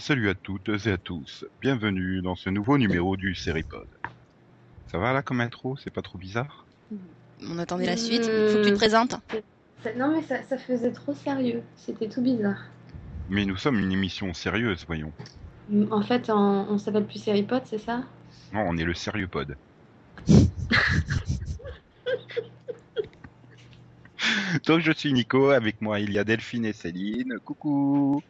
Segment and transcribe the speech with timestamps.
[0.00, 1.44] Salut à toutes et à tous.
[1.60, 3.86] Bienvenue dans ce nouveau numéro du Seripod.
[4.90, 5.76] Ça va là comme intro?
[5.76, 6.66] C'est pas trop bizarre?
[7.46, 8.22] On attendait la suite.
[8.26, 9.14] Il faut que tu te présentes.
[9.82, 11.62] Ça- Non, mais ça, ça faisait trop sérieux.
[11.76, 12.64] C'était tout bizarre.
[13.28, 15.12] Mais nous sommes une émission sérieuse, voyons.
[15.90, 18.02] En fait, on, on s'appelle plus Seripod, c'est ça?
[18.52, 19.56] Non, on est le Sérieux Pod.
[24.66, 27.38] Donc je suis Nico, avec moi il y a Delphine et Céline.
[27.44, 28.20] Coucou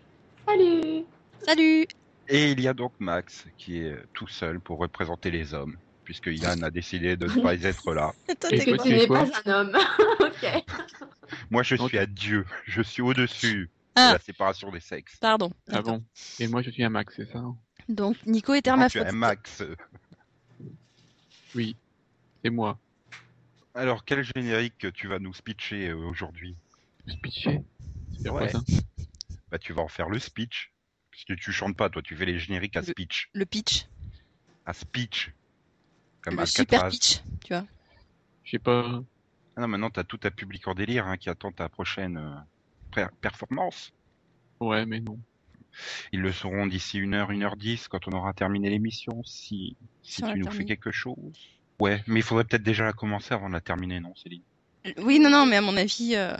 [0.46, 1.04] Salut
[1.44, 1.86] Salut
[2.28, 6.26] Et il y a donc Max qui est tout seul pour représenter les hommes, puisque
[6.28, 8.12] Yann a décidé de ne pas être là.
[8.40, 9.76] Toi, Et Tu tu es n'es pas un homme.
[10.20, 10.64] ok.
[11.50, 14.08] Moi je suis à Dieu, je suis au-dessus Ah.
[14.08, 15.16] de la séparation des sexes.
[15.20, 15.50] Pardon.
[15.70, 16.04] Ah bon
[16.38, 17.56] Et moi je suis un Max, c'est ça hein
[17.88, 19.08] Donc Nico est Quand tu es hermaphrodite.
[19.08, 19.62] un Max.
[21.54, 21.76] Oui,
[22.44, 22.78] c'est moi.
[23.74, 26.56] Alors quel générique tu vas nous speecher euh, aujourd'hui?
[27.08, 27.60] Speeché
[28.22, 28.38] C'est Ouais.
[28.40, 28.60] quoi ça?
[29.50, 30.69] Bah tu vas en faire le speech.
[31.26, 33.28] Tu chantes pas, toi tu fais les génériques à Le- speech.
[33.32, 33.86] Le pitch.
[34.66, 35.32] À speech.
[36.22, 37.64] Comme le super pitch, tu vois.
[38.44, 39.00] Je sais pas.
[39.56, 42.34] Ah non, maintenant t'as tout ta public en délire hein, qui attend ta prochaine euh,
[42.92, 43.92] per- performance.
[44.60, 45.18] Ouais, mais non.
[46.12, 49.76] Ils le sauront d'ici une heure, une heure dix, quand on aura terminé l'émission, si,
[50.02, 51.16] si tu nous fais quelque chose.
[51.78, 54.42] Ouais, mais il faudrait peut-être déjà la commencer avant de la terminer, non, Céline?
[54.98, 56.36] Oui, non, non, mais à mon avis, euh,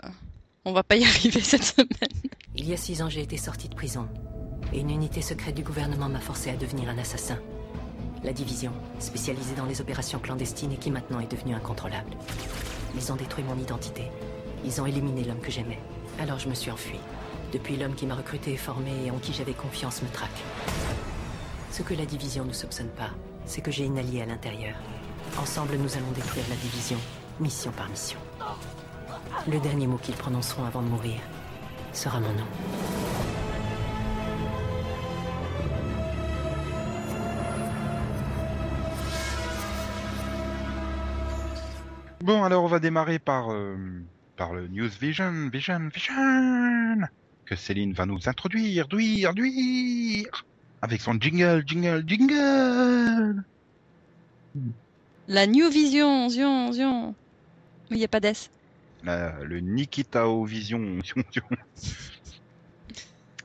[0.65, 1.89] on va pas y arriver cette semaine.
[2.57, 4.09] Il y a six ans, j'ai été sorti de prison.
[4.73, 7.39] Et une unité secrète du gouvernement m'a forcé à devenir un assassin.
[8.23, 12.13] La division, spécialisée dans les opérations clandestines et qui maintenant est devenue incontrôlable.
[12.95, 14.05] Ils ont détruit mon identité.
[14.65, 15.81] Ils ont éliminé l'homme que j'aimais.
[16.21, 16.99] Alors je me suis enfui.
[17.53, 20.31] Depuis, l'homme qui m'a recruté et formé et en qui j'avais confiance me traque.
[21.73, 23.11] Ce que la division ne soupçonne pas,
[23.47, 24.77] c'est que j'ai une alliée à l'intérieur.
[25.41, 26.99] Ensemble, nous allons détruire la division,
[27.41, 28.19] mission par mission.
[29.51, 31.19] Le dernier mot qu'ils prononceront avant de mourir
[31.93, 32.47] sera mon nom.
[42.31, 43.77] Bon, alors on va démarrer par, euh,
[44.37, 47.09] par le News Vision, Vision, Vision,
[47.45, 50.47] que Céline va nous introduire, duire, duire,
[50.81, 53.43] avec son jingle, jingle, jingle.
[55.27, 57.17] La New Vision, zion, zion.
[57.91, 58.49] Il n'y a pas d'S.
[59.03, 61.01] Le Nikitao Vision.
[61.05, 61.43] Zion, zion.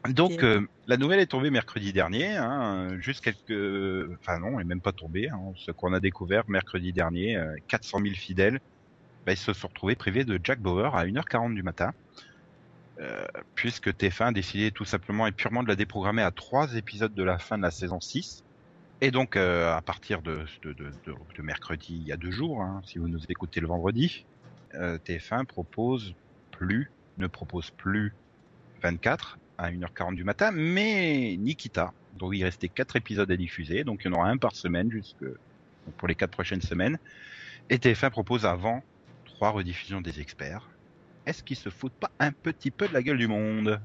[0.09, 4.12] Donc, euh, la nouvelle est tombée mercredi dernier, hein, juste quelques...
[4.19, 5.29] Enfin non, elle est même pas tombée.
[5.29, 8.59] Hein, ce qu'on a découvert mercredi dernier, euh, 400 000 fidèles,
[9.25, 11.94] bah, ils se sont retrouvés privés de Jack Bauer à 1h40 du matin,
[13.00, 13.25] euh,
[13.56, 17.24] puisque TF1 a décidé tout simplement et purement de la déprogrammer à trois épisodes de
[17.24, 18.44] la fin de la saison 6.
[19.02, 20.46] Et donc, euh, à partir de,
[21.40, 24.25] mercredi, il y a deux jours, hein, si vous nous écoutez le vendredi,
[24.75, 26.16] euh, TF1 propose
[26.52, 28.13] plus, ne propose plus
[28.81, 34.03] 24 à 1h40 du matin, mais Nikita, dont il restait quatre épisodes à diffuser, donc
[34.03, 35.25] il y en aura un par semaine jusque
[35.97, 36.97] pour les quatre prochaines semaines.
[37.69, 38.84] Et TF1 propose avant
[39.35, 40.69] trois rediffusions des experts.
[41.25, 43.81] Est-ce qu'ils se foutent pas un petit peu de la gueule du monde?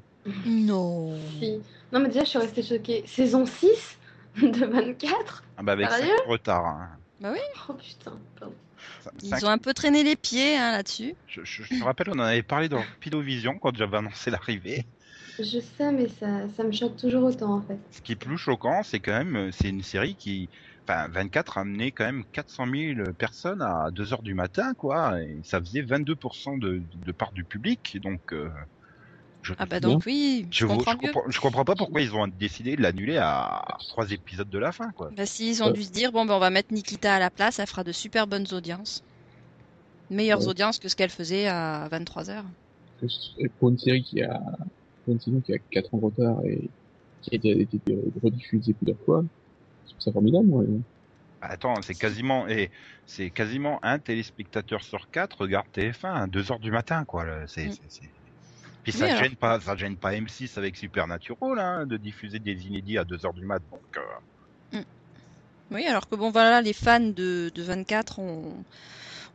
[0.46, 1.18] Non.
[1.40, 1.58] Si.
[1.92, 3.02] Non, mais déjà, je suis restée choquée.
[3.06, 3.98] Saison 6
[4.40, 6.12] de 24 ah bah Avec Sérieux?
[6.24, 6.66] cinq retard.
[6.66, 6.90] Hein.
[7.68, 8.54] Oh putain, pardon.
[9.02, 11.14] Cinq- Ils ont un peu traîné les pieds hein, là-dessus.
[11.26, 14.84] je, je- je me rappelle, on en avait parlé dans Pilovision quand j'avais annoncé l'arrivée.
[15.38, 17.78] Je sais, mais ça, ça me choque toujours autant en fait.
[17.90, 20.48] Ce qui est plus choquant, c'est quand même, euh, c'est une série qui,
[20.90, 25.20] enfin, 24 a amené quand même 400 000 personnes à 2 heures du matin, quoi,
[25.22, 28.48] et ça faisait 22% de, de part du public, donc, euh,
[29.42, 31.12] je, Ah bah donc oui, je, je, vois- comprends je mieux.
[31.12, 34.72] comprends, je comprends pas pourquoi ils ont décidé de l'annuler à trois épisodes de la
[34.72, 35.10] fin, quoi.
[35.16, 37.30] Bah si, ils ont dû se dire, bon ben on va mettre Nikita à la
[37.30, 39.00] place, elle fera de super bonnes audiences.
[40.10, 40.48] Meilleures Ouais.
[40.48, 42.44] audiences que ce qu'elle faisait à 23h.
[43.38, 44.40] Et Pour une série qui a,
[45.04, 46.70] pour une saison qui a 4 ans de retard et
[47.22, 47.80] qui a été, été
[48.22, 49.24] rediffusée plusieurs fois,
[49.98, 50.64] ça formidable, moi.
[51.42, 52.70] Attends, c'est quasiment, et
[53.06, 57.24] c'est quasiment un téléspectateur sur quatre regarde TF1 à 2 heures du matin, quoi.
[57.46, 57.72] C'est, Mm.
[57.72, 58.10] c'est- c'est-
[58.82, 59.22] Puis ça alors.
[59.22, 63.24] gêne pas, ça gêne pas M6 avec Supernatural, hein, de diffuser des inédits à 2
[63.24, 63.62] heures du mat.
[63.70, 64.00] Donc, euh,
[65.70, 68.64] Oui, alors que bon voilà, les fans de, de 24 ont,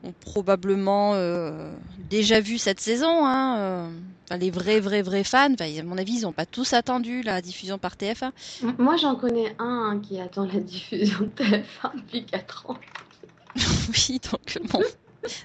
[0.06, 1.72] ont probablement euh,
[2.10, 3.26] déjà vu cette saison.
[3.26, 3.90] Hein, euh.
[4.28, 7.22] Enfin, les vrais, vrais, vrais fans, enfin, à mon avis, ils n'ont pas tous attendu
[7.22, 8.32] la diffusion par TF1.
[8.64, 12.78] M- Moi, j'en connais un hein, qui attend la diffusion de TF1 depuis 4 ans.
[13.56, 14.82] oui, donc bon.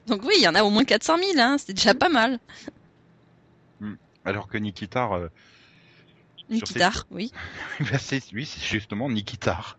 [0.06, 2.38] Donc oui, il y en a au moins 400 000, hein, c'est déjà pas mal.
[4.24, 5.18] Alors que Nikitar,
[6.50, 7.32] Nikitar, oui.
[7.80, 9.78] bah, c'est lui, c'est justement Nikitar.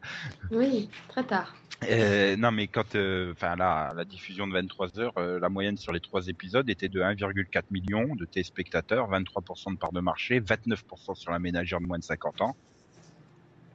[0.51, 1.55] Oui, très tard.
[1.89, 5.77] Euh, non, mais quand, euh, enfin là, la diffusion de 23 heures, euh, la moyenne
[5.77, 10.39] sur les trois épisodes était de 1,4 million de téléspectateurs, 23% de part de marché,
[10.39, 12.55] 29% sur la ménagère de moins de 50 ans.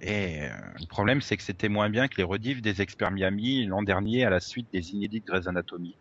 [0.00, 0.48] Et euh,
[0.78, 4.25] le problème, c'est que c'était moins bien que les rediffs des experts Miami l'an dernier
[4.25, 5.96] à la suite des inédits de Grey's Anatomy.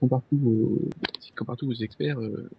[0.00, 0.78] Comparent tous vos,
[1.20, 2.50] s'ils comparent tous vos experts, euh,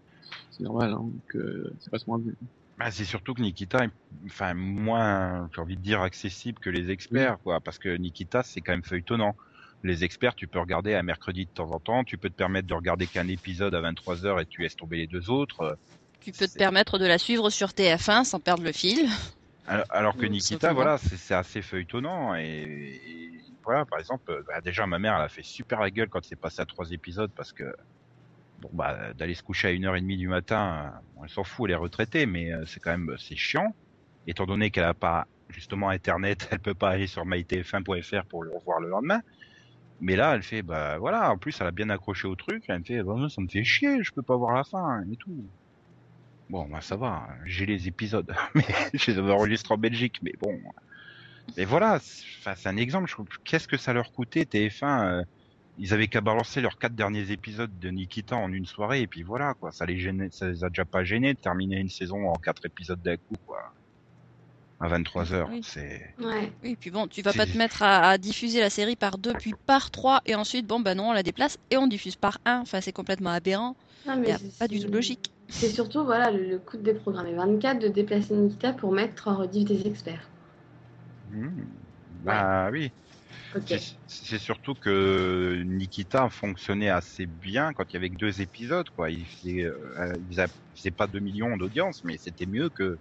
[0.52, 2.34] c'est normal, hein, que ça passe moins bien.
[2.78, 3.92] Bah, c'est surtout que Nikita est
[4.26, 8.62] enfin moins, j'ai envie de dire, accessible que les experts, quoi, parce que Nikita, c'est
[8.62, 9.36] quand même feuilletonnant.
[9.84, 12.68] Les experts, tu peux regarder à mercredi de temps en temps, tu peux te permettre
[12.68, 15.78] de regarder qu'un épisode à 23 heures et tu laisses tomber les deux autres.
[16.22, 19.08] Tu peux te permettre de la suivre sur TF1 sans perdre le fil.
[19.68, 23.32] Alors, alors que Oui, Nikita, voilà, c'est assez feuilletonnant et, et
[23.64, 26.24] voilà, par exemple, euh, bah, déjà ma mère, elle a fait super la gueule quand
[26.24, 27.64] c'est passé à trois épisodes parce que
[28.60, 31.44] bon bah d'aller se coucher à une heure et demie du matin, euh, elle s'en
[31.44, 33.74] fout, elle est retraitée, mais euh, c'est quand même c'est chiant,
[34.28, 38.52] étant donné qu'elle a pas justement internet, elle peut pas aller sur mytf1.fr pour le
[38.52, 39.22] revoir le lendemain.
[40.02, 42.80] Mais là, elle fait bah voilà, en plus elle a bien accroché au truc, elle
[42.80, 45.46] me fait bah, ça me fait chier, je peux pas voir la fin et tout.
[46.50, 50.34] Bon, bah ça va, j'ai les épisodes, mais je les avais enregistrés en Belgique, mais
[50.40, 50.60] bon.
[51.58, 53.12] Mais voilà, c'est un exemple.
[53.44, 55.24] Qu'est-ce que ça leur coûtait TF1 euh,
[55.78, 59.24] Ils avaient qu'à balancer leurs quatre derniers épisodes de Nikita en une soirée, et puis
[59.24, 59.72] voilà, quoi.
[59.72, 62.66] Ça les gênait, ça les a déjà pas gênés de terminer une saison en quatre
[62.66, 63.74] épisodes d'un coup, quoi.
[64.80, 65.62] À 23 heures, Oui.
[65.64, 66.14] c'est.
[66.20, 66.52] Ouais.
[66.64, 69.34] Oui, puis bon, tu vas pas te mettre à, à diffuser la série par deux,
[69.34, 72.40] puis par trois, et ensuite, bon, bah non, on la déplace et on diffuse par
[72.46, 72.60] un.
[72.60, 73.76] Enfin, c'est complètement aberrant.
[74.06, 75.32] Non, Il mais n'y a pas du tout de logique.
[75.48, 79.38] C'est surtout voilà, le, le coup de déprogrammer 24 de déplacer Nikita pour mettre en
[79.38, 80.28] rediff des experts.
[81.32, 81.50] Hmm.
[82.24, 82.92] Bah oui.
[84.08, 89.10] C'est- surtout que Nikita fonctionnait assez bien quand il y avait que deux épisodes, quoi.
[89.10, 90.36] Il faisait, euh, il
[90.74, 93.00] faisait- pas 2 millions d'audience, mais c'était mieux que,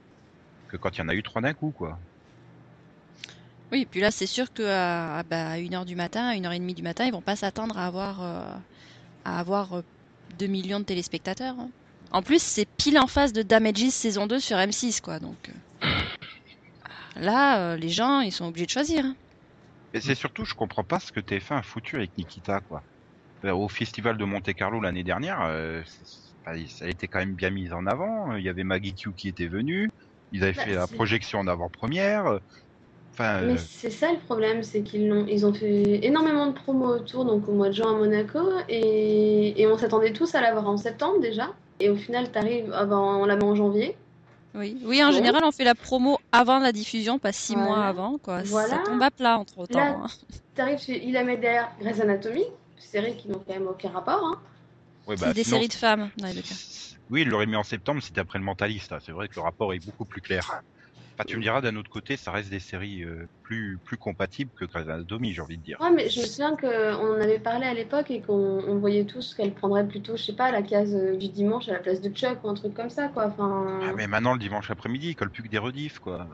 [0.69, 1.99] que quand il y en a eu trois d'un coup, quoi.
[3.73, 6.83] Oui, puis là, c'est sûr qu'à à, bah, à 1h du matin, à 1h30 du
[6.83, 8.57] matin, ils vont pas s'attendre à avoir, euh,
[9.25, 9.83] à avoir euh,
[10.39, 11.57] 2 millions de téléspectateurs.
[11.59, 11.71] hein.
[12.13, 15.19] En plus, c'est pile en face de Damages saison 2 sur M6, quoi.
[15.19, 15.87] Donc euh,
[17.17, 19.05] là, euh, les gens, ils sont obligés de choisir.
[19.05, 19.17] hein.
[19.95, 22.83] Et c'est surtout, je comprends pas ce que TF1 a foutu avec Nikita, quoi.
[23.45, 26.05] Euh, Au festival de Monte Carlo l'année dernière, euh, c'est-
[26.69, 28.37] ça a été quand même bien mis en avant.
[28.37, 29.91] Il y avait Maggie Q qui était venue.
[30.33, 32.41] Ils avaient Bah, fait la projection en avant-première.
[33.13, 36.53] Enfin, Mais euh, c'est ça le problème, c'est qu'ils l'ont, ils ont fait énormément de
[36.53, 38.39] promos autour, donc au mois de juin à Monaco,
[38.69, 41.55] et, et on s'attendait tous à l'avoir en septembre déjà.
[41.81, 43.97] Et au final, t'arrives avant, on la met en janvier.
[44.55, 47.69] Oui, oui, en général, on fait la promo avant la diffusion, pas six Voilà.
[47.69, 48.43] mois avant, quoi.
[48.45, 48.69] Voilà.
[48.69, 50.07] Ça tombe à plat entre Là, temps.
[50.55, 52.45] T'arrives, chez- il la met derrière Grey's Anatomy,
[52.79, 54.25] série qui n'ont quand même aucun rapport.
[54.25, 54.41] Hein.
[55.09, 56.55] ouais, C'est bah, des sinon, séries de femmes, dans les deux cas.
[57.11, 58.93] Oui, il l'aurait mis en septembre, c'était après le mentaliste.
[58.93, 58.99] hein.
[59.05, 60.63] C'est vrai que le rapport est beaucoup plus clair.
[61.17, 64.51] Enfin, tu me diras, d'un autre côté, ça reste des séries euh, plus, plus compatibles
[64.57, 65.79] que Grey's Anatomy, j'ai envie de dire.
[65.81, 69.05] Ouais, mais je me souviens qu'on en avait parlé à l'époque et qu'on on voyait
[69.05, 72.01] tous qu'elle prendrait plutôt, je sais pas, la case euh, du dimanche à la place
[72.01, 73.27] de Chuck ou un truc comme ça, quoi.
[73.27, 76.29] Enfin, Ah, mais maintenant, le dimanche après-midi, il colle plus que des rediffs, quoi.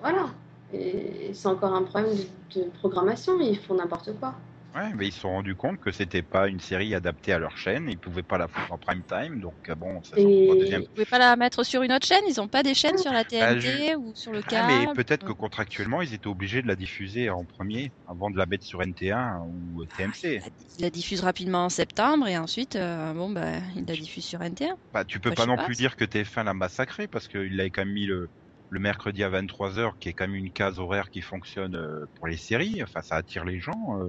[0.00, 0.26] voilà.
[0.72, 4.34] Et c'est encore un problème de, de programmation, ils font n'importe quoi.
[4.76, 7.56] Ouais, mais ils se sont rendus compte que c'était pas une série adaptée à leur
[7.56, 10.82] chaîne, ils pouvaient pas la foutre en prime time, donc euh, bon, ça Et- deuxième.
[10.82, 13.12] Vous pouvez pas la mettre sur une autre chaîne Ils ont pas des chaînes sur
[13.12, 16.60] la TNT je- ou sur le Ah, câble mais peut-être que contractuellement, ils étaient obligés
[16.60, 20.42] de la diffuser en premier avant de la mettre sur NT1 ou TMC.
[20.76, 24.42] Il la diffuse rapidement en septembre et ensuite, euh, bon, bah, il la diffuse sur
[24.42, 24.76] NT1.
[24.92, 27.58] Bah, tu peux Bah, pas non pas, plus dire que TF1 l'a massacré parce qu'il
[27.60, 28.30] avait quand même mis le,
[28.68, 32.26] le mercredi à 23h, qui est quand même une case horaire qui fonctionne euh, pour
[32.28, 32.82] les séries.
[32.82, 34.00] Enfin, ça attire les gens.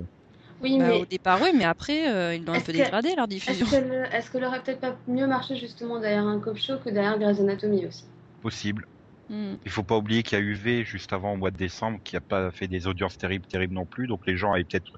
[0.62, 0.64] Euh.
[0.64, 2.78] Oui, Bah, mais Au départ, oui, mais après, euh, ils l'ont un Est-ce peu que-
[2.78, 3.66] dégradé leur est-ce diffusion.
[3.68, 6.90] que le- est-ce que l'aurait peut-être pas mieux marché justement derrière un cop show que
[6.90, 8.06] derrière Grey's Anatomy aussi?
[8.42, 8.86] Possible.
[9.30, 9.56] Hmm.
[9.66, 12.16] Il faut pas oublier qu'il y a UV juste avant au mois de décembre qui
[12.16, 14.08] a pas fait des audiences terribles, terribles non plus.
[14.08, 14.92] Donc les gens avaient peut-être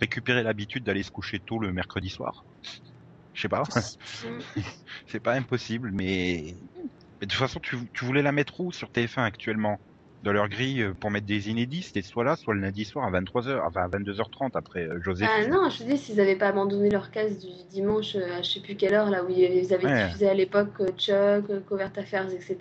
[0.00, 2.44] récupéré l'habitude d'aller se coucher tôt le mercredi soir.
[3.32, 3.62] Je sais pas.
[5.06, 6.56] C'est pas impossible, mais...
[7.20, 9.80] mais de toute façon, tu, tu voulais la mettre où sur TF1 actuellement?
[10.22, 13.04] Dans leur grille euh, pour mettre des inédits, c'était soit là, soit le lundi soir
[13.06, 15.28] à 23h, enfin à 22h30 après euh, Joseph.
[15.32, 18.42] Ah non, je te dis, s'ils avaient pas abandonné leur case du dimanche euh, à
[18.42, 20.06] je sais plus quelle heure, là où ils avaient Ouais.
[20.06, 22.56] diffusé à l'époque Chuck, Covert Affairs, etc.,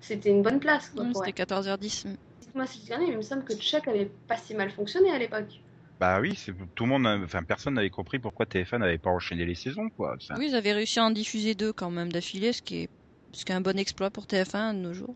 [0.00, 0.88] c'était une bonne place.
[0.90, 2.08] Quoi, pour C'était 14h10.
[2.08, 2.16] hmm.
[2.40, 5.10] Dites-moi si je dis rien, il me semble que Chuck avait pas si mal fonctionné
[5.12, 5.60] à l'époque.
[6.00, 9.10] Bah oui, c'est tout le monde, a- enfin personne n'avait compris pourquoi TF1 n'avait pas
[9.10, 10.16] enchaîné les saisons, quoi.
[10.36, 12.88] Oui, ils avaient réussi à en diffuser deux quand même d'affilée, ce qui est,
[13.32, 15.14] ce qui est un bon exploit pour TF1 de nos jours.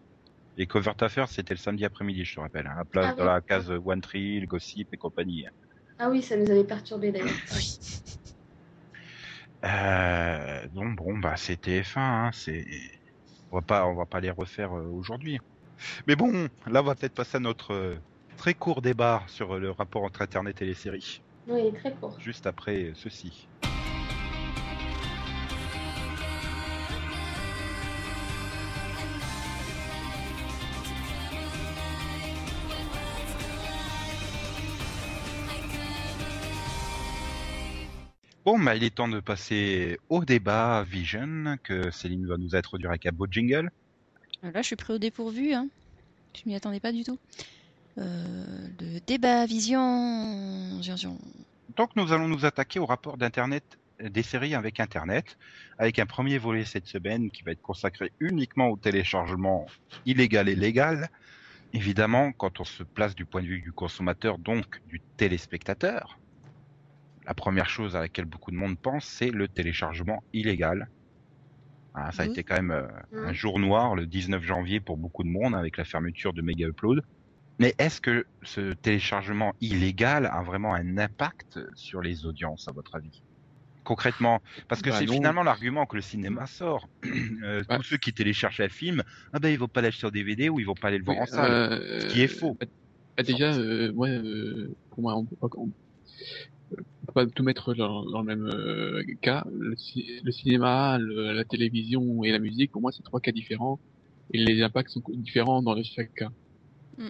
[0.59, 3.41] Et Covert Affair, c'était le samedi après-midi, je te rappelle, hein, à place Ah la
[3.41, 5.47] case One Tree, le Gossip et compagnie.
[5.99, 7.29] Ah oui, ça nous avait perturbé d'ailleurs.
[7.55, 7.79] Oui.
[9.65, 12.65] Euh, donc bon, bah c'est TF1, hein, c'est,
[13.51, 15.39] on va pas, on va pas les refaire euh, aujourd'hui.
[16.07, 17.97] Mais bon, là on va peut-être passer à notre euh,
[18.37, 22.17] très court débat sur le rapport entre Internet et les séries, Oui, très court.
[22.21, 23.49] juste après ceci.
[38.47, 42.91] Bon, bah, il est temps de passer au débat Vision, que Céline va nous introduire
[42.91, 43.73] avec un beau jingle.
[44.45, 45.53] Euh, Là, je suis pris au dépourvu.
[45.53, 45.67] Hein.
[46.33, 47.19] Je m'y attendais pas du tout.
[47.99, 50.79] Euh, le débat vision.
[50.79, 51.19] vision.
[51.77, 53.65] Donc nous allons nous attaquer au rapport d'Internet
[53.99, 55.37] des séries avec Internet,
[55.79, 59.67] avec un premier volet cette semaine qui va être consacré uniquement au téléchargement
[60.05, 61.11] illégal et légal.
[61.73, 66.17] Évidemment, quand on se place du point de vue du consommateur, donc du téléspectateur,
[67.27, 70.89] la première chose à laquelle beaucoup de monde pense, c'est le téléchargement illégal.
[71.95, 72.27] Ah, ça a Oui.
[72.27, 72.87] été quand même euh,
[73.23, 73.33] un Mhm.
[73.33, 77.01] jour noir le 19 janvier pour beaucoup de monde avec la fermeture de Mega Upload.
[77.61, 82.97] Mais est-ce que ce téléchargement illégal a vraiment un impact sur les audiences, à votre
[82.97, 83.23] avis?
[83.85, 86.89] Concrètement, parce que Bah c'est finalement l'argument que le cinéma sort.
[87.45, 87.77] Euh, Ouais.
[87.77, 89.03] Tous ceux qui téléchargent un film,
[89.33, 91.19] ah ben ils vont pas l'acheter en DVD ou ils vont pas aller le voir
[91.19, 91.59] Oui, en salle.
[91.61, 92.59] euh, ce qui est faux.
[92.61, 92.67] bah,
[93.17, 95.73] bah, déjà, euh, moi, euh, pour moi, on peut pas, on,
[96.73, 99.45] on peut pas tout mettre dans, dans le même euh, cas.
[99.53, 99.75] Le,
[100.25, 103.79] le cinéma, le- la télévision et la musique, pour moi, c'est trois cas différents
[104.33, 106.31] et les impacts sont différents dans chaque cas.
[106.99, 107.09] Mm.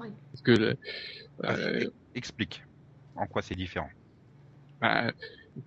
[0.00, 0.08] Ouais.
[0.32, 0.76] Parce que le,
[1.42, 2.62] Ah, euh, Explique
[3.16, 3.88] en quoi c'est différent.
[4.80, 5.12] bah,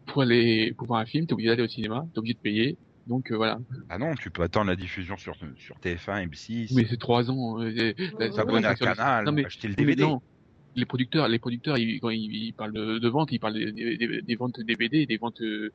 [0.05, 2.77] pour aller pour voir un film, t'es obligé d'aller au cinéma, t'es obligé de payer.
[3.07, 3.59] Donc euh, voilà.
[3.89, 7.59] Ah non, tu peux attendre la diffusion sur, sur TF1, M6, Mais c'est trois ans.
[7.61, 10.03] euh, Ouais, s'abonner à le- canal, Non, mais- acheter le mais DVD.
[10.03, 10.21] non.
[10.75, 13.71] Les producteurs, les producteurs, ils, quand ils, ils parlent de, de vente, ils parlent des,
[13.97, 15.71] des, des- ventes DVD, des ventes euh,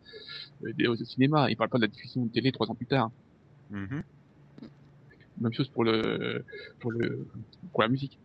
[0.63, 1.51] des- au cinéma.
[1.51, 3.11] Ils parlent pas de la diffusion de télé trois ans plus tard.
[3.71, 4.03] Mhm.
[5.41, 6.45] Même chose pour le
[6.81, 7.27] pour le
[7.73, 8.19] pour la musique.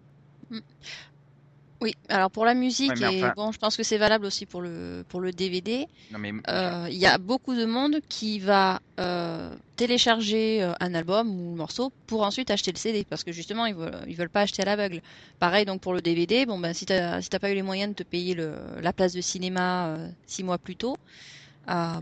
[1.81, 4.45] Oui, alors pour la musique, Ouais, et enfin- bon, je pense que c'est valable aussi
[4.45, 8.79] pour le, pour le DVD, mais euh, il y a beaucoup de monde qui va
[8.99, 13.31] euh, télécharger euh, un album ou un morceau pour ensuite acheter le CD, parce que
[13.31, 15.01] justement, ils veulent, ils veulent pas acheter à l'aveugle.
[15.39, 17.89] Pareil donc pour le DVD, bon ben si t'as si t'as pas eu les moyens
[17.95, 20.95] de te payer le, la place de cinéma euh, six mois plus tôt,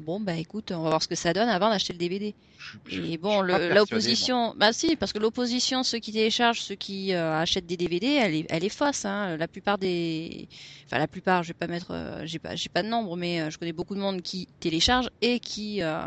[0.02, 2.36] bon ben écoute, on va voir ce que ça donne avant d'acheter le DVD.
[2.92, 7.66] Et bon, l'opposition, bah si, parce que l'opposition, ceux qui téléchargent, ceux qui euh, achètent
[7.66, 9.06] des DVD, elle est, elle est fausse.
[9.06, 9.38] Hein.
[9.38, 10.48] La plupart des,
[10.86, 13.42] enfin la plupart, je vais pas mettre, euh, j'ai pas, j'ai pas de nombre, mais
[13.42, 16.02] euh, je connais beaucoup de monde qui télécharge et qui euh,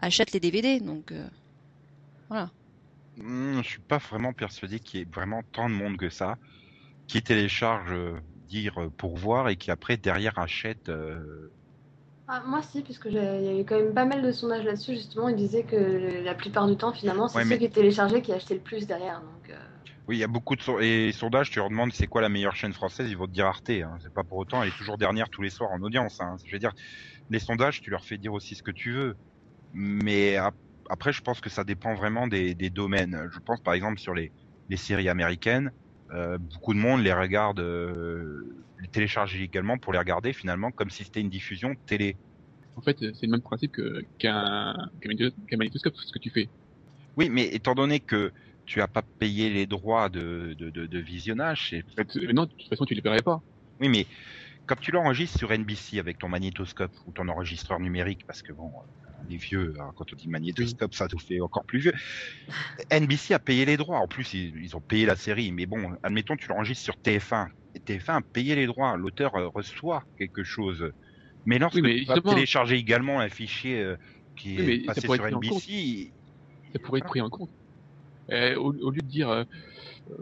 [0.00, 0.80] achète les DVD.
[0.80, 1.12] Donc
[2.28, 2.50] voilà.
[3.16, 6.36] Hmm, je suis pas vraiment persuadé qu'il y ait vraiment tant de monde que ça
[7.06, 7.92] qui télécharge
[8.48, 10.90] dire pour voir et qui après derrière achète.
[12.28, 15.28] Ah, moi si, puisque il y avait quand même pas mal de sondages là-dessus, justement,
[15.28, 18.32] ils disaient que la plupart du temps, finalement, c'est Ouais, ceux mais- qui téléchargeaient qui
[18.32, 19.20] achetaient le plus derrière.
[19.20, 19.56] Donc, euh,
[20.08, 21.50] Oui, il y a beaucoup de so- et les sondages.
[21.50, 23.70] Tu leur demandes c'est quoi la meilleure chaîne française, ils vont te dire Arte.
[23.70, 23.96] Hein.
[24.02, 26.20] C'est pas pour autant, elle est toujours dernière tous les soirs en audience.
[26.20, 26.36] Hein.
[26.44, 26.72] Je veux dire,
[27.28, 29.14] les sondages, tu leur fais dire aussi ce que tu veux.
[29.72, 30.56] Mais ap-
[30.90, 33.28] après, je pense que ça dépend vraiment des, des domaines.
[33.32, 34.32] Je pense par exemple sur les,
[34.68, 35.72] les séries américaines,
[36.10, 40.90] euh, beaucoup de monde les regarde, euh, les télécharge également pour les regarder finalement comme
[40.90, 42.16] si c'était une diffusion télé.
[42.76, 44.74] En fait, c'est le même principe qu'un qu'un
[45.04, 46.48] magnéto- qu'un magnétoscope, ce que tu fais.
[47.16, 48.32] Oui, mais étant donné que
[48.66, 52.32] tu as pas payé les droits de, de, de, de visionnage, c'est En fait, euh,
[52.32, 53.40] non, de toute façon, tu les paierais pas.
[53.80, 54.06] Oui, mais
[54.66, 58.68] quand tu l'enregistres sur NBC avec ton magnétoscope ou ton enregistreur numérique, parce que bon,
[58.68, 61.92] euh, les vieux, hein, quand on dit magnétoscope, ça nous fait encore plus vieux.
[62.90, 63.98] NBC a payé les droits.
[63.98, 65.52] En plus, ils, ils ont payé la série.
[65.52, 67.48] Mais bon, admettons, tu l'enregistres sur TF1.
[67.80, 68.96] TF1 a payé les droits.
[68.96, 70.90] L'auteur euh, reçoit quelque chose.
[71.44, 73.96] Mais lorsque Oui, mais tu vas télécharger également un fichier euh,
[74.36, 76.12] qui Oui, est ça passé pourrait sur être pris en NBC,
[76.72, 77.50] Ça pourrait être pris en compte.
[78.30, 79.44] Euh, au, au lieu de dire, euh,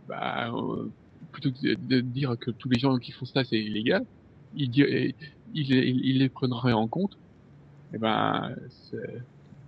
[0.07, 0.91] bah, euh,
[1.33, 4.03] plutôt que de, dire que tous les gens qui font ça c'est illégal,
[4.55, 7.13] ils les prendraient en compte.
[7.93, 8.97] Et ben, c'est-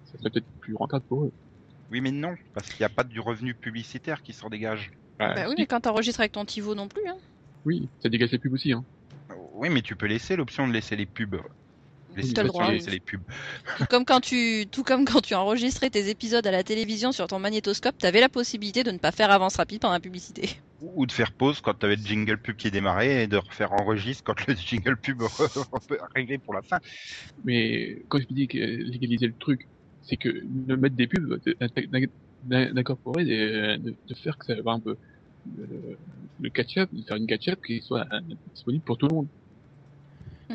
[0.04, 1.32] ça serait peut-être plus rentable pour eux.
[1.90, 4.90] oui, mais non, parce qu'il n'y a pas du revenu publicitaire qui s'en dégage.
[5.18, 7.02] Bah, Bah oui, mais quand t'enregistres avec ton TiVo non plus.
[7.06, 7.16] Hein.
[7.64, 8.72] Oui, ça dégage les pubs aussi.
[8.72, 8.84] Hein.
[9.54, 11.36] Oui, mais tu peux laisser l'option de laisser les pubs.
[12.16, 12.78] Laisser le droit, de oui.
[12.78, 13.22] laisser les pubs.
[13.78, 17.26] Tout comme quand tu, tout comme quand tu enregistrais tes épisodes à la télévision sur
[17.26, 20.50] ton magnétoscope, t'avais la possibilité de ne pas faire avance rapide pendant la publicité.
[20.80, 23.72] Ou de faire pause quand tu avais le jingle pub qui démarrait et de refaire
[23.72, 25.22] enregistre quand le jingle pub
[26.14, 26.80] arrivait pour la fin.
[27.44, 29.68] Mais quand je dis que légaliser le truc,
[30.02, 31.40] c'est que de mettre des pubs,
[32.44, 34.96] d'incorporer, de, de, de, faire que ça va un peu
[35.56, 35.98] le,
[36.40, 38.06] le catch-up, de faire une catch-up qui soit
[38.52, 39.28] disponible pour tout le monde.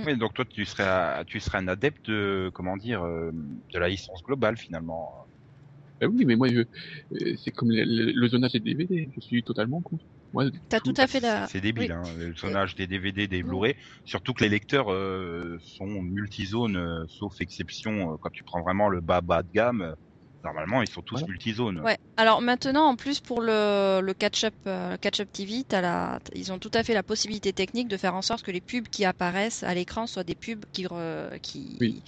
[0.06, 3.32] Oui, donc toi tu serais tu serais un adepte de comment dire euh,
[3.74, 5.26] de la licence globale finalement.
[6.00, 6.62] Ben oui, mais moi je
[7.38, 10.06] c'est comme le, le, zonage des DVD, je suis totalement contre.
[10.34, 11.48] Moi, T'as tout à fait la.
[11.48, 11.92] C'est débile, oui.
[11.92, 17.06] hein, le zonage des DVD, des Blu-ray, surtout que les lecteurs euh, sont multizones, euh,
[17.08, 19.96] sauf exception euh, quand tu prends vraiment le bas bas de gamme.
[20.44, 21.28] Normalement, ils sont tous Voilà.
[21.28, 21.80] multizones.
[21.82, 21.98] Ouais.
[22.16, 26.60] Alors maintenant, en plus pour le, le catch-up, euh, catch-up TV, t'as la, ils ont
[26.60, 29.64] tout à fait la possibilité technique de faire en sorte que les pubs qui apparaissent
[29.64, 32.04] à l'écran soient des pubs qui, re- qui, Oui.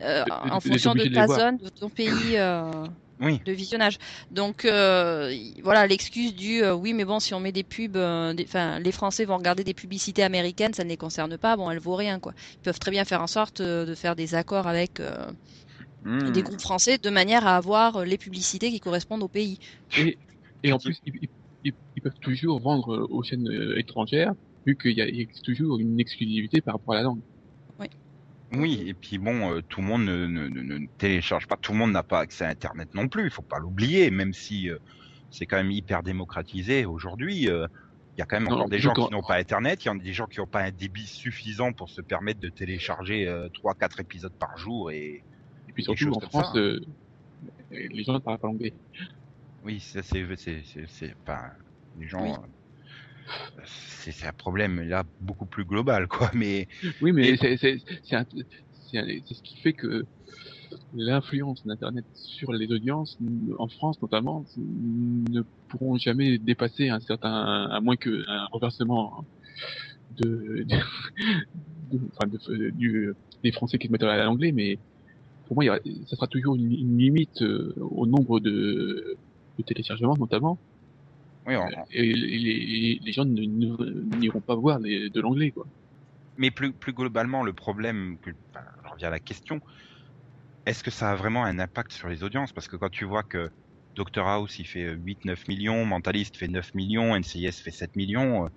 [0.00, 2.36] euh, T'es- en fonction de ta zone, de ton pays.
[2.36, 2.86] euh,
[3.20, 3.40] Oui.
[3.46, 3.98] de visionnage.
[4.32, 8.34] Donc euh, voilà l'excuse du euh, oui mais bon si on met des pubs, euh,
[8.34, 11.70] des- enfin les Français vont regarder des publicités américaines, ça ne les concerne pas, bon
[11.70, 12.32] elles vaut rien quoi.
[12.56, 15.30] Ils peuvent très bien faire en sorte euh, de faire des accords avec euh,
[16.04, 16.30] Mmh.
[16.32, 19.58] des groupes français de manière à avoir euh, les publicités qui correspondent au pays.
[19.96, 20.18] Et,
[20.64, 21.28] et en plus, ils, ils-
[21.64, 24.32] ils- ils peuvent toujours vendre euh, aux chaînes euh, étrangères,
[24.66, 25.06] vu qu'il y a
[25.44, 27.20] toujours une exclusivité par rapport à la langue.
[28.54, 31.72] Oui, et puis bon, euh, tout le monde ne, ne, ne- ne télécharge pas, tout
[31.72, 34.68] le monde n'a pas accès à Internet non plus, il faut pas l'oublier, même si
[34.68, 34.76] euh,
[35.30, 37.48] c'est quand même hyper démocratisé aujourd'hui.
[37.48, 37.66] euh,
[38.16, 39.88] Il y a quand même Non, encore des gens crois- qui n'ont pas Internet, il
[39.88, 42.50] y en a des gens qui n'ont pas un débit suffisant pour se permettre de
[42.50, 44.90] télécharger euh, trois, quatre épisodes par jour.
[44.90, 45.24] Et
[45.72, 46.58] Et puis surtout, en France, ça.
[46.58, 46.80] euh,
[47.70, 48.74] les gens ne parlent pas l'anglais.
[49.62, 51.52] oui, ça c'est c'est c'est c'est pas
[51.96, 52.22] les gens.
[52.22, 52.30] Oui.
[53.58, 56.66] euh, c'est c'est un problème là beaucoup plus global quoi, mais
[57.00, 58.26] Oui, mais Et- c'est c'est c'est un-
[58.90, 60.04] c'est un- c'est ce qui fait que
[60.92, 63.16] l'influence d'Internet sur les audiences,
[63.58, 69.26] en France notamment, ne pourront jamais dépasser un certain, à moins que un renversement
[70.10, 70.76] de, de,
[71.54, 73.12] de- enfin de- du,
[73.42, 74.78] des Français qui se mettent à l'anglais, mais
[75.54, 79.18] pour moi, il ça sera toujours une, une limite euh, au nombre de,
[79.58, 80.58] de téléchargements notamment,
[81.46, 85.66] oui, on- et, les- les, les gens n'iront pas voir les, de l'anglais, quoi.
[86.36, 89.60] Mais plus, plus globalement, le problème, que, je reviens à la question,
[90.66, 92.52] est-ce que ça a vraiment un impact sur les audiences?
[92.52, 93.50] Parce que quand tu vois que
[93.96, 98.48] Dr House il fait 8-9 millions, Mentalist fait 9 millions, NCIS fait 7 millions, euh,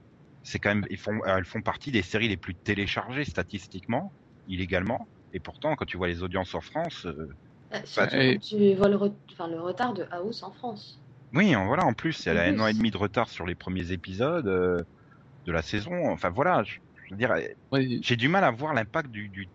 [0.43, 4.13] c'est quand même, ils font, elles font partie des séries les plus téléchargées statistiquement,
[4.47, 5.09] illégalement.
[5.35, 7.27] Et pourtant, quand tu vois les audiences en France, euh,
[7.73, 10.97] Euh, et- quand tu vois le, re- enfin, le retard de House en France.
[11.33, 13.55] oui, en voilà, en plus, elle a un an et demi de retard sur les
[13.55, 14.77] premiers épisodes euh,
[15.45, 16.09] de la saison.
[16.09, 17.33] Enfin voilà, je, je veux dire,
[17.71, 19.49] Ouais, j'ai du mal à voir l'impact du, du,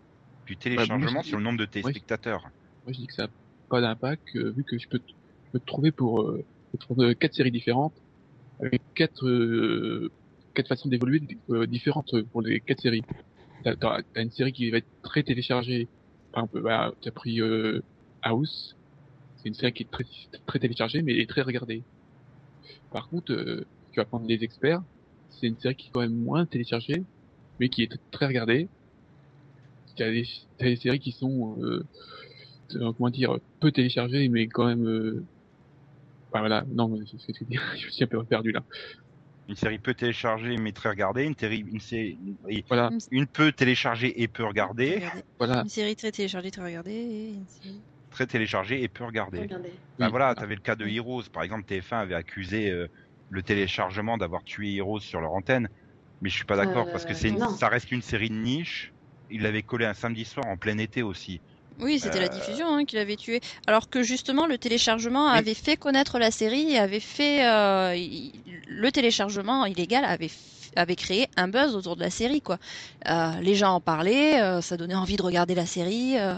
[0.45, 2.43] du téléchargement sur le nombre de téléspectateurs.
[2.85, 3.29] Moi, je dis que ça n'a
[3.69, 6.45] pas d'impact, euh, vu que je peux, je peux te trouver pour, euh,
[6.79, 7.95] trouver quatre séries différentes,
[8.61, 10.13] avec quatre, euh,
[10.53, 13.03] quatre façons d'évoluer euh, différentes pour les quatre séries.
[13.63, 15.87] T'as, une série qui va être très téléchargée.
[16.31, 17.81] Par exemple, bah, t'as pris euh,
[18.21, 18.75] House.
[19.37, 20.05] C'est une série qui est très,
[20.45, 21.83] très téléchargée, mais elle est très regardée.
[22.91, 24.81] Par contre, euh, tu vas prendre les experts.
[25.29, 27.03] C'est une série qui est quand même moins téléchargée,
[27.59, 28.67] mais qui est très regardée.
[29.97, 31.85] T'as des, séries qui sont euh,
[32.75, 34.87] euh, comment dire, peu téléchargé, mais quand même.
[34.87, 35.23] Euh...
[36.29, 37.57] Enfin, voilà, non, mais c'est ce que tu dis.
[37.77, 38.63] je suis un peu perdu là.
[39.47, 43.51] Une série peu téléchargée mais très regardée, une, série, une, sé- oui, Voilà, une peu
[43.51, 45.01] téléchargée et peu regardée,
[45.39, 45.61] voilà.
[45.63, 46.91] Une série très téléchargée, très regardée.
[46.91, 49.39] et une série- très téléchargée et peu regardée.
[49.41, 49.69] Regardez.
[49.97, 50.09] Bah Oui.
[50.09, 52.87] voilà, t'avais le cas de Heroes, par exemple, TF1 avait accusé euh,
[53.29, 55.69] le téléchargement d'avoir tué Heroes sur leur antenne,
[56.21, 58.93] mais je suis pas d'accord Euh, parce que c'est ça reste une série de niche.
[59.29, 61.41] Il l'avait collé un samedi soir en plein été aussi.
[61.79, 63.39] Oui, c'était la Euh, diffusion hein, qui l'avait tué.
[63.65, 65.37] Alors que justement, le téléchargement Oui.
[65.37, 70.29] avait fait connaître la série et avait fait euh, il- le téléchargement illégal avait
[70.77, 72.57] avait créé un buzz autour de la série quoi.
[73.09, 76.17] Euh, les gens en parlaient, euh, ça donnait envie de regarder la série.
[76.17, 76.35] euh.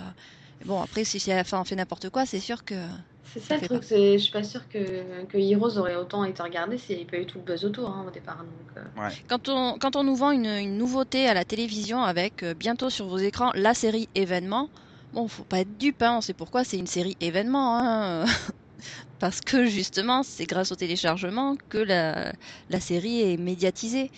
[0.66, 2.76] Bon après, si à la fin on fait n'importe quoi, c'est sûr que
[3.24, 6.42] C'est ça le fait truc, je suis pas sûre que, que Heroes aurait autant été
[6.44, 8.44] regardé s'il n'y avait pas eu tout le buzz autour hein, au départ.
[8.44, 8.84] Donc, euh,
[9.28, 12.90] quand on quand on nous vend une, une nouveauté à la télévision avec euh, bientôt
[12.90, 14.70] sur vos écrans la série événement,
[15.14, 17.78] bon faut pas être dupe, hein, on sait pourquoi c'est une série événement.
[17.78, 18.26] Hein.
[19.20, 22.34] Parce que justement, c'est grâce au téléchargement que la,
[22.70, 24.12] la série est médiatisée.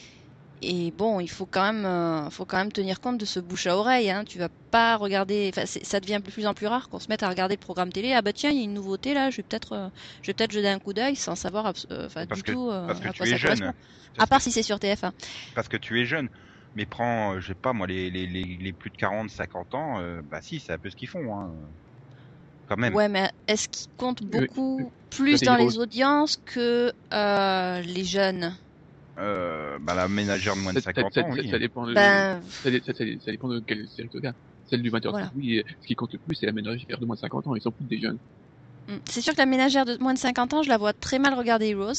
[0.61, 3.67] Et bon, il faut quand même, euh, faut quand même tenir compte de ce bouche
[3.67, 4.09] à oreille.
[4.09, 4.23] Hein.
[4.23, 7.29] Tu vas pas regarder, ça devient de plus en plus rare qu'on se mette à
[7.29, 8.13] regarder le programme télé.
[8.13, 9.89] Ah bah tiens, il y a une nouveauté là, je vais peut-être, euh,
[10.21, 13.09] je vais peut-être jeter un coup d'œil sans savoir, euh, du que, tout parce que
[13.09, 13.73] tu es jeune.
[14.17, 15.11] À part si c'est sur TF1.
[15.53, 16.29] Parce que tu es jeune.
[16.75, 19.73] Mais prends, euh, je sais pas moi, les, les, les, les plus de 40, 50
[19.73, 21.35] ans, euh, bah si, c'est un peu ce qu'ils font.
[21.37, 21.53] Hein.
[22.67, 22.93] Quand même.
[22.93, 24.85] Ouais, mais est-ce qu'ils comptent beaucoup oui.
[25.09, 28.53] plus dans les audiences que euh, les jeunes?
[29.17, 31.49] Euh, bah, la ménagère de moins de Ça, 50 ça- ans, ça- oui.
[31.49, 34.35] ça dépend de, Ben, ça, dé- ça- ça- ça dépend de quelle série tu regardes.
[34.65, 35.31] Celle du 20h30, Voilà.
[35.35, 37.61] oui, ce qui compte le plus, c'est la ménagère de moins de 50 ans, ils
[37.61, 38.19] sont plus des jeunes.
[38.89, 41.19] mm, c'est sûr que la ménagère de moins de 50 ans, je la vois très
[41.19, 41.93] mal regarder Heroes.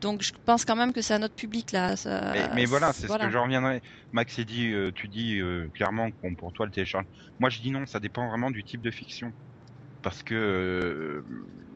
[0.00, 1.96] Donc je pense quand même que c'est un autre public là.
[1.96, 3.24] ça- Mais, mais voilà, c'est voilà.
[3.24, 3.82] ce que je reviendrai.
[4.12, 7.06] Max dit, euh, tu dis euh, clairement que bon, pour toi le télécharge.
[7.38, 9.32] Moi je dis non, ça dépend vraiment du type de fiction.
[10.02, 11.22] Parce que, euh,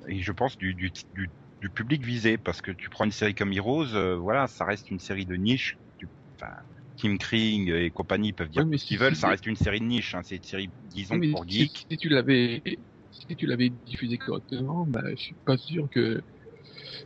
[0.08, 2.38] et je pense du, du, du, du public visé.
[2.38, 5.34] Parce que tu prends une série comme Heroes, euh, voilà, ça reste une série de
[5.37, 5.78] niche.
[5.98, 6.08] Tu-
[6.96, 9.46] Kim Kring et compagnie peuvent dire Ouais, mais ce qu'ils si- veulent, si- ça reste
[9.46, 10.14] une série de niche.
[10.14, 10.22] Hein.
[10.24, 11.87] C'est une série, disons, Mais pour si, geek.
[11.90, 12.62] si tu l'avais,
[13.10, 16.22] si tu l'avais diffusé correctement, bah, je suis pas sûr que.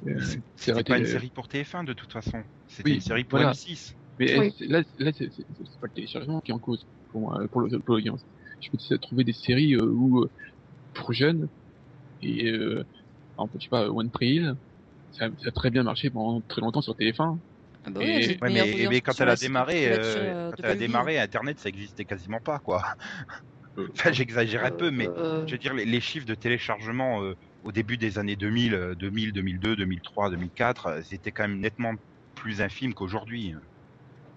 [0.06, 0.20] Euh,
[0.56, 2.42] C'était pas une série pour TF1 de toute façon.
[2.66, 3.52] C'était Oui, une série pour voilà.
[3.52, 3.94] M6.
[4.18, 4.54] Mais Oui.
[4.58, 7.40] c'est- là, là c'est c'est- c'est pas le téléchargement qui est en cause pour, moi,
[7.50, 8.22] pour le- pour l'audience.
[8.60, 10.30] Je peux trouver des séries euh, où euh,
[10.92, 11.48] pour jeunes
[12.22, 12.84] et euh,
[13.36, 14.54] exemple, je sais pas One Tree Hill,
[15.12, 17.40] ça, ça a très bien marché pendant très longtemps sur TF1.
[17.84, 21.18] Ah bah Et- oui, Ouais, mais, quand elle a démarré, euh, quand elle a démarré,
[21.18, 22.82] Internet, ça existait quasiment pas, quoi.
[23.94, 27.34] Enfin, j'exagère un peu, mais Euh, je veux dire, les, les chiffres de téléchargement euh,
[27.62, 31.94] au début des années 2000, euh, 2000, 2002, 2003, 2004, euh, c'était quand même nettement
[32.34, 33.54] plus infime qu'aujourd'hui.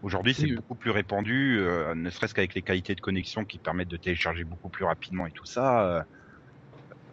[0.02, 0.56] Aujourd'hui, c'est Oui.
[0.56, 4.46] beaucoup plus répandu, euh, ne serait-ce qu'avec les qualités de connexion qui permettent de télécharger
[4.46, 5.98] beaucoup plus rapidement et tout ça.
[6.00, 6.04] euh,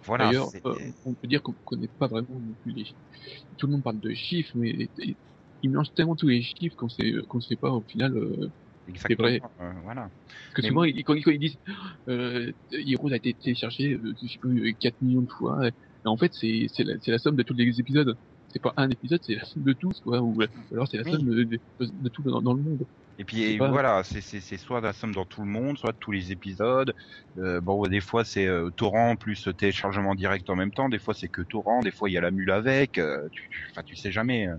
[0.04, 0.28] voilà.
[0.28, 3.00] D'ailleurs, c'est- euh, on peut dire qu'on connaît pas vraiment non plus les chiffres.
[3.58, 4.90] Tout le monde parle de chiffres, mais
[5.62, 8.16] ils mélangent tellement tous les chiffres qu'on sait qu'on sait pas au final.
[8.16, 8.52] Euh,
[8.86, 9.28] exactement.
[9.28, 9.40] vrai.
[9.60, 10.10] euh, voilà.
[10.28, 11.58] parce que Mais souvent, ils, quand, ils- quand ils disent
[12.08, 15.70] euh, Heroes a été téléchargé, je sais plus, 4 millions de fois.
[16.08, 18.18] Et en fait, c'est c'est la, c'est la somme de tous les épisodes.
[18.48, 20.20] C'est pas un épisode, c'est la somme de tous, quoi.
[20.22, 20.40] Ou
[20.72, 21.12] alors c'est la Oui.
[21.18, 22.86] somme de, de, de tout dans, dans le monde.
[23.20, 25.48] Et puis C'est et pas- voilà, c'est c'est c'est soit la somme dans tout le
[25.48, 26.94] monde, soit tous les épisodes.
[27.38, 30.88] Euh, bon, des fois c'est euh, torrent plus téléchargement direct en même temps.
[30.88, 31.82] Des fois c'est que torrent.
[31.82, 32.96] Des fois il y a la mule avec.
[32.98, 34.46] euh, tu, tu, enfin, tu sais jamais.
[34.48, 34.56] euh.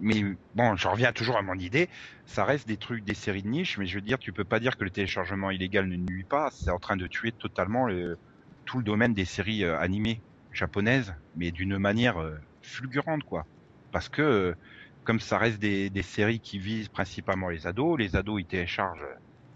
[0.00, 0.22] Mais
[0.54, 1.88] bon, je reviens toujours à mon idée.
[2.26, 4.60] Ça reste des trucs, des séries de niche, mais je veux dire, tu peux pas
[4.60, 6.50] dire que le téléchargement illégal ne nuit pas.
[6.52, 8.18] C'est en train de tuer totalement le,
[8.66, 13.44] tout le domaine des séries euh, animées japonaises, mais d'une manière euh, fulgurante, quoi.
[13.90, 14.54] Parce que euh,
[15.04, 19.04] comme ça reste des, des séries qui visent principalement les ados, les ados ils téléchargent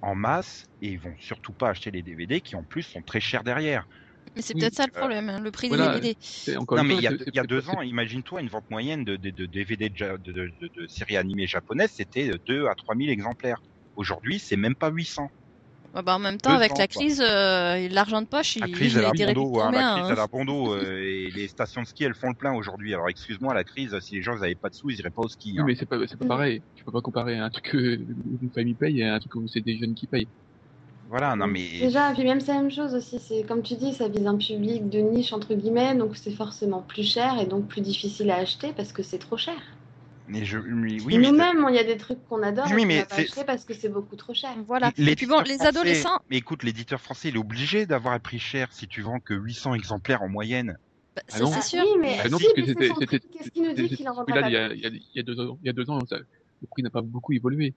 [0.02, 3.20] en masse et ils vont surtout pas acheter les DVD qui en plus sont très
[3.20, 3.86] chers derrière.
[4.34, 6.16] Mais c'est Oui, peut-être ça le euh, problème, hein, le prix voilà, des DVD.
[6.76, 9.30] Non mais il y a, il y deux ans, imagine-toi une vente moyenne de, de,
[9.30, 13.10] de DVD de, ja- de, de, de- de séries animées japonaises, c'était 2 à 3000
[13.10, 13.58] exemplaires.
[13.96, 15.28] Aujourd'hui, c'est même pas 800.
[15.94, 18.68] Ah bah, en même temps, avec ans, la crise, euh, l'argent de poche, il, La
[18.68, 21.02] crise, il elle a a été hein, la crise, hein elle a bon dos, euh,
[21.02, 22.92] et les stations de ski, elles font le plein aujourd'hui.
[22.92, 25.22] Alors excuse-moi, la crise, si les gens ils avaient pas de sous, ils iraient pas
[25.22, 25.52] au ski.
[25.52, 25.64] Oui, hein.
[25.66, 26.62] mais c'est pas, c'est pas pareil.
[26.74, 29.60] Tu peux pas comparer un truc que une famille paye et un truc où c'est
[29.60, 30.28] des jeunes qui payent.
[31.08, 33.94] Voilà, non mais Déjà, puis même c'est la même chose aussi, c'est comme tu dis,
[33.94, 37.66] ça vise un public de niche entre guillemets, donc c'est forcément plus cher et donc
[37.66, 39.56] plus difficile à acheter parce que c'est trop cher.
[40.28, 42.86] Mais je, mais oui, mais Nous-mêmes, il y a des trucs qu'on adore Oui, qu'on
[42.86, 44.50] mais pas parce que c'est beaucoup trop cher.
[44.66, 44.92] Voilà.
[44.96, 48.14] L'éditeur Et puis bon, les français- adolescents, Mais écoute, l'éditeur français, il est obligé d'avoir
[48.14, 50.78] un prix cher si tu vends que 800 exemplaires en moyenne.
[51.16, 51.82] bah, Ah c'est sûr.
[51.84, 53.28] oui, mais, Ah non, si, parce que mais c'est c'était- son c'était- prix.
[53.38, 55.02] Qu'est-ce qu'il nous dit qu'il en pas il y a, plus il y a, il
[55.14, 57.32] y a deux ans, il y a deux ans, ça, le prix n'a pas beaucoup
[57.32, 57.74] évolué.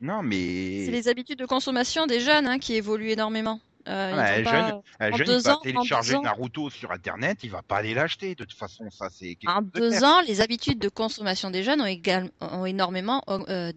[0.00, 3.60] Non, mais C'est les habitudes de consommation des jeunes hein, qui évoluent énormément.
[3.88, 5.10] Euh, un pas- jeune, il
[5.46, 8.34] va ans- télécharger Naruto sur Internet, il va pas aller l'acheter.
[8.34, 9.36] De toute façon, ça c'est.
[9.46, 13.72] En de deux ans, les habitudes de consommation des jeunes ont, égal- ont énormément, euh,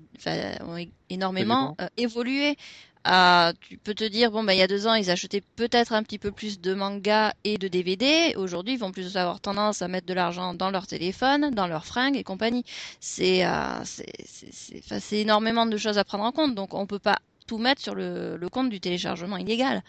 [0.62, 2.56] ont énormément euh, évolué.
[3.04, 5.92] Ah, tu peux te dire, bon, bah, il y a deux ans, ils achetaient peut-être
[5.92, 8.36] un petit peu plus de mangas et de DVD.
[8.38, 11.88] Aujourd'hui, ils vont plus avoir tendance à mettre de l'argent dans leur téléphone, dans leurs
[11.88, 12.64] fringues et compagnie.
[13.00, 16.54] C'est, euh, c'est énormément de choses à prendre en compte.
[16.54, 17.18] Donc, on peut pas
[17.52, 19.84] tout mettre sur le, le compte du téléchargement illégal.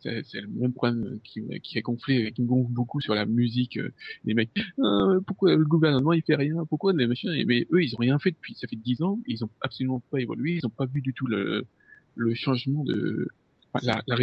[0.00, 3.78] C'est le même problème qui, qui est gonflé, qui me gonfle beaucoup sur la musique.
[3.78, 3.90] euh,
[4.26, 4.50] Les mecs,
[4.82, 6.64] Ah, pourquoi le gouvernement il fait rien?
[6.66, 8.54] Pourquoi les machins Mais eux, ils ont rien fait depuis.
[8.54, 10.56] Ça fait dix ans, ils ont absolument pas évolué.
[10.60, 11.66] Ils ont pas vu du tout le,
[12.16, 13.28] le changement de
[13.72, 14.16] enfin, la, la,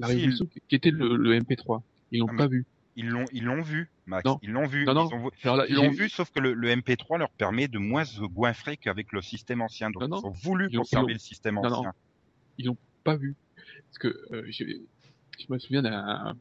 [0.00, 1.82] Si, révolution qui était le, le MP3.
[2.12, 2.64] Ils l'ont Ah, pas vu.
[2.96, 4.24] Ils l'ont, ils l'ont vu, Max.
[4.24, 4.38] Non.
[4.42, 4.84] Ils l'ont vu.
[4.84, 5.08] Non, non.
[5.10, 7.78] Ils ont, Alors là, ils l'ont vu, sauf que le, le MP3 leur permet de
[7.78, 9.90] moins se goinfrer qu'avec le système ancien.
[9.90, 11.76] Donc ils ont voulu Ils conserver ont- le système Non, non.
[11.78, 11.92] ancien.
[12.58, 13.34] ils l'ont pas vu.
[13.86, 14.64] Parce que euh, je,
[15.38, 16.36] je me souviens d'un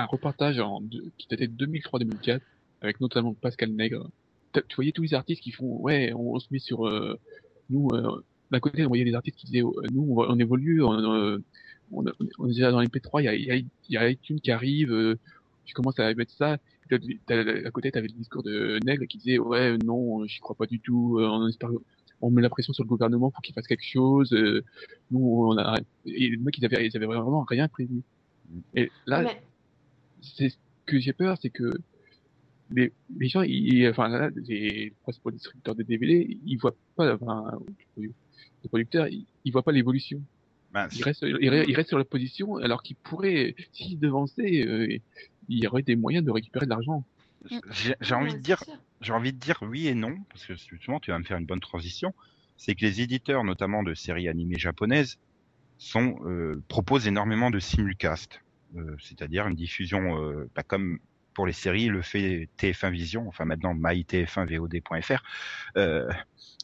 [0.00, 0.80] un reportage en,
[1.18, 2.40] qui datait de 2003-2004
[2.82, 4.08] avec notamment Pascal Nègre.
[4.68, 7.18] Tu voyais tous les artistes qui font ouais, on, on se met sur euh,
[7.70, 7.88] nous.
[7.92, 10.92] Euh, D'un côté, on voyait les artistes qui disaient euh, nous, on, on évolue, on,
[10.92, 11.42] euh,
[11.92, 12.04] on,
[12.38, 14.50] on est déjà dans les P3, il y a, y, a, y a iTunes qui
[14.52, 15.18] arrive, euh,
[15.68, 16.56] je commence à mettre ça.
[16.90, 20.56] T'as- t'as- À côté, t'avais le discours de Nègre qui disait ouais, non, j'y crois
[20.56, 21.70] pas du tout, euh, on espère
[22.20, 24.32] on met la pression sur le gouvernement pour qu'il fasse quelque chose.
[24.32, 24.64] euh,
[25.12, 28.02] nous, on a, et les mecs, ils avaient, ils avaient vraiment rien prévu.
[28.74, 29.42] Et là, Mais-
[30.20, 31.70] c'est ce que j'ai peur, c'est que
[32.70, 37.52] les, les gens, ils, enfin, là, les principaux distributeurs de DVD, ils voient pas, enfin,
[37.96, 38.10] les
[38.68, 40.20] producteurs, ils, ils voient pas l'évolution.
[40.72, 44.66] Ben, Ils restent, ils, re- ils restent sur leur position, alors qu'ils pourraient, s'ils devançaient,
[44.66, 44.98] euh,
[45.48, 47.04] il y aurait des moyens de récupérer de l'argent.
[47.70, 48.62] j'ai j'ai envie de dire,
[49.00, 51.46] j'ai envie de dire oui et non, parce que justement, tu vas me faire une
[51.46, 52.14] bonne transition.
[52.56, 55.18] C'est que les éditeurs, notamment de séries animées japonaises,
[55.78, 58.40] sont euh, proposent énormément de simulcast,
[58.76, 60.98] euh, c'est-à-dire une diffusion, euh, pas comme
[61.38, 65.22] pour les séries le fait TF1 Vision, enfin maintenant mytf1vod.fr,
[65.76, 66.10] euh,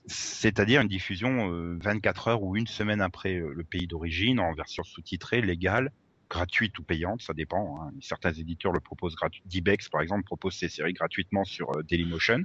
[0.07, 4.53] c'est-à-dire une diffusion euh, 24 heures ou une semaine après euh, le pays d'origine en
[4.53, 5.93] version sous-titrée, légale,
[6.31, 7.81] gratuite ou payante, ça dépend.
[7.83, 7.93] Hein.
[8.01, 9.43] Certains éditeurs le proposent gratuit.
[9.47, 12.45] Dibex, par exemple, propose ses séries gratuitement sur euh, Dailymotion,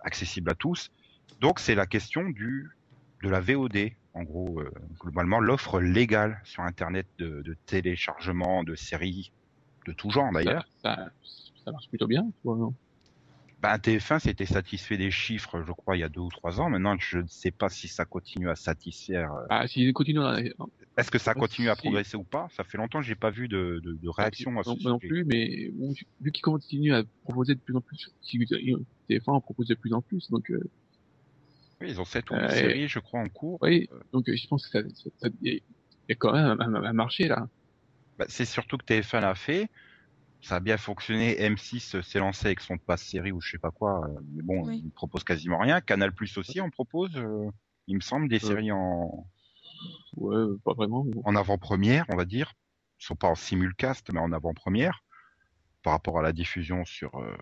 [0.00, 0.90] accessible à tous.
[1.40, 2.70] Donc c'est la question du
[3.22, 8.74] de la VOD, en gros, euh, globalement l'offre légale sur Internet de, de téléchargement de
[8.74, 9.30] séries
[9.86, 10.66] de tout genre d'ailleurs.
[10.82, 11.10] Ça, ça,
[11.64, 12.74] ça marche plutôt bien, tu vois, non?
[13.60, 16.68] Ben, TF1 s'était satisfait des chiffres, je crois, il y a deux ou trois ans.
[16.68, 19.32] Maintenant, je ne sais pas si ça continue à satisfaire.
[19.32, 20.42] euh, Ah, s'ils continuent la-
[20.96, 22.48] Est-ce que ça continue à progresser ou pas?
[22.54, 24.90] Ça fait longtemps que j'ai pas vu de, de, de réaction à ce non, moi
[24.92, 25.08] non sujet.
[25.08, 29.40] plus, mais bon, vu qu'ils continuent à proposer de plus en plus, si TF1 en
[29.40, 30.60] propose de plus en plus, donc euh,
[31.80, 33.58] Oui, ils ont sept ou Euh, huit et- séries, je crois, en cours.
[33.62, 35.62] oui, donc euh, je pense que ça, ça, y
[36.10, 37.48] a quand même un, un- un marché là.
[38.18, 39.68] Bah, c'est surtout que TF1 l'a fait.
[40.42, 41.36] Ça a bien fonctionné.
[41.40, 44.04] M6 s'est lancé avec son passe série ou je sais pas quoi.
[44.06, 44.78] euh, Mais bon, Oui.
[44.80, 45.80] il ne propose quasiment rien.
[45.80, 47.48] Canal Plus aussi en propose, euh,
[47.86, 48.48] il me semble, des Euh.
[48.48, 49.26] séries en,
[50.16, 51.04] Ouais, euh, pas vraiment.
[51.04, 51.22] mais bon.
[51.24, 52.52] en avant-première, on va dire.
[53.00, 55.04] Ils sont pas en simulcast, mais en avant-première.
[55.82, 57.14] Par rapport à la diffusion sur...
[57.16, 57.36] euh,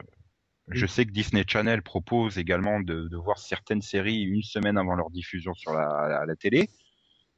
[0.68, 4.94] Je sais que Disney Channel propose également de, de voir certaines séries une semaine avant
[4.94, 6.68] leur diffusion sur la, la, la télé.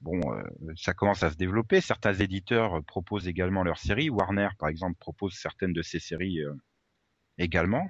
[0.00, 0.42] Bon, euh,
[0.76, 1.80] ça commence à se développer.
[1.80, 4.10] Certains éditeurs proposent également leurs séries.
[4.10, 6.54] Warner, par exemple, propose certaines de ses séries euh,
[7.38, 7.88] également.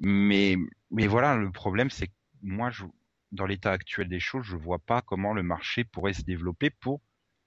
[0.00, 0.56] Mais,
[0.90, 2.84] mais voilà, le problème, c'est que moi, je,
[3.32, 7.00] dans l'état actuel des choses, je vois pas comment le marché pourrait se développer pour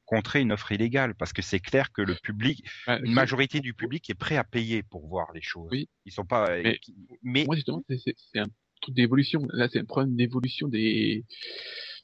[0.06, 1.16] contrer une offre illégale.
[1.16, 4.44] Parce que c'est clair que le public, Bah, une majorité du public est prêt à
[4.44, 5.70] payer pour voir les choses.
[5.72, 5.90] Oui.
[6.06, 6.50] Ils sont pas.
[6.52, 6.74] euh,
[7.22, 8.48] Mais- Moi justement, c'est- un
[8.82, 9.46] truc d'évolution.
[9.54, 11.24] Là, c'est un problème d'évolution des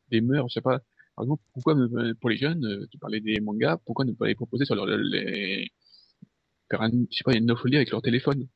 [0.10, 0.48] des mœurs.
[0.50, 0.80] Je sais pas.
[1.16, 4.28] Par exemple, pourquoi ne- pour les jeunes, euh, tu parlais des mangas, pourquoi ne pas
[4.28, 5.70] les proposer sur leur les
[6.72, 8.48] faire un, je sais pas, une offre avec leur téléphone?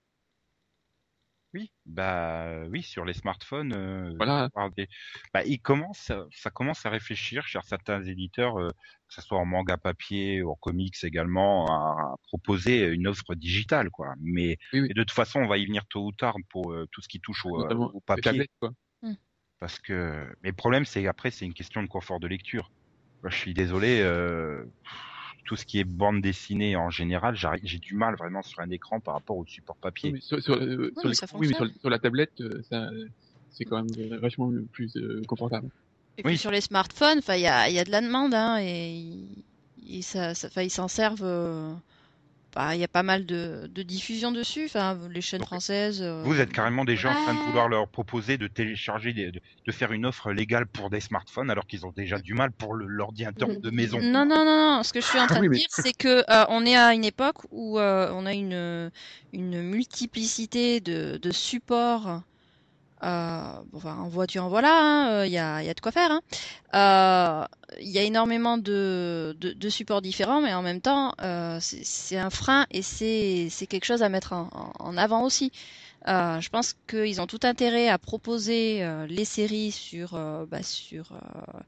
[1.54, 3.74] Oui, bah oui, sur les smartphones.
[3.74, 4.50] euh, Voilà.
[4.76, 4.88] des-
[5.34, 9.46] Bah, ils commencent, ça commence à réfléchir chez certains éditeurs, euh, que ce soit en
[9.46, 14.16] manga papier ou en comics également, à, à proposer une offre digitale, quoi.
[14.20, 14.88] Mais Oui, oui.
[14.90, 17.08] et de toute façon, on va y venir tôt ou tard pour euh, tout ce
[17.08, 18.72] qui touche au, papier, tablettes, quoi.
[19.60, 20.26] parce que.
[20.42, 22.72] Mais le problème, c'est après, c'est une question de confort de lecture.
[23.22, 24.02] Moi, je suis désolé.
[24.02, 24.66] euh,
[25.46, 29.00] Tout ce qui est bande dessinée en général, j'ai du mal vraiment sur un écran
[29.00, 30.10] par rapport au support papier.
[30.10, 31.80] Oui, mais sur, sur, euh, sur mais les- ça oui, mais sur, fonctionne.
[31.82, 32.62] sur la tablette, euh,
[33.52, 35.68] c'est quand même euh, vachement plus euh, confortable.
[36.18, 36.32] Et Oui.
[36.32, 38.58] puis sur les smartphones, enfin, il y a, il y a de la demande, hein,
[38.62, 39.44] et ils,
[39.86, 41.24] ils- ça, ça- enfin, ils s'en servent.
[42.56, 46.02] Bah, Il y a pas mal de, de diffusion dessus, enfin, les chaînes françaises.
[46.02, 47.46] euh, Vous êtes carrément déjà en train de Ouais.
[47.46, 51.66] vouloir leur proposer de télécharger, de, de faire une offre légale pour des smartphones alors
[51.66, 54.00] qu'ils ont déjà du mal pour l'ordinateur de maison.
[54.02, 54.84] Non, non, non, non.
[54.84, 56.76] Ce que je suis en train Oui, de mais- dire, c'est que euh, on est
[56.76, 58.92] à une époque où euh, on a une,
[59.32, 62.22] une multiplicité de, de supports.
[63.04, 63.44] Euh,
[63.84, 66.12] en voiture, en voilà, il y, a, y a de quoi faire.
[66.12, 66.22] hein.
[66.74, 67.46] Euh,
[67.82, 69.36] Il y a énormément de,
[69.70, 74.10] supports différents, mais en même temps, euh, c'est un frein et c'est quelque chose à
[74.10, 75.52] mettre en, avant aussi.
[76.08, 80.62] Euh, je pense qu'ils ont tout intérêt à proposer euh, les séries sur, euh, bah,
[80.64, 81.60] sur euh,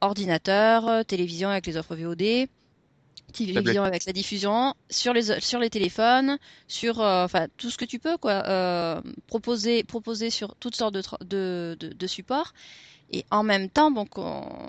[0.00, 2.48] ordinateur, euh, télévision avec les offres VOD,
[3.44, 3.76] Tablette.
[3.78, 7.98] avec la diffusion, sur les sur les téléphones, sur euh, enfin tout ce que tu
[7.98, 12.52] peux quoi, euh, proposer proposer sur toutes sortes de de, de, de supports
[13.10, 14.06] et en même temps bon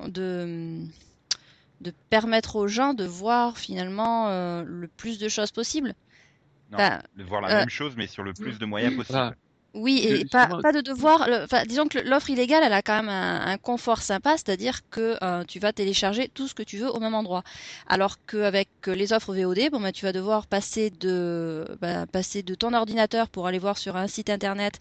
[0.08, 0.84] de
[1.82, 5.93] de permettre aux gens de voir finalement euh, le plus de choses possible.
[6.71, 9.13] Non, Bah, de voir la euh, même chose mais sur le plus de moyens possible.
[9.17, 9.36] Voilà.
[9.78, 11.28] Oui, et pas, de devoir.
[11.28, 15.18] le- disons que l'offre illégale, elle a quand même un, un confort sympa, c'est-à-dire que
[15.24, 17.44] euh, tu vas télécharger tout ce que tu veux au même endroit.
[17.88, 22.42] Alors qu'avec euh, les offres VOD, bon, bah, tu vas devoir passer de, bah, passer
[22.44, 24.80] de ton ordinateur pour aller voir sur un site internet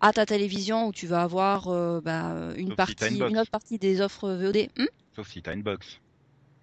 [0.00, 3.78] à ta télévision où tu vas avoir euh, bah, une Sauf partie, une autre partie
[3.78, 4.68] des offres VOD.
[4.76, 4.84] Hmm?
[5.16, 6.00] Sauf si t'as une box.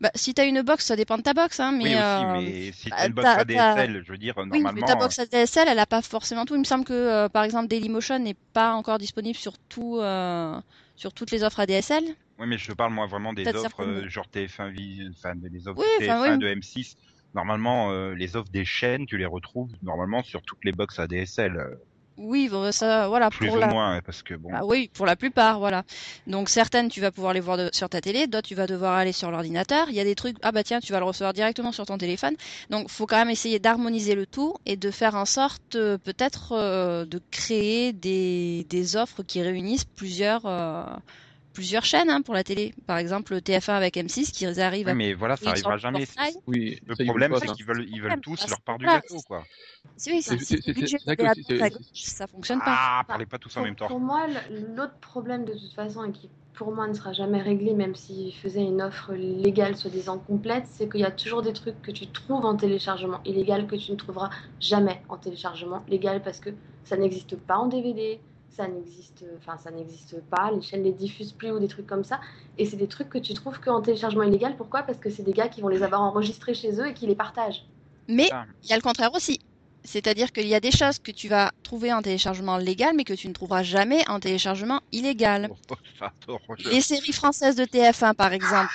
[0.01, 2.31] Bah, si t'as une box, ça dépend de ta box, hein, mais oui aussi, euh,
[2.33, 4.71] mais si bah, t'as une box ADSL, je veux dire, oui, normalement.
[4.73, 6.55] mais ta box ADSL, elle a pas forcément tout.
[6.55, 10.59] Il me semble que, euh, par exemple, Dailymotion n'est pas encore disponible sur tout, euh,
[10.95, 12.03] sur toutes les offres ADSL.
[12.39, 16.05] Oui, mais je parle moi vraiment des offres genre TF1, vi- enfin des offres Oui,
[16.05, 16.39] de enfin, TF1 oui.
[16.39, 16.95] de M6
[17.33, 21.77] Normalement, les offres des chaînes, tu les retrouves normalement sur toutes les box ADSL.
[22.17, 24.49] Oui, bon, ça, voilà, plus pour ou la, moins, hein, parce que bon.
[24.53, 25.83] Ah oui, pour la plupart, voilà.
[26.27, 28.93] Donc certaines, tu vas pouvoir les voir de- sur ta télé, d'autres, tu vas devoir
[28.95, 29.87] aller sur l'ordinateur.
[29.89, 31.97] Il y a des trucs, ah bah tiens, tu vas le recevoir directement sur ton
[31.97, 32.35] téléphone.
[32.69, 36.51] Donc faut quand même essayer d'harmoniser le tout et de faire en sorte euh, peut-être
[36.51, 40.83] euh, de créer des, des offres qui réunissent plusieurs euh,
[41.53, 42.73] plusieurs chaînes hein, pour la télé.
[42.87, 45.93] Par exemple, le TF1 avec M6 qui arrive Oui, mais voilà, ça une arrivera sorte
[45.93, 46.07] de jamais.
[46.47, 49.43] Oui, Le problème, c'est qu'ils veulent, ils veulent tous leur part du gâteau, quoi.
[50.07, 50.21] Oui,
[51.93, 52.65] ça fonctionne pas.
[52.67, 53.87] Ah, parlez pas tous en même temps.
[53.87, 54.25] Pour moi,
[54.75, 58.33] l'autre problème de toute façon, et qui pour moi ne sera jamais réglé, même s'ils
[58.35, 62.07] faisaient une offre légale soi-disant complète, c'est qu'il y a toujours des trucs que tu
[62.07, 66.49] trouves en téléchargement illégal que tu ne trouveras jamais en téléchargement légal parce que
[66.83, 68.19] ça n'existe pas en DVD,
[68.55, 72.03] ça n'existe, enfin ça n'existe pas, les chaînes les diffusent plus ou des trucs comme
[72.03, 72.19] ça.
[72.57, 74.55] Et c'est des trucs que tu trouves qu'en téléchargement illégal.
[74.57, 74.83] Pourquoi?
[74.83, 77.15] Parce que c'est des gars qui vont les avoir enregistrés chez eux et qui les
[77.15, 77.65] partagent.
[78.07, 78.45] Mais Ah.
[78.63, 79.39] il y a le contraire aussi.
[79.83, 83.13] C'est-à-dire qu'il y a des choses que tu vas trouver en téléchargement légal, mais que
[83.13, 85.49] tu ne trouveras jamais en téléchargement illégal.
[86.27, 86.37] Oh,
[86.71, 88.71] Les séries françaises de TF1, par exemple.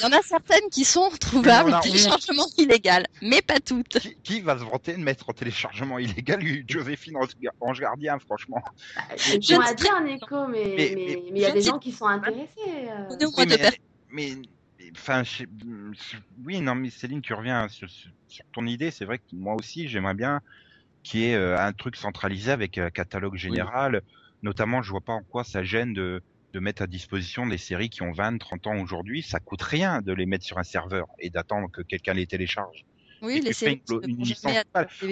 [0.00, 3.98] Il y en a certaines qui sont trouvables en téléchargement illégal, mais pas toutes.
[4.00, 7.14] Qui, qui va se vanter de mettre en téléchargement illégal Joséphine
[7.60, 8.62] Ange Gardien, franchement
[9.16, 12.06] Je ne à sais dire, Nico, mais Mais- il y a des gens qui sont
[12.06, 12.48] intéressés.
[12.66, 13.06] euh.
[13.10, 13.62] On est au Oui, mois de
[14.10, 14.36] mais-
[14.96, 15.44] enfin, je
[15.92, 17.88] je- oui, non, mais Céline, tu reviens sur,
[18.52, 18.90] ton idée.
[18.90, 20.40] C'est vrai que moi aussi, j'aimerais bien
[21.04, 24.02] qu'il y ait euh, un truc centralisé avec un catalogue général.
[24.42, 26.22] Notamment, je vois pas en quoi ça gêne de,
[26.54, 29.22] de mettre à disposition des séries qui ont 20, 30 ans aujourd'hui.
[29.22, 32.84] Ça coûte rien de les mettre sur un serveur et d'attendre que quelqu'un les télécharge.
[33.22, 33.82] Oui, les séries.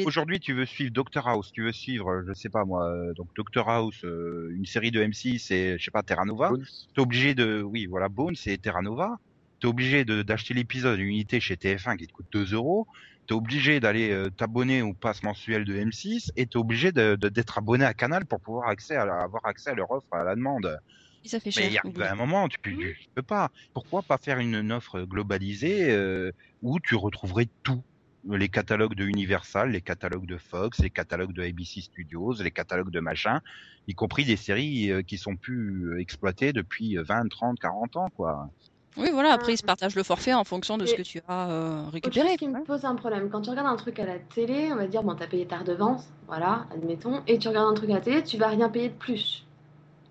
[0.05, 3.13] Aujourd'hui, tu veux suivre Doctor House, tu veux suivre, euh, je sais pas moi, euh,
[3.15, 6.57] donc Doctor House, euh, une série de M6 et je sais pas Terra Nova
[6.95, 9.17] t'es obligé de, oui, voilà, Bones et Terra Nova.
[9.61, 12.87] T'es obligé d'acheter l'épisode une unité chez TF1 qui te coûte 2 euros.
[13.27, 17.85] T'es obligé d'aller euh, t'abonner au pass mensuel de M6 et t'es obligé d'être abonné
[17.85, 20.79] à Canal pour pouvoir accès à la- avoir accès à leur offre à la demande.
[21.25, 21.83] Ça fait Mais il y cher.
[21.85, 23.51] a bout un moment, tu peux, tu peux pas.
[23.75, 27.83] Pourquoi pas faire une, une offre globalisée euh, où tu retrouverais tout?
[28.29, 32.91] Les catalogues de Universal, les catalogues de Fox, les catalogues de ABC Studios, les catalogues
[32.91, 33.41] de machin,
[33.87, 38.51] y compris des séries euh, qui sont plus exploitées depuis 20, 30, 40 ans, quoi.
[38.97, 41.51] Oui, voilà, après ils se partagent le forfait en fonction de ce que tu as
[41.51, 42.29] euh, récupéré.
[42.29, 44.77] chose qui me pose un problème, quand tu regardes un truc à la télé, on
[44.77, 47.95] va dire, bon, t'as payé ta redevance, voilà, admettons, et tu regardes un truc à
[47.95, 49.47] la télé, tu vas rien payer de plus.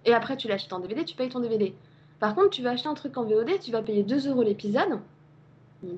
[0.05, 1.73] Et après, tu l'achètes en DVD, tu payes ton DVD.
[2.19, 4.99] Par contre, tu vas acheter un truc en VOD, tu vas payer 2 euros l'épisode.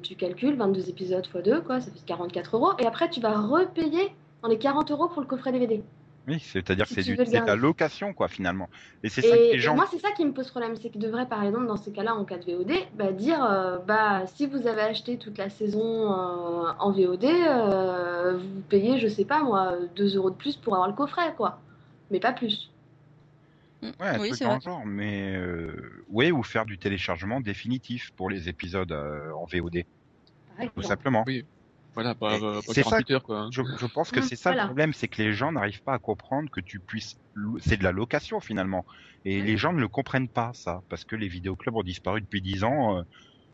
[0.03, 2.71] Tu calcules 22 épisodes x 2, quoi, ça fait 44 euros.
[2.79, 5.83] Et après, tu vas repayer dans les 40 euros pour le coffret DVD.
[6.27, 8.69] Oui, c'est-à-dire Si que c'est de la location, quoi, finalement.
[9.03, 9.75] Et c'est ça que les gens.
[9.75, 12.13] moi, c'est ça qui me pose problème, c'est qu'ils devraient, par exemple, dans ces cas-là,
[12.13, 16.11] en cas de VOD, bah, dire, euh, bah, si vous avez acheté toute la saison
[16.11, 20.75] euh, en VOD, euh, vous payez, je sais pas moi, 2 euros de plus pour
[20.75, 21.59] avoir le coffret, quoi.
[22.11, 22.71] Mais pas plus.
[23.81, 28.91] Ouais, oui, c'est genre, mais euh, ouais, ou faire du téléchargement définitif pour les épisodes
[28.91, 29.83] euh, en VOD,
[30.55, 30.85] Par tout exemple.
[30.85, 31.23] simplement.
[31.25, 31.45] Oui.
[31.95, 33.39] Voilà, pas, pas, et pas c'est ça 48 heures, quoi.
[33.39, 33.49] hein.
[33.49, 34.53] Je, je pense que Mm, c'est ça voilà.
[34.53, 37.15] le problème, c'est que les gens n'arrivent pas à comprendre que tu puisses.
[37.59, 38.85] C'est de la location finalement,
[39.25, 42.41] et les gens ne le comprennent pas ça, parce que les vidéoclubs ont disparu depuis
[42.41, 42.99] 10 ans.
[42.99, 43.03] Euh,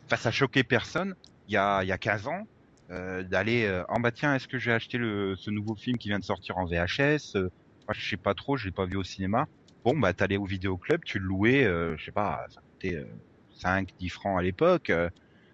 [0.09, 1.15] enfin, ça choquait personne
[1.47, 2.43] il y a il y a 15 ans
[2.91, 6.09] euh, d'aller euh, en bah tiens, est-ce que j'ai acheté le ce nouveau film qui
[6.09, 7.43] vient de sortir en VHS Euh,
[7.87, 9.47] Moi, je sais pas trop, je l'ai pas vu au cinéma.
[9.85, 13.05] Bon, bah t'allais au vidéoclub, tu le louais, euh, je sais pas, ça coûtait euh,
[13.49, 14.89] 5, 10 francs à l'époque.
[14.91, 15.09] euh,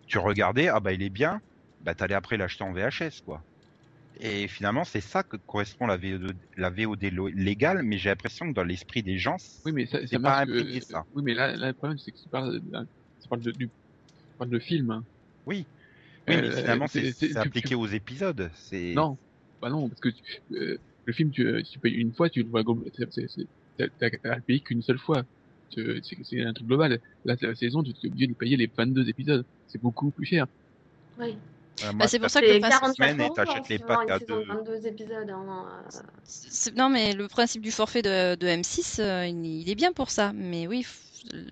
[0.08, 1.42] tu regardais, ah bah il est bien,
[1.84, 3.44] bah t'allais après l'acheter en VHS quoi.
[4.20, 7.04] Et finalement, c'est ça que correspond la VOD, la VOD
[7.36, 10.30] légale, mais j'ai l'impression que dans l'esprit des gens, Oui, mais ça, c'est ça pas
[10.30, 10.50] marche.
[10.50, 11.04] imprégné, euh, ça.
[11.14, 12.86] Oui, mais là, là, le problème, c'est que tu parles, d'un-
[13.22, 13.74] tu parles de, du, tu
[14.38, 14.92] parles de film.
[14.92, 15.04] hein.
[15.46, 15.66] oui.
[16.28, 18.50] Oui, mais Euh, finalement, c'est- c'est c'est- c'est tu- appliqué tu- aux épisodes.
[18.56, 19.18] C'est Non,
[19.62, 22.50] bah non, parce que tu- euh, le film, tu, tu payes une fois, tu le
[22.50, 23.90] vois, glo- c'est- c'est- c'est-
[24.22, 25.24] t'as payer qu'une seule fois.
[25.72, 27.02] Tu- C'est c'est un truc global.
[27.26, 29.46] Là, la saison, tu es obligé de payer les 22 épisodes.
[29.68, 30.48] C'est beaucoup plus cher.
[31.18, 31.36] Oui.
[31.84, 33.80] Euh, Bah, c'est pour ça que C'est le principe, 44 semaine et t'achètes hein, les
[33.80, 34.54] packs à une saison de deux.
[34.54, 35.30] 22 épisodes.
[35.30, 39.76] hein, euh, non mais le principe du forfait de, de M6, euh, il il est
[39.76, 40.34] bien pour ça.
[40.34, 41.00] Mais oui, f-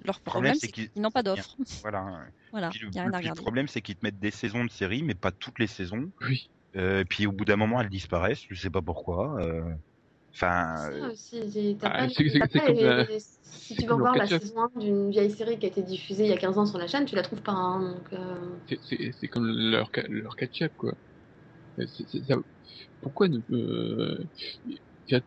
[0.06, 1.56] leur problème, c'est qu'ils n'ont pas d'offre.
[1.82, 2.26] Voilà.
[2.52, 4.20] Voilà, Puis le, il y a rien à le- le problème, c'est qu'ils te mettent
[4.20, 6.12] des saisons de séries, mais pas toutes les saisons.
[6.22, 6.50] Oui.
[6.76, 8.44] Euh, puis au bout d'un moment, elles disparaissent.
[8.50, 9.42] Je sais pas pourquoi.
[9.42, 9.62] euh,
[10.34, 11.14] Enfin, euh,
[11.84, 12.08] Ah, euh,
[13.08, 16.24] les- Si tu veux voir la saison 1 d'une vieille série qui a été diffusée
[16.26, 17.52] il y a 15 ans sur la chaîne, tu la trouves pas.
[17.52, 18.36] hein, donc, euh,
[18.68, 20.94] C'est- C'est c'est comme leur, leur catch-up, quoi.
[21.80, 22.38] Euh, c'est- c'est- ça-
[23.02, 24.24] pourquoi ne, euh,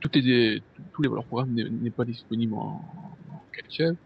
[0.01, 0.63] tous les,
[0.95, 2.81] tous les leurs programmes n'est pas disponible en,
[3.31, 3.97] en catch-up.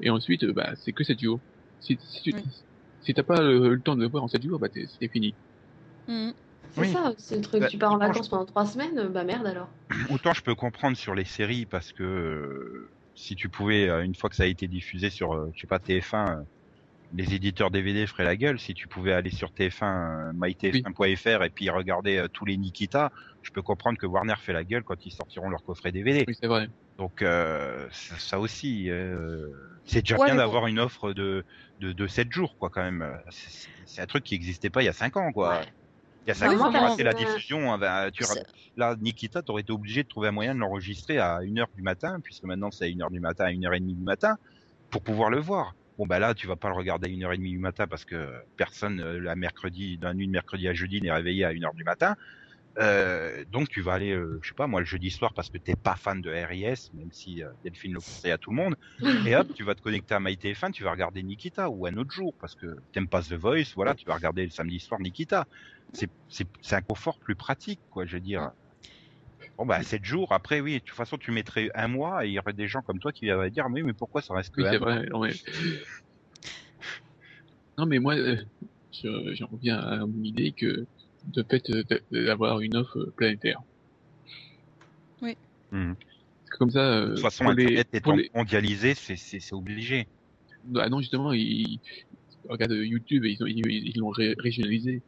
[0.00, 1.40] Et ensuite, euh, bah, c'est que 7 jours.
[1.80, 2.42] Si, si tu Oui.
[3.00, 5.08] si t'as pas le, le temps de le voir en 7 jours, bah, t'es- c'est
[5.08, 5.34] fini.
[6.08, 6.32] Mhm.
[6.74, 6.92] C'est Oui.
[6.92, 7.60] ça, c'est le truc.
[7.60, 9.68] Bah, tu pars en vacances pendant trois semaines, euh, bah merde alors.
[10.10, 14.14] Autant je peux comprendre sur les séries parce que euh, si tu pouvais, euh, une
[14.14, 16.42] fois que ça a été diffusé sur, euh, je sais pas, TF1, euh,
[17.14, 18.58] les éditeurs DVD feraient la gueule.
[18.58, 23.10] Si tu pouvais aller sur TF1, euh, mytf1.fr et puis regarder tous les Nikita,
[23.42, 26.24] je peux comprendre que Warner fait la gueule quand ils sortiront leur coffret DVD.
[26.26, 26.68] Oui, c'est vrai.
[26.98, 29.46] Donc euh, ça, ça aussi, euh,
[29.84, 30.40] c'est déjà Ouais, bien bon.
[30.40, 31.44] d'avoir une offre de,
[31.80, 33.18] de, de 7 jours, quoi, quand même.
[33.30, 35.58] C'est- C'est un truc qui n'existait pas il y a 5 ans, quoi.
[35.58, 35.66] Ouais.
[36.24, 37.72] Il y a 5 Oui, ans, enfin, tu ratais la diffusion.
[37.72, 38.24] hein, ben, tu
[38.76, 42.20] Là, Nikita, t'aurais été obligé de trouver un moyen de l'enregistrer à 1h du matin,
[42.22, 44.36] puisque maintenant c'est à 1h du matin, à 1h30 du matin,
[44.90, 45.74] pour pouvoir le voir.
[45.98, 49.00] Bon, bah là, tu vas pas le regarder à 1h30 du matin parce que personne,
[49.00, 52.16] euh, la mercredi, la nuit de mercredi à jeudi, n'est réveillé à 1h du matin.
[52.78, 55.58] Euh, donc tu vas aller, euh, je sais pas moi, le jeudi soir parce que
[55.58, 58.76] t'es pas fan de RIS, même si euh, Delphine le conseille à tout le monde,
[59.26, 62.12] et hop, tu vas te connecter à MyTF1, tu vas regarder Nikita ou un autre
[62.12, 65.46] jour parce que t'aimes pas The Voice, voilà, tu vas regarder le samedi soir Nikita.
[65.92, 68.50] C'est c'est c'est un confort plus pratique, quoi, je veux dire.
[69.58, 72.32] Bon bah 7 jours, après oui, de toute façon tu mettrais un mois et il
[72.32, 74.62] y aurait des gens comme toi qui viendraient dire mais, mais pourquoi ça reste que
[74.62, 74.94] Oui, un c'est mois?
[74.94, 75.06] vrai.
[75.10, 75.34] Non, mais,
[77.78, 78.36] non, mais moi, euh,
[78.92, 80.86] je- j'en reviens à mon idée que
[81.24, 83.60] de fait euh, d'avoir une offre planétaire.
[85.20, 85.34] Parce
[86.50, 89.54] que comme ça, euh, De toute façon, les- Internet étant les- mondialisé, c'est c'est c'est
[89.54, 90.06] obligé.
[90.76, 91.80] Ah non, justement, ils,
[92.48, 95.02] regarde YouTube, et ils ont- ils ils l'ont ré- régionalisé.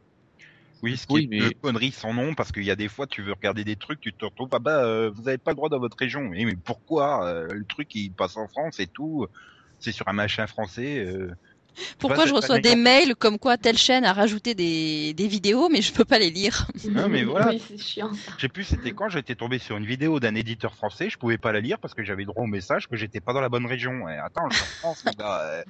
[0.83, 2.87] Oui, ce qui Oui, est mais- une connerie sans nom, parce qu'il y a des
[2.89, 5.51] fois, tu veux regarder des trucs, tu te retrouves, ah bah, euh, vous avez pas
[5.51, 6.21] le droit dans votre région.
[6.21, 9.25] Mais, mais pourquoi euh, Le truc, il passe en France et tout.
[9.79, 10.99] C'est sur un machin français.
[11.05, 11.31] euh.
[11.99, 15.67] Pourquoi Bah, je reçois des mails comme quoi telle chaîne a rajouté des, des vidéos,
[15.67, 17.49] mais je peux pas les lire Non, mais voilà.
[17.49, 18.11] Oui, c'est chiant.
[18.37, 21.37] Je sais plus c'était quand, j'étais tombé sur une vidéo d'un éditeur français, je pouvais
[21.37, 23.65] pas la lire parce que j'avais droit au message que j'étais pas dans la bonne
[23.65, 24.07] région.
[24.07, 25.63] Et attends, je suis en France, les gars, euh,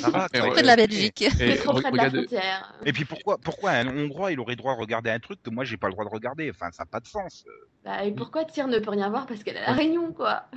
[0.00, 0.28] ça va.
[0.28, 1.22] De la Belgique.
[1.40, 2.74] Et trop près de la frontière.
[2.84, 5.64] Et puis pourquoi, pourquoi un Hongrois il aurait droit à regarder un truc que moi
[5.64, 6.50] j'ai pas le droit de regarder?
[6.50, 7.44] Enfin, ça n'a pas de sens.
[7.84, 10.48] Bah, et pourquoi Tyr ne peut rien voir parce qu'elle a la réunion, quoi?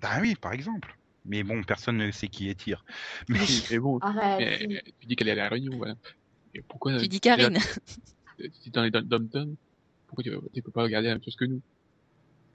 [0.00, 0.96] Ben oui, par exemple.
[1.24, 2.84] Mais bon, personne ne sait qui est Tyr.
[3.28, 3.38] Mais
[3.70, 4.66] mais bon, Arrête.
[4.68, 5.94] mais, tu dis qu'elle est à la Réunion, voilà.
[6.54, 7.58] Et pourquoi Tu dis Karine.
[8.60, 9.28] si dans les dom
[10.08, 11.62] pourquoi tu, tu peux pas regarder la même chose que nous?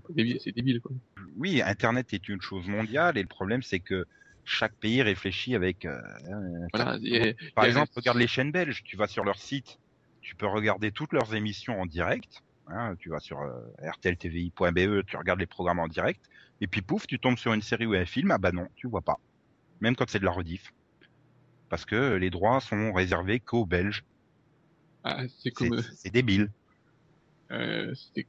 [0.08, 0.92] C'est débile, c'est débile, quoi.
[1.38, 4.06] oui, Internet est une chose mondiale et le problème c'est que
[4.48, 5.86] chaque pays réfléchit avec.
[5.86, 6.00] euh,
[6.74, 6.98] Voilà.
[7.04, 8.82] et- Par et- exemple, regarde les chaînes belges.
[8.84, 9.78] Tu vas sur leur site,
[10.22, 12.42] tu peux regarder toutes leurs émissions en direct.
[12.68, 16.22] Hein, tu vas sur euh, rtltvi.be, tu regardes les programmes en direct.
[16.62, 18.32] Et puis pouf, tu tombes sur une série ou un film.
[18.32, 19.18] Ah bah non, tu vois pas.
[19.82, 20.72] Même quand c'est de la rediff.
[21.70, 24.04] Parce que les droits sont réservés qu'aux Belges.
[25.04, 26.50] Ah, c'est comme, euh, c'est débile.
[27.52, 28.28] euh, c'était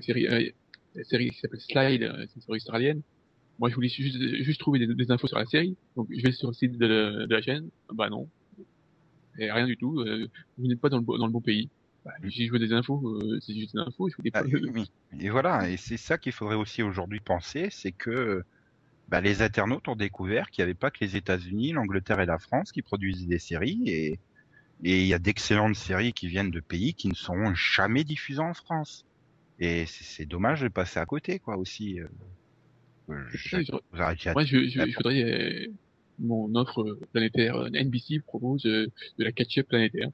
[0.00, 0.50] série, euh,
[0.94, 3.02] la série qui s'appelle Slide, euh, c'est une série australienne.
[3.60, 5.76] Moi, je voulais juste, juste trouver des, des infos sur la série.
[5.96, 7.68] Donc, je vais sur le site de, la- de la chaîne.
[7.92, 8.28] Bah non.
[9.38, 10.00] Et rien du tout.
[10.00, 11.68] euh, vous n'êtes pas dans le, dans le bon pays.
[12.04, 14.08] Bah, si je veux des infos, euh, c'est juste des infos.
[14.08, 14.90] Je Ah, oui.
[15.20, 18.42] Et voilà, et c'est ça qu'il faudrait aussi aujourd'hui penser, c'est que
[19.08, 22.38] bah, les internautes ont découvert qu'il n'y avait pas que les États-Unis, l'Angleterre et la
[22.38, 24.18] France qui produisaient des séries, et
[24.84, 28.40] et il y a d'excellentes séries qui viennent de pays qui ne seront jamais diffusées
[28.40, 29.04] en France.
[29.58, 32.00] Et c'est c'est dommage de passer à côté, quoi, aussi.
[33.32, 35.66] Je- je- Moi, je, je, je voudrais euh,
[36.18, 37.56] mon offre planétaire.
[37.56, 38.86] euh, NBC propose euh,
[39.18, 40.08] de la catch-up planétaire.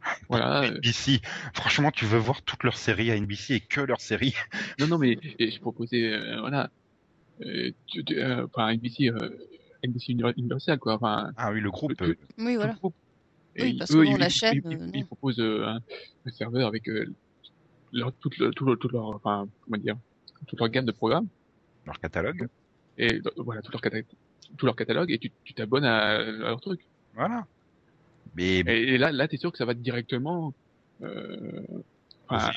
[0.28, 0.62] Voilà.
[0.64, 1.20] euh, NBC.
[1.54, 4.34] Franchement, tu veux voir toutes leurs séries à NBC et que leurs séries.
[4.78, 6.70] non, non, mais et je proposais, euh, voilà,
[7.42, 9.30] euh, tu- tu- euh, enfin NBC, euh,
[9.82, 10.94] NBC Uni- Universal, quoi.
[10.94, 11.94] Enfin, Ah oui, le groupe.
[11.96, 12.74] tout- Oui, voilà.
[12.74, 12.94] groupe.
[13.58, 14.60] Oui, Et parce eux, que bon, ils, la ils- chaîne,
[14.94, 15.80] ils, euh, proposent euh, un,
[16.26, 17.06] un serveur avec euh,
[17.92, 19.96] leur, toute, le- tout, le- toute leur, enfin, comment dire,
[20.46, 21.26] toute leur gamme de programmes
[21.86, 22.48] leur catalogue.
[22.98, 24.06] et euh, voilà tout leur catalogue,
[24.56, 26.80] tout leur catalogue et tu tu t'abonnes à, à leur truc.
[27.14, 27.46] Voilà.
[28.36, 30.52] Mais Et, et là, là, t'es sûr que ça va directement
[31.02, 31.62] euh,
[32.28, 32.50] enfin,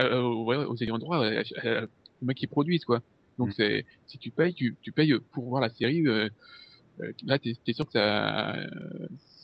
[0.00, 3.00] euh, aux ayants droit, aux mecs qui produisent quoi.
[3.38, 3.52] Donc Mm.
[3.56, 6.06] c'est si tu payes, tu, tu payes pour voir la série.
[6.06, 6.28] Euh,
[7.00, 8.66] euh, là, t'es es sûr que ça, euh,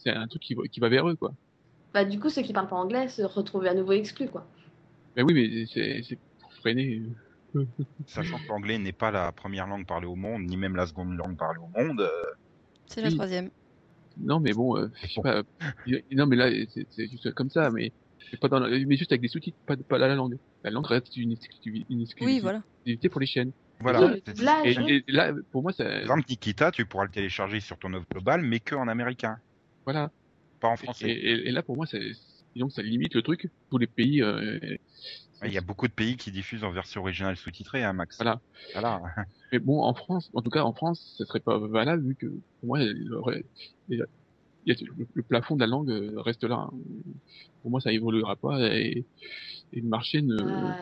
[0.02, 1.32] c'est un truc qui va, qui va vers eux quoi.
[1.94, 4.46] Bah, du coup, ceux qui parlent pas anglais se retrouvent à nouveau exclus, quoi.
[5.16, 7.02] Mais oui, mais c'est c'est pour freiner.
[8.06, 11.16] Sachant que l'anglais n'est pas la première langue parlée au monde, ni même la seconde
[11.16, 12.00] langue parlée au monde.
[12.00, 12.10] euh,
[12.86, 13.14] C'est la Oui.
[13.14, 13.50] troisième.
[14.16, 15.36] Non, mais bon, euh, je sais pas.
[15.38, 16.50] euh, Non, mais là,
[16.90, 17.92] c'est juste comme ça, mais
[18.40, 20.36] pas dans, la- mais juste avec des sous-titres, pas, pas la langue.
[20.64, 22.62] La langue reste une exclusivité, Oui, voilà.
[23.10, 23.52] pour les chaînes.
[23.80, 24.16] Voilà.
[24.64, 24.72] Et,
[25.06, 28.06] et là, pour moi, ça, Par exemple, Nikita, tu pourras le télécharger sur ton offre
[28.10, 29.38] globale, mais que en américain,
[29.86, 30.10] voilà.
[30.60, 31.08] pas en français.
[31.08, 31.98] et- et là, pour moi, ça,
[32.56, 33.48] donc ça limite le truc.
[33.70, 34.20] Tous les pays.
[34.20, 34.58] Euh,
[35.44, 38.16] Il y a beaucoup de pays qui diffusent en version originale sous-titrée, hein, Max.
[38.16, 38.40] Voilà.
[38.72, 39.00] Voilà.
[39.52, 42.26] Mais bon, en France, en tout cas, en France, ça serait pas valable vu que
[42.26, 43.44] pour moi, il, aurait-
[43.88, 44.04] il-
[44.64, 46.68] il y a- le, le plafond de la langue euh, reste là.
[46.70, 46.76] hein.
[47.62, 49.06] Pour moi, ça évoluera pas et,
[49.72, 50.34] et le marché ne.
[50.34, 50.72] Euh,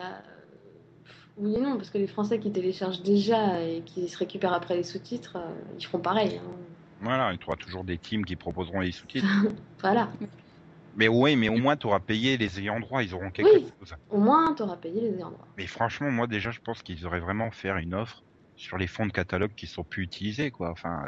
[1.37, 4.75] oui et non, parce que les Français qui téléchargent déjà et qui se récupèrent après
[4.75, 6.37] les sous-titres, euh, ils feront pareil.
[6.43, 6.51] hein.
[6.99, 9.27] Voilà, il y aura toujours des teams qui proposeront les sous-titres.
[9.81, 10.11] Voilà.
[10.97, 13.71] Mais oui, mais au moins tu auras payé les ayants droit, ils auront quelque Oui.
[13.79, 13.95] chose.
[14.09, 15.47] Au moins, tu auras payé les ayants droit.
[15.57, 18.23] Mais franchement, moi déjà, je pense qu'ils auraient vraiment faire une offre
[18.55, 20.71] sur les fonds de catalogue qui sont plus utilisés, quoi.
[20.71, 21.03] Enfin,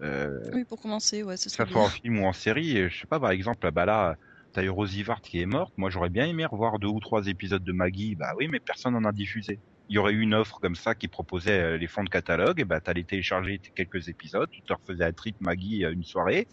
[0.00, 2.88] euh, Oui, pour commencer, ouais, ce que serait ça soit en film ou en série,
[2.90, 4.16] je sais pas, par exemple, bah là,
[4.52, 5.72] t'as eu Rosie Vart qui est morte.
[5.76, 8.16] Moi, j'aurais bien aimé revoir deux ou trois épisodes de Maggie.
[8.16, 9.60] Bah oui, mais personne n'en a diffusé.
[9.88, 12.60] Il y aurait eu une offre comme ça qui proposait euh, les fonds de catalogue,
[12.60, 16.48] et bah t'allais télécharger quelques épisodes, tu te refaisais un trip Maggie euh, une soirée.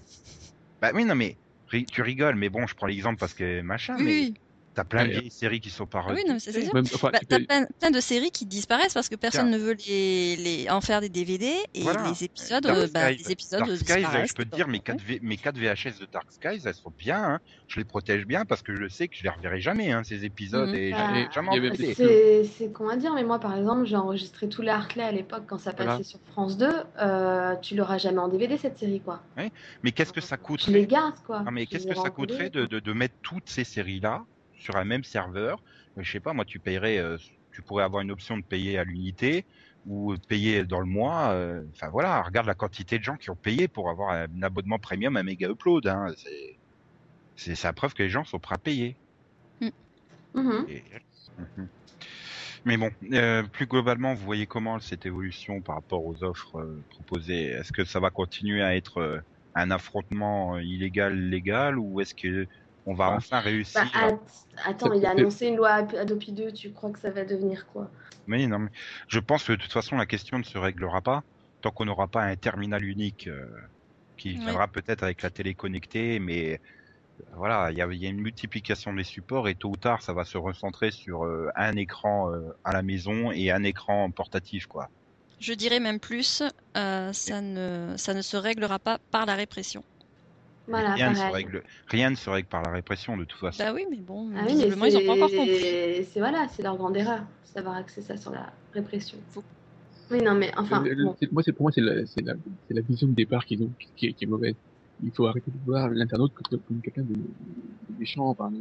[0.81, 1.37] Bah oui, non mais
[1.69, 4.33] tu rigoles, mais bon, je prends l'exemple parce que machin, Oui, mais oui.
[4.73, 6.73] T'as plein de vieilles séries qui sont pas Ah oui, non, mais c'est- c'est sûr.
[6.73, 9.75] Même, enfin, Bah, t'as plein, plein de séries qui disparaissent parce que personne ne veut
[9.87, 12.03] les, les en faire des DVD et Voilà.
[12.09, 13.23] les épisodes, Dark euh, bah, Skies.
[13.23, 14.29] les épisodes Dark Skies, disparaissent.
[14.29, 15.19] je peux te dire, mes 4, v...
[15.21, 17.23] mes 4 VHS de Dark Skies, elles sont bien.
[17.23, 17.39] Hein.
[17.67, 20.25] Je les protège bien parce que je sais que je les reverrai jamais, hein, ces
[20.25, 20.69] épisodes.
[20.69, 20.75] Mhm.
[20.75, 20.97] Et Bah,
[21.33, 21.51] jamais.
[22.45, 25.57] C'est à dire, mais moi par exemple, j'ai enregistré tous les Hartley à l'époque quand
[25.57, 26.03] ça passait Voilà.
[26.03, 26.69] sur France 2.
[27.01, 29.21] Euh, tu l'auras jamais en DVD cette série, quoi.
[29.83, 31.41] Mais qu'est-ce que ça Je les coûterait garde, quoi.
[31.41, 34.23] Non, mais qu'est-ce que ça coûterait DVD, de, de, de mettre toutes ces séries-là
[34.59, 35.63] sur un même serveur
[35.97, 37.17] Je sais pas, moi, tu payerais, euh,
[37.51, 39.45] tu pourrais avoir une option de payer à l'unité
[39.85, 41.31] ou payer dans le mois.
[41.31, 44.79] euh, Enfin voilà, regarde la quantité de gens qui ont payé pour avoir un abonnement
[44.79, 45.87] premium à Mega Upload.
[45.87, 46.13] Hein.
[47.35, 48.97] C'est- la preuve que les gens sont prêts à payer.
[50.35, 50.65] Mhm.
[50.69, 50.83] Et-
[51.37, 51.69] Mhm.
[52.65, 56.83] Mais bon, euh, plus globalement, vous voyez comment cette évolution par rapport aux offres euh,
[56.89, 59.19] proposées Est-ce que ça va continuer à être euh,
[59.55, 62.47] un affrontement euh, illégal légal ou est-ce que
[62.89, 63.15] on va Ah.
[63.17, 66.99] enfin réussir Bah, att- attends, il a annoncé une loi Adopi 2, tu crois que
[66.99, 67.91] ça va devenir quoi?
[68.27, 68.69] Oui, non, mais
[69.07, 71.23] je pense que de toute façon la question ne se réglera pas
[71.61, 73.45] tant qu'on n'aura pas un terminal unique euh,
[74.17, 76.53] qui viendra peut-être avec la télé connectée, mais
[77.21, 79.77] euh, voilà, il y a, il y a une multiplication des supports et tôt ou
[79.77, 83.63] tard ça va se recentrer sur euh, un écran euh, à la maison et un
[83.63, 84.89] écran portatif, quoi.
[85.39, 86.43] Je dirais même plus,
[86.77, 89.83] euh, ça, ne, ça ne se réglera pas par la répression.
[90.69, 93.63] Voilà, rien, ne se règle, rien ne se règle par la répression de toute façon.
[93.63, 96.05] Bah oui, mais bon, Ah oui, mais ils n'ont pas encore compris.
[96.05, 99.17] c'est voilà, c'est leur grande erreur, savoir axer ça sur la répression.
[99.31, 99.43] Faut-
[100.11, 101.15] Oui, non, mais enfin, le- le- bon.
[101.31, 104.55] moi, pour moi, c'est la, vision de départ qu'ils ont qui, est- qui est mauvaise.
[105.03, 108.27] Il faut arrêter de voir l'internaute comme, comme quelqu'un de, de méchant.
[108.27, 108.51] Enfin,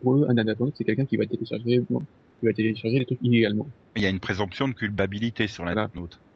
[0.00, 2.00] pour eux, un internaute, c'est quelqu'un qui va télécharger, bon,
[2.40, 3.66] qui va télécharger les trucs illégalement.
[3.96, 5.92] Il y a une présomption de culpabilité sur l'internaute.
[5.94, 6.33] Voilà.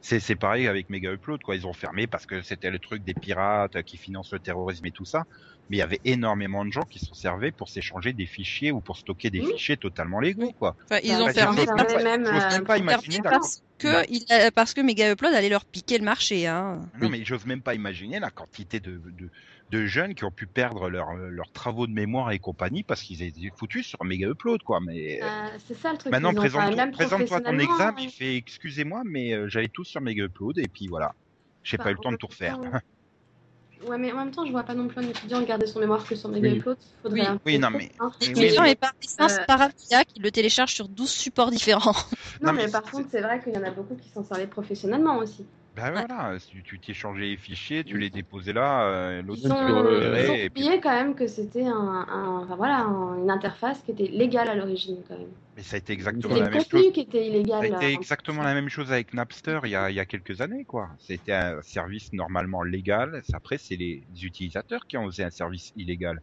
[0.00, 1.54] C'est c'est pareil avec Mega Upload, quoi.
[1.56, 4.90] Ils ont fermé parce que c'était le truc des pirates qui financent le terrorisme et
[4.90, 5.24] tout ça.
[5.70, 8.80] Mais il y avait énormément de gens qui s'en servaient pour s'échanger des fichiers ou
[8.82, 9.52] pour stocker des Oui.
[9.52, 10.76] fichiers totalement légaux, quoi.
[10.84, 12.24] Enfin, ils ont fermé même
[13.24, 16.46] parce, que, il a- parce que Mega Upload allait leur piquer le marché.
[16.46, 16.80] Hein.
[17.00, 19.30] Non, mais j'ose même pas imaginer la quantité de, de,
[19.70, 23.22] de jeunes qui ont pu perdre leurs leurs travaux de mémoire et compagnie parce qu'ils
[23.22, 24.78] étaient foutus sur Mega Upload, quoi.
[24.80, 25.26] Mais Euh,
[25.66, 26.12] c'est ça le truc.
[26.12, 27.88] maintenant, présente-toi même présente-toi ton examen.
[27.88, 27.94] hein.
[27.98, 31.14] Il fait excusez-moi, mais euh, j'allais tout sur Mega Upload et puis voilà.
[31.62, 32.60] J'ai Bah, pas eu le temps de tout refaire.
[32.60, 32.70] temps-
[33.88, 36.06] Ouais, mais en même temps, je vois pas non plus un étudiant garder son mémoire
[36.06, 36.56] que sur Mega Oui.
[36.58, 36.78] Upload.
[37.02, 37.26] Faudrait Oui.
[37.26, 38.10] un Oui, non, mais- hein.
[38.22, 41.92] oui, mais- est par licence Euh, paranoïaque, ils le téléchargent sur 12 supports différents.
[42.40, 44.08] Non, Non, mais mais par c'est- contre, c'est vrai qu'il y en a beaucoup qui
[44.08, 45.44] s'en servaient professionnellement aussi.
[45.76, 49.84] Ben voilà, tu tu t'échangeais les fichiers, tu les déposais là, euh, l'autre Ils ont,
[49.84, 53.80] euh, ils ont puis- quand même que c'était un, un- enfin, voilà, un- une interface
[53.82, 55.26] qui était légale à l'origine quand même.
[55.56, 56.92] Mais ça a été exactement C'était la le même contenu chose.
[56.92, 57.58] qui était illégal.
[57.66, 60.00] Ça a été euh, exactement la même chose avec Napster il y a, il y
[60.00, 60.90] a quelques années, quoi.
[61.00, 63.22] C'était un service normalement légal.
[63.32, 66.22] Après, c'est les utilisateurs qui ont osé un service illégal.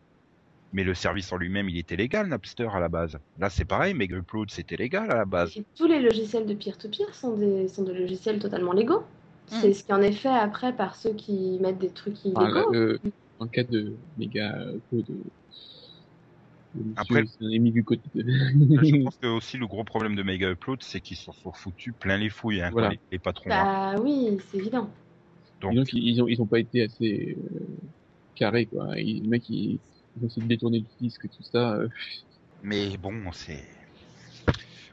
[0.71, 3.19] Mais le service en lui-même, il était légal, Napster, à la base.
[3.37, 5.57] Là, c'est pareil, mais Upload, c'était légal à la base.
[5.57, 9.03] Et tous les logiciels de peer-to-peer sont des, sont des logiciels totalement légaux.
[9.51, 9.55] Mm.
[9.61, 12.73] C'est ce qui en est fait après par ceux qui mettent des trucs Enfin, illégaux.
[12.73, 12.97] euh,
[13.39, 14.55] dans le cas de méga
[14.89, 15.05] code,
[16.73, 18.01] de, Après- monsieur, ennemi du côté.
[18.15, 21.51] de- Je pense que aussi le gros problème de Mega Upload, c'est qu'ils s'en sont
[21.51, 22.89] foutus plein les fouilles, hein, Voilà.
[22.91, 23.49] les, les patrons.
[23.51, 23.93] hein.
[23.95, 24.89] Bah oui, c'est évident.
[25.59, 27.59] Donc, ils ont, ils ont pas été assez euh,
[28.35, 28.95] carrés, quoi.
[28.95, 29.79] Les mecs, ils,
[30.17, 31.73] ils ont essayé de détourner le disque, tout ça.
[31.75, 31.87] euh,
[32.63, 33.63] Mais bon, c'est.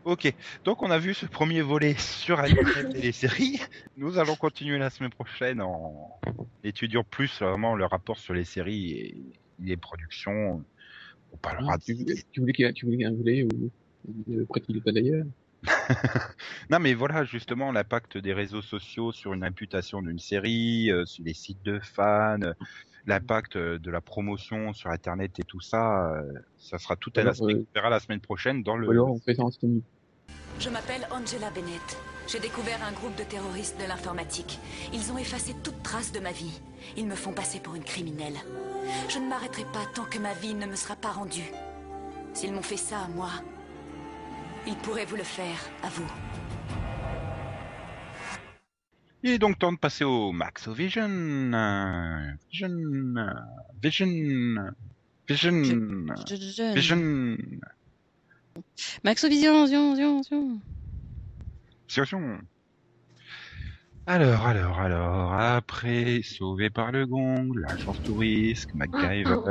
[0.05, 0.33] Ok,
[0.65, 2.55] donc on a vu ce premier volet sur et
[2.95, 3.61] les séries.
[3.97, 6.19] Nous allons continuer la semaine prochaine en
[6.65, 9.17] étudiant plus vraiment le rapport sur les séries et
[9.59, 10.65] les productions.
[11.33, 13.71] On parlera voulais, tu voulais tu voulais qu'il y ait un volet ou
[14.61, 15.27] qu'il est pas d'ailleurs?
[16.71, 21.25] Non mais voilà justement l'impact des réseaux sociaux sur une imputation d'une série, euh, sur
[21.25, 22.39] les sites de fans,
[23.09, 26.23] l'impact euh, de la promotion sur Internet et tout ça, euh,
[26.59, 28.87] ça sera tout un Alors, aspect euh, qu'on verra la semaine prochaine dans le...
[28.87, 29.83] Ou alors on fait ça en streaming.
[30.61, 31.99] Je m'appelle Angela Bennett.
[32.29, 34.59] J'ai découvert un groupe de terroristes de l'informatique.
[34.93, 36.61] Ils ont effacé toute trace de ma vie.
[36.97, 38.37] Ils me font passer pour une criminelle.
[39.09, 41.51] Je ne m'arrêterai pas tant que ma vie ne me sera pas rendue.
[42.35, 43.31] S'ils m'ont fait ça à moi,
[44.67, 46.07] ils pourraient vous le faire à vous.
[49.23, 51.09] Il est donc temps de passer au Max, Vision.
[52.53, 52.69] Vision.
[53.83, 54.07] Vision.
[55.29, 55.63] Vision.
[56.27, 57.37] Je- Vision.
[59.05, 60.61] Maxo Vision, vision, vision,
[61.89, 62.39] vision.
[64.07, 69.37] Alors, alors, alors, après, sauvé par le gong, l'agence touriste, MacGyver,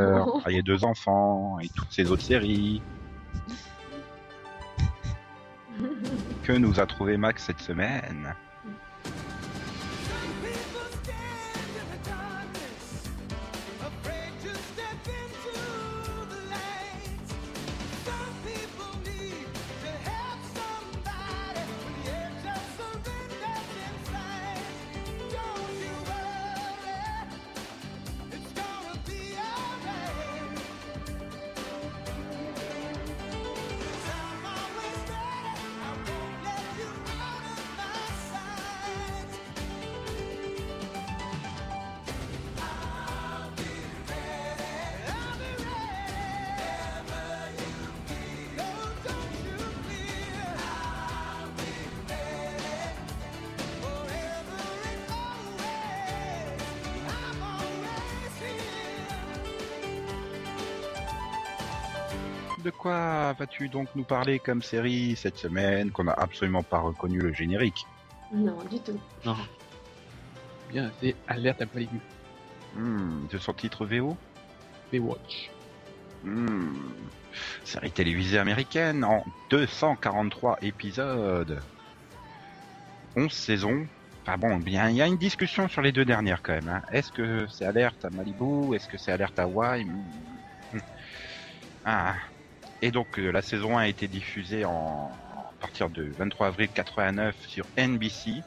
[0.45, 2.81] ah, il y a deux enfants, et toutes ces autres séries.
[6.43, 8.33] Que nous a trouvé Max cette semaine?
[62.87, 67.33] Quoi vas-tu donc nous parler comme série cette semaine qu'on n'a absolument pas reconnu le
[67.33, 67.85] générique?
[68.31, 68.99] Non, du tout.
[69.25, 69.35] Non.
[70.69, 71.99] Bien, c'est Alerte à Malibu.
[72.75, 74.15] Hmm, De son titre VO
[74.91, 75.49] Baywatch.
[76.23, 76.75] Hmm,
[77.63, 81.59] Série télévisée américaine en 243 épisodes.
[83.15, 83.85] 11 saisons.
[84.23, 86.69] Enfin bon, bien, il y a une discussion sur les deux dernières quand même.
[86.69, 86.81] hein.
[86.91, 88.75] Est-ce que c'est alerte à Malibu?
[88.75, 89.85] Est-ce que c'est alerte à Hawaii
[90.73, 90.79] Hmm.
[91.85, 92.15] Ah.
[92.81, 96.69] Et donc euh, la saison 1 a été diffusée en, à partir de 23 avril
[96.73, 98.43] 89 sur NBC.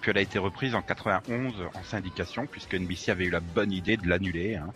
[0.00, 3.72] Puis elle a été reprise en 91 en syndication puisque NBC avait eu la bonne
[3.72, 4.56] idée de l'annuler.
[4.56, 4.72] hein.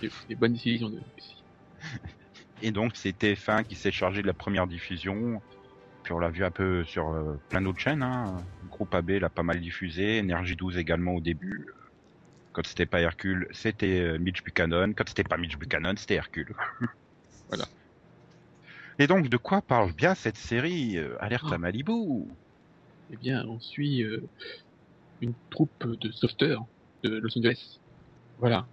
[0.00, 1.00] Des, des bonnes décisions de
[2.62, 5.40] Et donc c'est TF1 qui s'est chargé de la première diffusion.
[6.02, 8.02] Puis on l'a vu un peu sur euh, plein d'autres chaînes.
[8.02, 8.36] Hein.
[8.70, 11.66] Groupe AB l'a pas mal diffusé, Énergie 12 également au début.
[12.52, 14.92] Quand c'était pas Hercule, c'était euh, Mitch Buchanan.
[14.94, 16.54] Quand c'était pas Mitch Buchanan, c'était Hercule.
[17.48, 17.64] Voilà.
[18.98, 21.58] Et donc de quoi parle bien cette série euh, Alerte à Ah.
[21.58, 22.24] Malibu?
[23.10, 24.22] Eh bien, on suit euh,
[25.20, 26.64] une troupe de sauveteurs
[27.02, 27.78] de Los Angeles.
[28.38, 28.66] Voilà.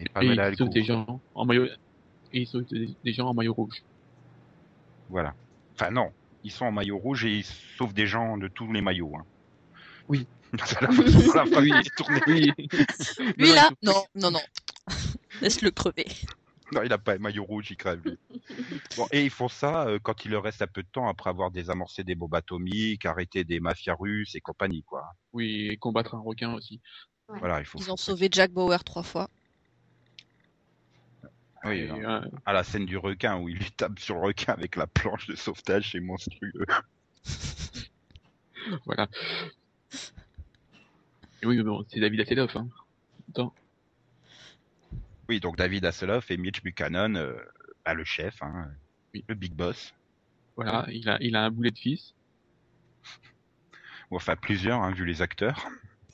[0.00, 1.66] Et ils sautent des gens en maillot.
[2.32, 3.82] Et ils sautent des, des gens en maillot rouge.
[5.08, 5.34] Voilà.
[5.74, 6.10] Enfin non,
[6.42, 9.14] ils sont en maillot rouge et ils sauvent des gens de tous les maillots.
[9.16, 9.24] Hein.
[10.08, 10.26] Oui.
[10.64, 10.88] C'est la
[11.80, 12.20] est tournée.
[12.26, 12.52] Oui.
[13.36, 14.40] Lui là, non, non, non.
[15.40, 16.06] Laisse-le crever.
[16.72, 18.00] Non, il a pas un maillot rouge, il crève.
[18.04, 18.18] lui.
[18.96, 21.30] Bon, et ils font ça euh, quand il leur reste un peu de temps après
[21.30, 25.04] avoir désamorcé des bombes atomiques, arrêté des mafias russes et compagnie, quoi.
[25.32, 26.80] Oui, et combattre un requin aussi.
[27.28, 27.78] Voilà, il faut.
[27.78, 29.28] Ils ont sauvé Jack Bauer trois fois.
[31.64, 32.00] Oui, Et, non.
[32.02, 34.86] euh, à la scène du requin où il lui tape sur le requin avec la
[34.86, 36.66] planche de sauvetage, c'est monstrueux.
[38.84, 39.08] voilà.
[41.42, 42.56] Et oui, mais bon, c'est David Hasselhoff.
[42.56, 42.68] Hein.
[43.30, 43.54] Attends.
[45.28, 47.34] Oui, donc David Hasselhoff et Mitch Buchanan, euh,
[47.84, 48.70] bah, le chef, hein,
[49.14, 49.24] Oui.
[49.28, 49.92] le big boss.
[50.56, 52.14] Voilà, il a, il a un boulet de fils.
[54.10, 55.66] Ou enfin plusieurs, hein, vu les acteurs.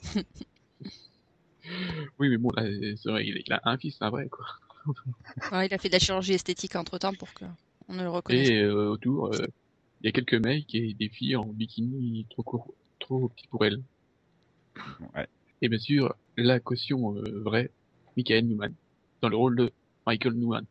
[2.19, 2.65] Oui, mais bon, là,
[2.97, 4.47] c'est vrai, il, il a un fils, c'est un vrai, quoi.
[5.53, 7.45] Ouais, il a fait de la chirurgie esthétique entre temps pour que
[7.89, 9.47] on ne le reconnaisse Et euh, autour, euh,
[10.01, 13.65] il y a quelques mecs et des filles en bikini trop court, trop petits pour
[13.65, 13.81] elles.
[15.15, 15.27] Ouais.
[15.61, 17.71] Et bien sûr, la caution euh, vraie,
[18.17, 18.75] Michael Newman,
[19.21, 19.73] dans le rôle de
[20.07, 20.65] Michael Newman.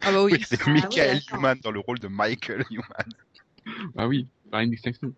[0.00, 0.32] Ah bah oui.
[0.34, 1.20] Oui, c'est Ah, Michael.
[1.32, 5.12] Newman dans le rôle de Michael Newman, Ah oui, par une distinction.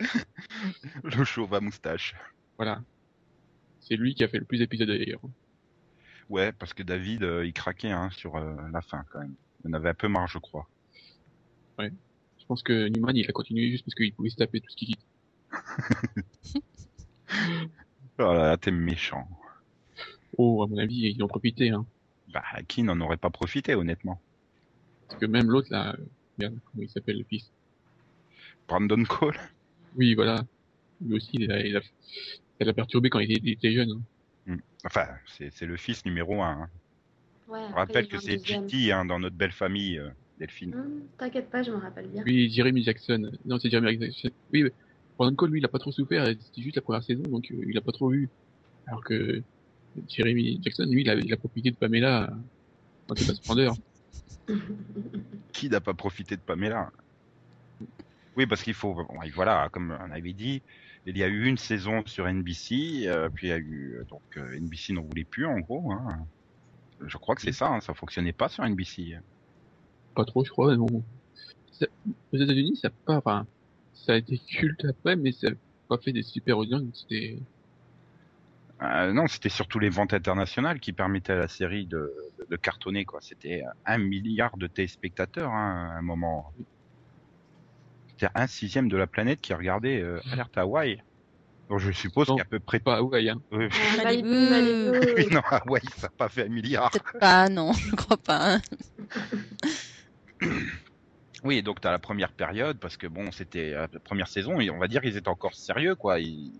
[1.02, 2.14] le chauve à moustache.
[2.56, 2.82] Voilà.
[3.80, 5.20] C'est lui qui a fait le plus d'épisodes d'ailleurs.
[6.30, 9.34] Ouais, parce que David, euh, il craquait hein, sur euh, la fin quand même.
[9.64, 10.68] Il en avait un peu marre, je crois.
[11.78, 14.76] Je pense que Newman, il a continué juste parce qu'il pouvait se taper tout ce
[14.76, 14.98] qu'il dit.
[18.18, 19.26] Oh là là, t'es méchant.
[20.38, 21.84] Oh, à mon avis, ils ont profité, hein.
[22.32, 24.20] Bah, qui n'en aurait pas profité, honnêtement?
[25.08, 25.96] Parce que même l'autre, là,
[26.38, 27.50] merde, comment il s'appelle le fils?
[28.68, 29.38] Brandon Cole?
[29.96, 30.44] Oui, voilà.
[31.04, 33.90] Lui aussi, il a, il a, perturbé quand il était, il était jeune.
[34.48, 34.56] hein.
[34.84, 36.62] Enfin, c'est c'est le fils numéro un.
[36.62, 36.68] hein.
[37.48, 38.44] Ouais, Je rappelle que c'est.
[38.44, 40.74] GT hein, dans notre belle famille, euh, Delphine.
[40.74, 42.22] Hum, T'inquiète pas, je me rappelle bien.
[42.24, 43.30] Oui, Jeremy Jackson.
[43.44, 44.30] Non, c'est Jeremy Jackson.
[44.52, 44.64] Oui,
[45.16, 46.26] Brandon Cole, lui, il a pas trop souffert.
[46.26, 48.28] C'était juste la première saison, donc euh, il a pas trop vu.
[48.86, 49.42] Alors que
[50.08, 52.30] Jeremy Jackson, lui, il a, il a profité de Pamela
[53.08, 53.74] dans toute sa splendeur.
[55.52, 56.90] Qui n'a pas profité de Pamela?
[58.36, 60.60] Oui, parce qu'il faut, bon, voilà, comme on avait dit,
[61.06, 64.22] il y a eu une saison sur NBC, euh, puis il y a eu donc
[64.36, 65.92] euh, NBC n'en voulait plus en gros.
[65.92, 66.26] Hein.
[67.06, 69.18] Je crois que c'est ça, hein, ça fonctionnait pas sur NBC.
[70.14, 70.70] Pas trop, je crois.
[70.72, 71.02] mais bon.
[71.72, 71.86] Ça-
[72.32, 73.46] Aux États-Unis, ça pas, enfin,
[73.94, 75.50] ça a été culte après, mais ça a
[75.88, 76.84] pas fait des super audiences.
[77.08, 77.38] C'était,
[78.82, 82.56] Euh, non, c'était surtout les ventes internationales qui permettaient à la série de, de, de
[82.56, 83.20] cartonner quoi.
[83.22, 86.52] C'était un milliard de téléspectateurs hein, à un moment.
[88.08, 90.98] C'était un sixième de la planète qui regardait euh, Alerte Hawaii.
[91.70, 93.40] Donc je suppose Non, qu'à peu près pas Hawaï, hein.
[93.50, 94.28] Oui, Ah, Malibu.
[94.28, 95.14] Malibu, Malibu.
[95.16, 96.90] oui, non, Hawaï, ça n'a pas fait un milliard.
[96.90, 98.54] Peut-être pas, non, je crois pas.
[98.56, 98.60] hein.
[101.44, 104.70] Oui, donc t'as la première période parce que bon, c'était euh, la première saison et
[104.70, 106.18] on va dire qu'ils étaient encore sérieux quoi.
[106.18, 106.52] Ils,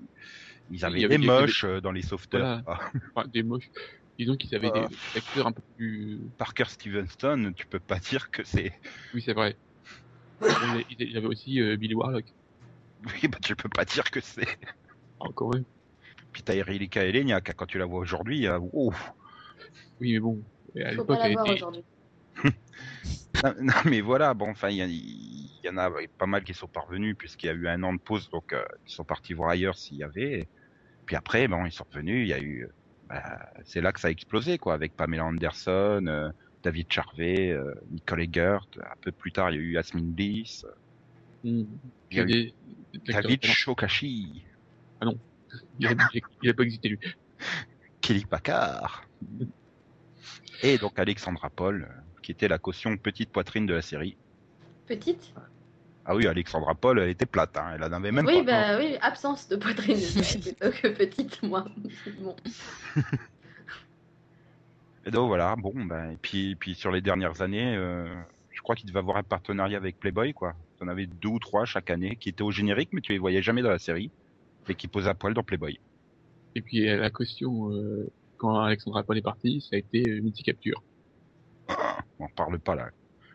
[0.70, 2.62] ils avaient Il y avait des moches dans les sauveteurs.
[2.64, 2.80] Voilà.
[2.95, 3.70] Ah, Enfin, des moches.
[4.18, 4.87] Disons qu'ils avaient Ah.
[4.89, 8.72] des acteurs un peu plus, Parker Stevenson, tu peux pas dire que c'est.
[9.14, 9.57] oui, c'est vrai.
[10.91, 12.24] Il y avait aussi euh, Billy Warlock.
[13.07, 14.47] Oui, bah tu peux pas dire que c'est.
[15.18, 15.64] Encore eux.
[16.32, 19.12] Puis t'as Erika Eleniak, quand tu la vois aujourd'hui, euh, ouf.
[20.01, 20.43] Oui, mais bon.
[20.76, 21.85] À Faut l'époque, pas la elle voir était, aujourd'hui.
[23.45, 24.78] Non, non, mais voilà, bon, enfin, il
[25.62, 28.01] y, en a pas mal qui sont parvenus puisqu'il y a eu un an de
[28.01, 30.49] pause, donc euh, ils sont partis voir ailleurs s'il y avait.
[31.07, 32.26] Puis après, bon, ils sont revenus.
[32.26, 32.68] Il y a eu,
[33.09, 36.30] bah, c'est là que ça a explosé, quoi, avec Pamela Anderson, euh,
[36.62, 38.66] David Charvet, euh, Nicole Eggert.
[38.78, 40.64] Un peu plus tard, il y a eu Yasmin Bliss,
[41.45, 41.64] Hmm.
[42.11, 42.55] Il y a eu des-
[43.12, 43.45] David.
[43.45, 44.47] Shokashi,
[45.78, 45.95] Il a,
[46.42, 46.99] il a pas existé lui.
[48.01, 49.05] Kelly Packard,
[50.62, 54.16] et donc Alexandra Paul, euh, qui était la caution petite poitrine de la série.
[54.86, 55.34] Petite
[56.06, 58.76] Ah oui, Alexandra Paul, elle était plate, hein, elle en avait même Oui, pas.
[58.76, 61.66] bah oui, absence de poitrine, plutôt que petite, moi.
[62.20, 62.34] Bon.
[65.06, 68.08] Et donc voilà, bon, ben, et puis, puis sur les dernières années, euh,
[68.52, 70.54] je crois qu'il devait avoir un partenariat avec Playboy, quoi.
[70.78, 73.42] T'en avais deux ou trois chaque année qui étaient au générique, mais tu les voyais
[73.42, 74.10] jamais dans la série,
[74.66, 75.78] et qui posaient à poil dans Playboy.
[76.54, 80.22] Et puis euh, la caution euh, quand Alexandra Paul est parti, ça a été euh,
[80.22, 80.82] Mythic Capture.
[82.18, 82.90] On en parle pas là.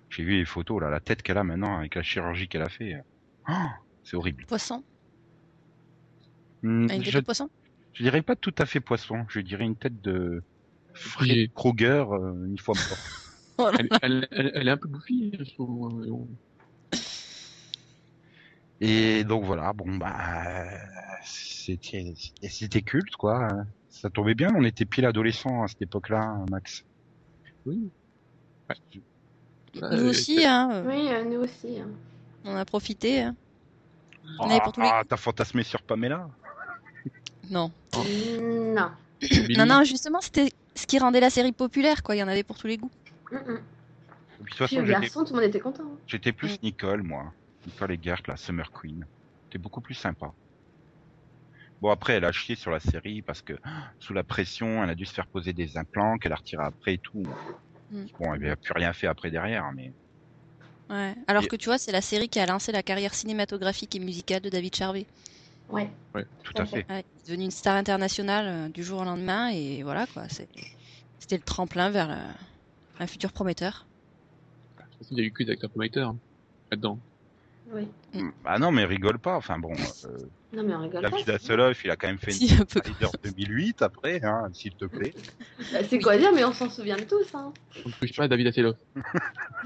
[0.10, 2.70] J'ai vu les photos là, la tête qu'elle a maintenant avec la chirurgie qu'elle a
[2.70, 3.02] fait.
[3.48, 3.54] Oh,
[4.04, 4.46] c'est horrible.
[4.48, 4.84] Poisson
[6.64, 7.50] Une tête je, de poisson
[7.94, 10.44] je dirais pas tout à fait poisson, je dirais une tête de
[10.94, 11.52] Fred Oui.
[11.54, 12.98] Krueger euh, une fois mort.
[13.62, 16.02] Oh Elle, elle, elle, elle est un peu bouffie, je trouve.
[16.02, 16.30] euh, bon.
[18.80, 20.66] Et donc voilà, bon bah
[21.26, 22.14] c'était
[22.50, 23.50] c'était culte quoi.
[23.90, 26.86] Ça tombait bien, on était pile adolescents à cette époque-là, Max.
[27.66, 27.92] Oui.
[29.74, 31.80] Voilà, Nous euh, aussi, hein, Oui, euh, nous aussi.
[31.80, 31.88] hein.
[32.46, 33.22] on a profité.
[33.22, 33.36] hein.
[34.40, 36.28] On avait pour tous les Ah, t'as fantasmé sur Pamela?
[37.50, 37.72] Non.
[37.96, 38.92] Non.
[39.22, 42.16] Billy, Non, non, justement, c'était ce qui rendait la série populaire, quoi.
[42.16, 42.92] Il y en avait pour tous les goûts.
[43.32, 43.40] Mm, mm.
[43.46, 45.84] De toute Puis façon, au j'étais garçon, tout le monde était content.
[45.84, 45.98] hein.
[46.08, 46.58] j'étais plus Mm.
[46.64, 47.34] Nicole, moi.
[47.66, 49.06] Nicole Eggert, la Summer Queen.
[49.46, 50.32] C'était beaucoup plus sympa.
[51.82, 53.54] Bon après, elle a chié sur la série parce que
[54.00, 56.96] sous la pression, elle a dû se faire poser des implants qu'elle a retiré après
[56.96, 57.24] et tout.
[57.92, 58.06] Mm.
[58.20, 59.92] Bon, elle n'a plus rien fait après derrière, mais
[60.90, 61.14] Ouais.
[61.28, 64.00] Alors Et- que tu vois, c'est la série qui a lancé la carrière cinématographique et
[64.00, 65.06] musicale de David Charvet.
[65.70, 65.88] Ouais.
[66.44, 66.86] tout Tout à fait.
[66.90, 70.24] Ouais, il est devenu une star internationale euh, du jour au lendemain et voilà quoi.
[70.30, 72.32] C'était le tremplin vers euh,
[73.00, 73.86] un futur prometteur.
[75.12, 76.18] il y a eu que des acteurs prometteurs hein,
[76.72, 77.00] là-dedans.
[77.72, 77.88] Oui.
[78.44, 79.36] Bah non, mais rigole pas.
[79.36, 80.18] Enfin bon, euh,
[80.54, 81.34] Non, mais on rigole David pas.
[81.34, 82.82] Hasselhoff, il a quand même fait Si, une un peu.
[82.84, 85.14] Rider 2008 après, hein, s'il te plaît.
[85.72, 87.36] Bah, c'est quoi dire, mais on s'en souvient de tous.
[87.36, 87.54] Hein.
[87.86, 88.78] On ne touche pas à David Hasselhoff.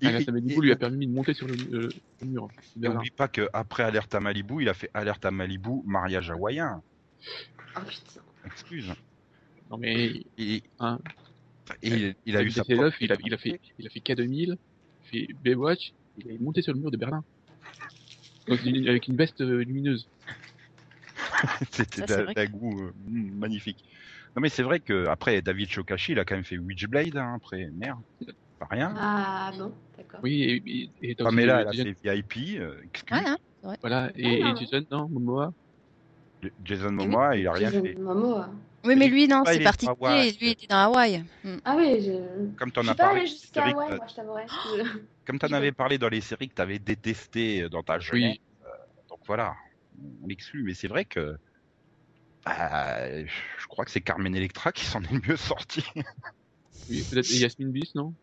[0.00, 1.88] Il, Agatha Malibu lui a permis de monter sur le, euh,
[2.22, 2.48] le mur.
[2.76, 6.82] N'oublie pas qu'après Alerte à Malibu, il a fait Alerte à Malibu, mariage hawaïen.
[7.76, 8.20] oh putain.
[8.46, 8.92] Excuse.
[9.70, 10.98] Non mais Et, Hein.
[11.82, 13.90] et il, il a eu sa Hasselhoff, propre il a, il a fait, il a
[13.90, 14.58] fait K2000, il
[15.04, 17.22] fait Baywatch, il est monté sur le mur de Berlin.
[18.48, 20.06] Donc, une- avec une veste euh, lumineuse.
[21.70, 22.02] C'était
[22.34, 23.84] d'un goût euh, mm, magnifique.
[24.36, 27.16] Non mais c'est vrai que après David Shokashi, il a quand même fait Witchblade.
[27.16, 28.00] Hein, après, merde,
[28.58, 28.92] pas rien.
[28.98, 30.20] Ah bon, d'accord.
[30.24, 30.62] Oui, et,
[31.02, 32.58] et, et Pamela, euh, elle a Jason- fait VIP.
[32.60, 33.16] Euh, excuse.
[33.16, 33.36] Ouais, hein.
[33.80, 34.56] Voilà, et, Ah, et non.
[34.56, 35.52] Jason, non, Momoa.
[36.64, 37.94] Jason Momoa, il a rien Jason fait.
[37.94, 38.50] Momoa.
[38.84, 40.32] Oui, mais lui, non, Ah, c'est est particulier.
[40.32, 41.24] Lui, il était dans Hawaï.
[41.44, 41.56] Mm.
[41.64, 42.12] Ah oui, je.
[42.58, 44.46] Comme Je t'en suis as pas parlé, allée jusqu'à Hawaï, euh, moi, je t'avouerais.
[45.26, 48.36] Comme t'en avais parlé dans les séries que t'avais détestées dans ta jeunesse.
[48.62, 48.66] Oui,
[49.08, 49.54] Donc voilà,
[50.22, 50.62] on l'exclut.
[50.64, 51.36] Mais c'est vrai que
[52.44, 55.82] Bah, je crois que c'est Carmen Electra qui s'en est le mieux sorti.
[56.90, 58.14] Oui, peut-être Yasmine Bis, non?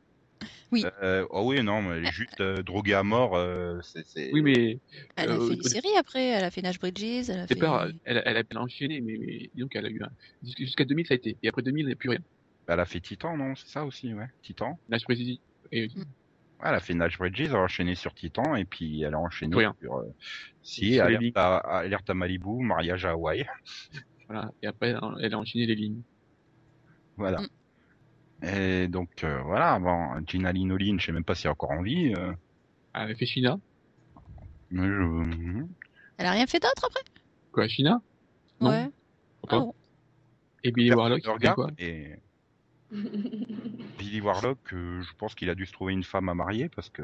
[1.04, 3.36] Euh, oh oui, non, mais elle juste euh, droguée à mort.
[3.36, 4.80] euh, c'est, Oui, mais
[5.16, 7.56] Elle a Euh, fait une série après, elle a fait Nash Bridges, elle a fait...
[7.56, 10.10] pas, elle, elle a bien enchaîné, mais, mais disons qu'elle a eu un,
[10.58, 12.20] jusqu'à 2000 ça a été, et après 2000 il n'y a plus rien.
[12.68, 14.28] Elle a fait Titan, non C'est ça aussi, ouais.
[14.42, 14.80] Titan.
[14.90, 15.40] Nash Bridges,
[15.72, 19.14] et Ouais, elle a fait Nash Bridges, elle a enchaîné sur Titan, et puis elle
[19.16, 19.76] a enchaîné Rien.
[19.82, 20.04] sur...
[20.62, 23.46] si, Sur les alerte à, alerte à Malibu, mariage à Hawaï.
[24.28, 26.02] voilà, et après elle a enchaîné les lignes.
[27.18, 27.42] Voilà.
[27.42, 27.48] Mm.
[28.44, 31.72] Et donc, euh, voilà, bon, Gina Linoline, je sais même pas si elle est encore
[31.72, 32.14] en vie.
[32.16, 32.34] euh,
[32.94, 33.60] Elle a fait China,
[34.72, 35.64] mais je-
[36.18, 37.02] Elle a rien fait d'autre après?
[37.52, 38.02] Quoi, China?
[38.60, 38.70] Non.
[38.70, 38.90] Ouais.
[39.42, 39.74] Pourquoi Ah bon.
[40.64, 41.70] Et Billy Warlock, Je il fait regarde, quoi?
[41.78, 42.16] et
[44.00, 46.90] Billy Warlock, euh, je pense qu'il a dû se trouver une femme à marier parce
[46.90, 47.04] que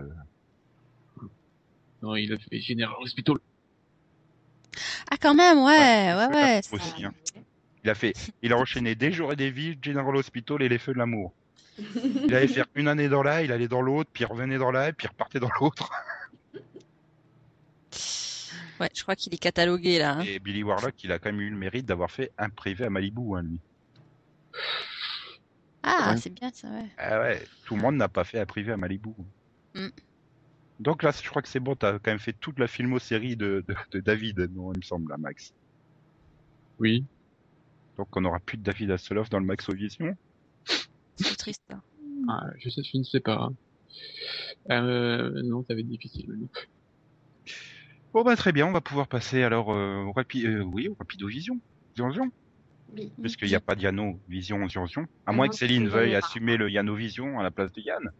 [2.01, 3.37] Non, il a fait General Hospital.
[5.09, 6.61] Ah quand même, ouais, Ouais, ouais, ouais.
[6.71, 7.13] aussi, hein.
[7.87, 10.77] Il a fait, il a enchaîné des jours et des vies, General Hospital et les
[10.77, 11.33] feux de l'amour.
[11.79, 14.71] Il allait faire une année dans l'un, il allait dans l'autre, puis il revenait dans
[14.71, 15.89] l'un, puis il repartait dans l'autre.
[18.81, 20.17] Ouais, je crois qu'il est catalogué là.
[20.17, 20.21] hein.
[20.21, 22.89] Et Billy Warlock, il a quand même eu le mérite d'avoir fait un privé à
[22.89, 23.59] Malibu, hein, lui.
[25.83, 26.17] Ah, Ouais.
[26.17, 26.85] c'est bien ça, ouais.
[26.97, 29.11] Ah ouais, tout le monde n'a pas fait un privé à Malibu.
[29.75, 29.87] Mm.
[30.79, 33.63] Donc là, je crois que c'est bon, t'as quand même fait toute la filmo-série de,
[33.65, 35.53] de, de David, non, il me semble, là, Max.
[36.79, 37.05] Oui.
[37.97, 40.15] Donc on n'aura plus de David Hasselhoff dans le Maxovision.
[41.15, 41.73] C'est triste.
[42.29, 43.49] Ah, je sais, je ne sais pas.
[44.69, 46.47] Euh, non, ça va être difficile.
[48.13, 50.95] Bon bah très bien, on va pouvoir passer alors euh, au rapi euh, oui, au
[50.97, 51.59] Rapido-Vision.
[51.95, 52.31] Zion Zion.
[52.93, 53.11] Oui.
[53.19, 55.07] Puisqu'il n'y a pas de Yano Vision Zion Zion.
[55.25, 58.11] À moins que Céline veuille assumer le Yano Vision à la place de Yann.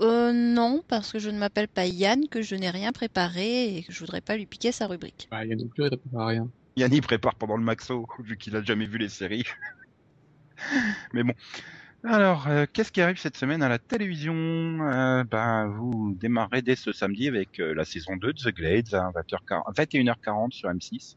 [0.00, 3.82] Euh, non, parce que je ne m'appelle pas Yann, que je n'ai rien préparé et
[3.82, 5.28] que je voudrais pas lui piquer sa rubrique.
[5.30, 6.48] Bah, il y a non plus, il répond à rien.
[6.76, 9.44] Yann il prépare pendant le Maxo, vu qu'il a jamais vu les séries.
[11.12, 11.34] Mais bon.
[12.04, 14.34] Alors, euh, qu'est-ce qui arrive cette semaine à la télévision?
[14.34, 18.94] Euh, Ben, vous démarrez dès ce samedi avec euh, la saison 2 de The Glades
[18.94, 21.16] à 20h40 21h40 sur M6.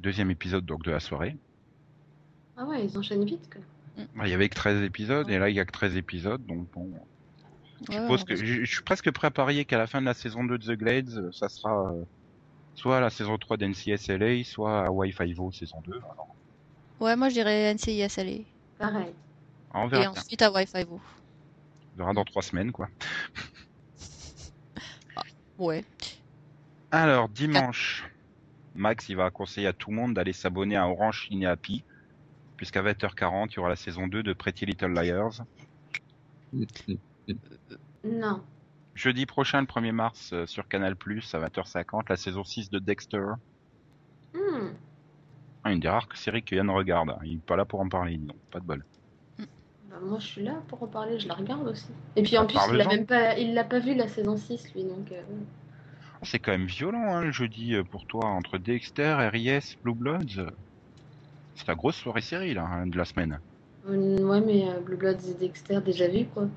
[0.00, 1.36] Deuxième épisode donc de la soirée.
[2.56, 3.62] Ah ouais, ils enchaînent vite, quoi.
[4.24, 6.68] Il y avait que 13 épisodes et là il y a que 13 épisodes donc
[6.72, 6.90] bon.
[7.90, 10.06] Je Ouais, suppose que je, je suis presque prêt à parier qu'à la fin de
[10.06, 11.92] la saison 2 de The Glades, ça sera
[12.74, 15.92] soit la saison 3 d'NCSLA, soit Hawaii Five-O saison 2.
[15.96, 16.28] Alors,
[17.00, 18.44] Ouais, moi je dirais NCISLA.
[18.78, 19.12] Pareil.
[19.74, 20.10] on Et bien.
[20.10, 21.00] ensuite à Wi-Fi on
[21.96, 22.88] verra dans trois semaines quoi.
[25.58, 25.84] Ouais.
[26.90, 28.04] Alors dimanche,
[28.74, 31.84] Max il va conseiller à tout le monde d'aller s'abonner à Orange Ciné Happy,
[32.56, 35.42] puisqu'à 20h40 il y aura la saison 2 de Pretty Little Liars.
[38.04, 38.42] Non.
[38.94, 40.96] Jeudi prochain, le 1er mars, euh, sur Canal+,
[41.32, 43.24] à 20h50, la saison 6 de Dexter.
[44.34, 44.74] Hmm.
[45.64, 47.18] Ah, Une des rares séries que Yann regarde.
[47.24, 48.86] Il est pas là pour en parler, donc pas de bol.
[49.90, 51.92] Bah, moi, je suis là pour en parler, je la regarde aussi.
[52.16, 52.90] Et puis, en Ah, plus, il l'a parle-en.
[52.96, 55.10] même pas, il l'a pas vu la saison 6, lui, donc.
[55.12, 55.22] euh,
[56.22, 60.50] C'est quand même violent, hein, le jeudi, euh, pour toi, entre Dexter, RIS, Blue Bloods.
[61.56, 63.40] C'est la grosse soirée série, là, hein, de la semaine.
[63.88, 66.48] euh, ouais, mais euh, Blue Bloods et Dexter, déjà vu, quoi.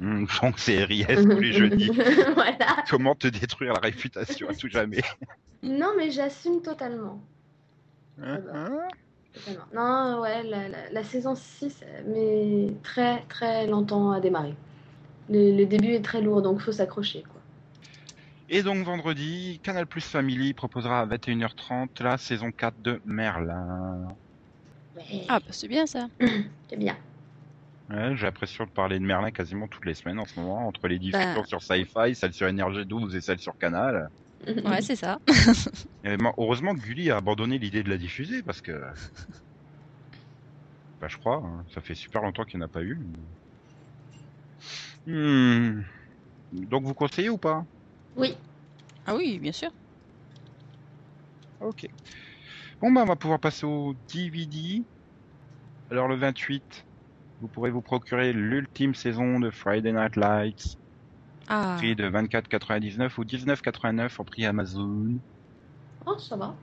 [0.00, 1.90] Hum, donc c'est RIS tous les jeudis?
[2.34, 2.84] voilà.
[2.88, 5.02] Comment te détruire la réputation à tout jamais?
[5.62, 7.20] Non, mais j'assume totalement.
[8.22, 8.78] Hein, hein?
[9.32, 9.64] Totalement.
[9.74, 14.54] Non, ouais, la, la- la saison 6 met très, très longtemps à démarrer.
[15.28, 17.40] Le, le début est très lourd, donc faut s'accrocher, quoi.
[18.48, 24.08] Et donc vendredi, Canal Plus Family proposera à 21h30 la saison 4 de Merlin.
[24.96, 26.06] Ouais, Ah, bah c'est bien ça.
[26.70, 26.96] c'est bien.
[27.90, 30.88] Ouais, J'ai l'impression de parler de Merlin quasiment toutes les semaines en ce moment, entre
[30.88, 31.44] les diffusions Bah.
[31.46, 34.10] sur Sci-Fi, celles sur NRG12 et celles sur Canal.
[34.64, 35.18] Ouais, c'est ça.
[36.04, 38.72] Et heureusement que Gulli a abandonné l'idée de la diffuser parce que.
[41.00, 42.98] Bah, je crois, hein, ça fait super longtemps qu'il n'y en a pas eu.
[45.06, 45.82] Hmm.
[46.52, 47.64] Donc vous conseillez ou pas?
[48.16, 48.36] Oui.
[49.06, 49.70] Ah oui, bien sûr.
[51.60, 51.86] Ok.
[52.80, 54.82] Bon, bah, on va pouvoir passer au DVD.
[55.90, 56.84] Alors, le 28,
[57.40, 60.76] vous pourrez vous procurer l'ultime saison de Friday Night Lights,
[61.48, 65.20] Ah, prix de 24,99 ou 19,89 au prix Amazon.
[66.06, 66.56] Oh, ça va.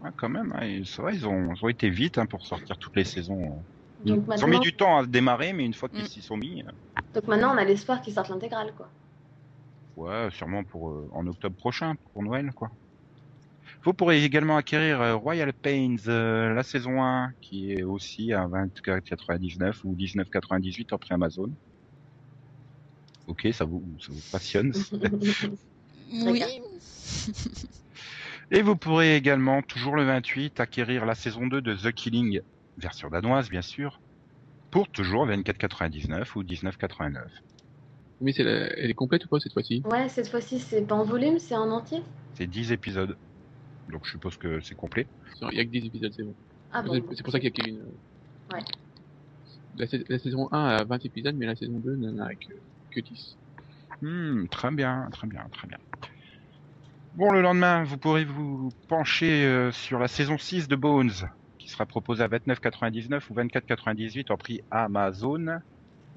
[0.00, 2.78] Ouais, quand même, hein, ça va, ils ont, ils ont été vite hein, pour sortir
[2.78, 3.64] toutes les saisons.
[4.04, 6.08] Donc Ils ont mis du temps à démarrer, mais une fois qu'ils Mm.
[6.08, 6.70] s'y sont mis, euh,
[7.14, 8.90] donc maintenant, on a l'espoir qu'ils sortent l'intégrale, quoi.
[9.96, 12.70] ouais, sûrement pour euh, en octobre prochain, pour Noël, quoi.
[13.84, 18.46] Vous pourrez également acquérir euh, Royal Pains, euh, la saison 1, qui est aussi à
[18.46, 21.50] 24,99 ou 19,98 après Amazon.
[23.28, 24.72] Ok, ça vous, ça vous passionne.
[26.12, 26.42] oui.
[28.50, 32.40] Et vous pourrez également, toujours le 28, acquérir la saison 2 de The Killing,
[32.78, 34.00] version danoise bien sûr,
[34.70, 37.26] pour toujours 24,99 ou 19,89.
[38.20, 39.82] Mais c'est la- elle est complète ou pas cette fois-ci?
[39.84, 42.02] Ouais, cette fois-ci, c'est pas en volume, c'est en entier?
[42.34, 43.16] C'est 10 épisodes.
[43.88, 45.06] Donc je suppose que c'est complet.
[45.50, 46.34] Il y a que 10 épisodes, c'est bon.
[46.72, 47.02] Ah bon.
[47.14, 47.78] C'est- pour ça qu'il y a qu'une.
[47.80, 48.60] euh, Ouais.
[49.76, 52.52] La, sais- la saison 1 a 20 épisodes, mais la saison 2 n'en a que,
[52.90, 53.36] que 10.
[54.00, 55.78] Hmm, très bien, très bien, très bien.
[57.14, 61.10] Bon, le lendemain, vous pourrez vous pencher euh, sur la saison 6 de Bones,
[61.58, 65.60] qui sera proposée à 29,99 ou 24,98 en prix Amazon.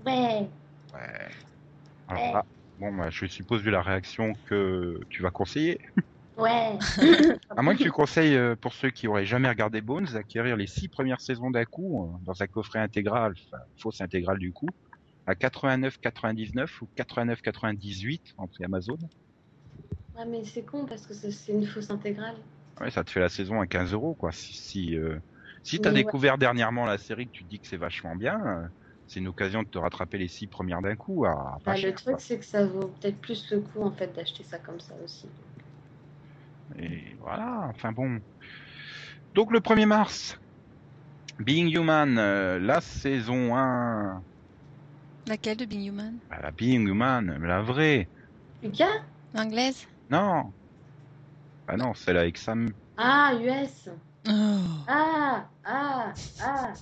[0.05, 0.49] Ouais.
[0.93, 1.29] Ouais.
[2.07, 2.45] Alors là,
[2.77, 5.79] bon, bah, je suppose vu la réaction que tu vas conseiller.
[6.37, 6.77] Ouais.
[7.57, 10.67] À moins que tu conseilles, euh, pour ceux qui auraient jamais regardé Bones, d'acquérir les
[10.67, 14.67] six premières saisons d'un coup, euh, dans un coffret intégral, enfin, fausse intégrale du coup,
[15.25, 18.97] à 89,99 ou 89,98 en prix Amazon.
[20.15, 22.35] Ouais, mais c'est con parce que c'est une fausse intégrale.
[22.79, 24.31] Ouais, ça te fait la saison à 15 euros, quoi.
[24.31, 25.19] Si, si, euh,
[25.63, 25.95] si t'as ouais.
[25.95, 28.71] découvert dernièrement la série que tu te dis que c'est vachement bien,
[29.07, 31.91] c'est une occasion de te rattraper les six premières d'un coup à pas Bah, cher,
[31.91, 34.79] le truc, c'est que ça vaut peut-être plus le coup en fait d'acheter ça comme
[34.79, 35.27] ça aussi.
[36.79, 38.19] Et voilà, enfin bon.
[39.33, 40.39] Donc le 1er mars,
[41.39, 44.21] Being Human, euh, la saison 1,
[45.27, 46.17] Laquelle de Being Human?
[46.29, 48.07] Bah, la Being Human, la vraie.
[48.63, 49.03] Lucas?
[49.33, 50.51] L'anglaise Non.
[51.67, 52.71] Ah non, celle avec Sam.
[52.97, 53.89] Ah, US
[54.27, 54.31] oh.
[54.87, 56.13] Ah Ah
[56.43, 56.73] Ah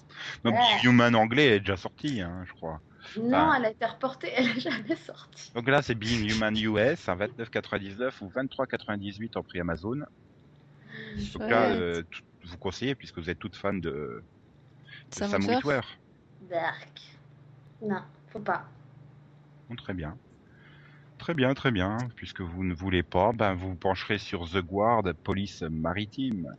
[0.44, 0.58] Non, Ouais.
[0.58, 2.80] Being Human anglais est déjà sorti, hein, je crois.
[3.18, 3.56] Non, Ah.
[3.58, 5.52] elle a été reportée, elle est jamais sortie.
[5.54, 9.96] Donc là, c'est Being Human US à 29,99 ou 23,98 en prix Amazon.
[11.34, 11.82] Donc là, Chouette.
[11.82, 14.24] euh, tout- vous conseillez puisque vous êtes toute fan de, de
[15.12, 15.82] Sam Witwer.
[16.50, 17.02] Dark.
[17.82, 18.66] Non, faut pas.
[19.70, 20.18] Bon, très bien.
[21.18, 21.98] Très bien, très bien.
[22.16, 26.56] Puisque vous ne voulez pas, ben vous vous pencherez sur The Guard, police maritime.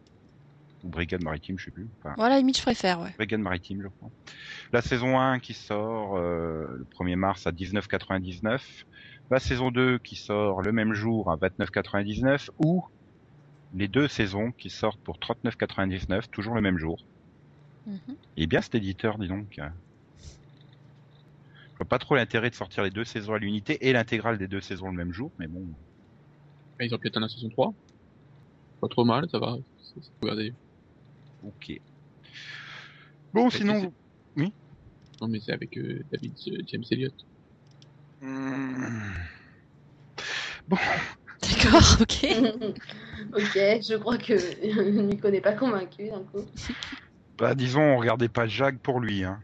[0.82, 1.88] Ou brigade maritime, je sais plus.
[1.98, 3.12] Enfin, Voilà, limite, je préfère, ouais.
[3.16, 4.10] brigade maritime, je crois.
[4.72, 8.60] La saison 1 qui sort euh, le 1er mars à 19,99.
[9.30, 12.48] La saison 2 qui sort le même jour à 29,99.
[12.58, 12.84] Ou
[13.74, 16.98] les deux saisons qui sortent pour 39,99, toujours le même jour.
[17.86, 18.16] Mhm.
[18.36, 19.46] Il est bien cet éditeur, dis donc.
[19.58, 19.62] Je
[21.78, 24.60] vois pas trop l'intérêt de sortir les deux saisons à l'unité et l'intégrale des deux
[24.60, 25.62] saisons le même jour, mais bon.
[26.78, 27.74] Et ils ont pu atteindre la saison 3.
[28.80, 29.56] Pas trop mal, ça va.
[30.22, 30.52] Regarder.
[31.42, 31.80] Ok.
[33.32, 33.92] Bon, Mais sinon.
[34.36, 34.42] c'est-
[35.20, 37.14] Non, mais c'est avec euh, David euh, James Elliott.
[38.22, 39.12] Hmm.
[40.68, 42.24] D'accord, ok.
[43.34, 46.44] ok, je crois que Nico n'est pas convaincu d'un coup.
[47.38, 49.40] Bah, disons, on regardait pas Jacques pour lui, hein.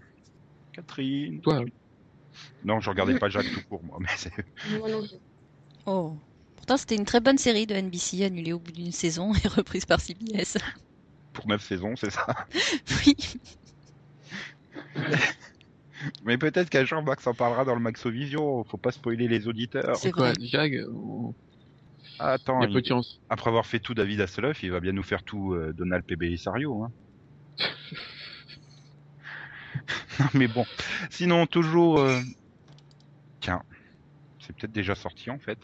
[0.72, 1.40] Catherine.
[1.40, 1.64] Toi,
[2.64, 4.32] Non, je regardais pas Jacques tout court, moi, mais c'est.
[4.78, 5.16] Moi non plus.
[5.86, 6.16] Oh.
[6.57, 9.84] Pourtant, c'était une très bonne série de NBC annulée au bout d'une saison et reprise
[9.86, 10.59] par CBS.
[11.37, 12.26] Pour neuf saisons, c'est ça.
[13.07, 13.14] oui.
[16.24, 18.64] Mais peut-être qu'un jour, Max en parlera dans le Maxovision.
[18.64, 19.97] Faut pas spoiler les auditeurs.
[19.97, 20.32] C'est quoi.
[20.39, 20.87] Jag,
[22.18, 23.20] Attends, il y a il- peu de chance.
[23.28, 26.16] après avoir fait tout David Hasselhoff, il va bien nous faire tout euh, Donald P.
[26.16, 26.84] Belisario.
[26.84, 26.91] Hein.
[30.20, 30.64] non, mais bon.
[31.11, 31.99] Sinon, toujours.
[32.01, 32.18] euh,
[33.41, 33.62] Tiens,
[34.41, 35.59] c'est peut-être déjà sorti en fait.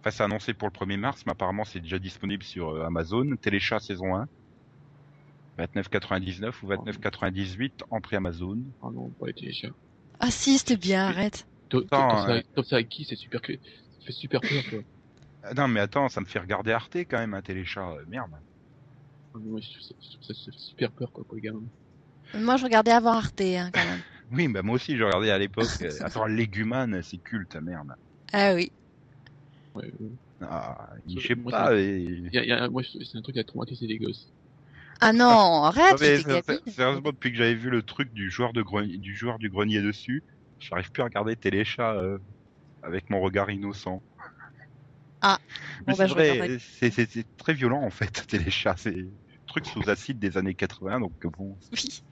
[0.00, 3.36] Enfin, c'est annoncé pour le 1er mars, mais apparemment c'est déjà disponible sur euh, Amazon.
[3.40, 4.26] Téléchat saison 1.
[5.58, 8.58] 29,99 ou 29,98 en prix Amazon.
[8.82, 9.68] Ah non, pas les téléchats.
[10.18, 11.46] Ah si, c'était bien, arrête.
[11.68, 14.82] Top euh, ça avec qui, c'est super que ça fait super peur, quoi.
[15.42, 17.90] Ah, non, mais attends, ça me fait regarder Arte quand même, un téléchat.
[17.90, 18.30] euh, Merde.
[18.32, 21.62] Ah, mais moi, je trouve ça, je fait super peur, quoi, pour les gamins.
[22.34, 24.00] Moi, je regardais avant Arte, hein, quand même.
[24.30, 25.68] Oui, bah moi aussi, j'ai regardé à l'époque.
[25.82, 27.94] euh, Attends, Légumane, c'est culte, merde.
[28.32, 28.72] Ah oui.
[29.74, 30.10] Ouais, ouais.
[30.40, 31.76] Ah, Je- je sais moi, pas.
[31.76, 32.02] et-
[32.32, 34.32] y a, il y a- moi, je- c'est un truc qui a traumatisé les gosses.
[35.00, 38.30] Ah non, arrête, Non, mais c'est- c'est- Sérieusement, depuis que j'avais vu le truc du
[38.30, 40.24] joueur, de grenier, du joueur du grenier dessus,
[40.58, 42.18] j'arrive plus à regarder Téléchat euh,
[42.82, 44.02] avec mon regard innocent.
[45.20, 45.38] Ah,
[45.86, 48.74] bon, c'est bah, je vrai, c'est c'est- c'est très violent en fait, Téléchat.
[48.76, 48.94] C'est
[49.46, 51.58] truc sous acide des années 80, donc bon.
[51.72, 52.04] Oui.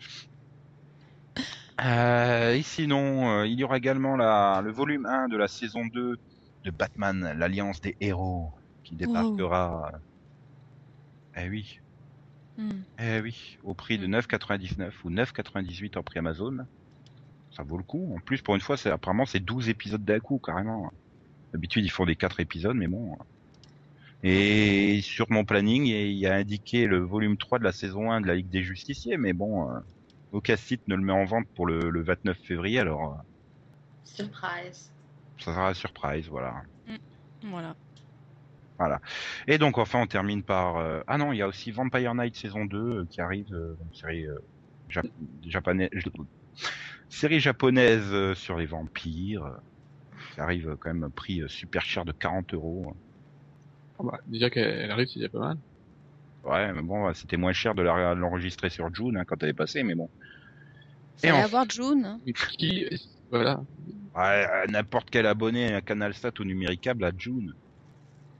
[1.81, 5.85] Euh, et sinon, euh, il y aura également la, le volume 1 de la saison
[5.87, 6.17] 2
[6.65, 8.53] de Batman, l'Alliance des héros,
[8.85, 9.91] qui débarquera.
[11.35, 11.82] Eh oui,
[12.59, 12.83] Hmm.
[12.99, 14.17] eh oui, au prix de Mm.
[14.17, 16.59] 9,99 ou 9,98 en prix Amazon.
[17.51, 18.15] Ça vaut le coup.
[18.17, 20.91] En plus, pour une fois, c'est apparemment c'est 12 épisodes d'un coup, carrément.
[21.53, 23.17] D'habitude, ils font des 4 épisodes, mais bon.
[24.23, 28.21] Et sur mon planning, il y a indiqué le volume 3 de la saison 1
[28.21, 29.81] de la Ligue des Justiciers, mais bon, euh,
[30.31, 33.23] aucun site ne le met en vente pour le, le 29 février, alors euh,
[34.05, 34.91] Surprise.
[35.39, 36.63] ça sera la surprise, voilà.
[37.43, 37.75] Voilà.
[38.85, 39.01] Voilà.
[39.47, 42.35] Et donc enfin on termine par euh, ah non il y a aussi Vampire Night
[42.35, 44.39] saison 2 euh, qui arrive euh, une série euh,
[44.91, 45.07] jap-
[45.47, 45.89] japonaise
[47.09, 49.49] série japonaise euh, sur les vampires
[50.35, 52.97] qui arrive quand même prix euh, super cher de 40 euros.
[54.01, 55.59] Ah bah, déjà qu'elle elle arrive, c'est déjà pas mal.
[56.45, 59.85] Ouais mais bon c'était moins cher de l'enregistrer sur June hein, quand elle est passée
[59.85, 60.11] mais bon.
[61.23, 62.05] Et Et à enfin- voir June.
[62.05, 62.21] hein.
[62.59, 62.87] Qui,
[63.31, 63.63] voilà.
[64.17, 67.55] Ouais, n'importe quel abonné à Canalsat ou Numéricable à June.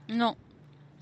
[0.09, 0.35] Non,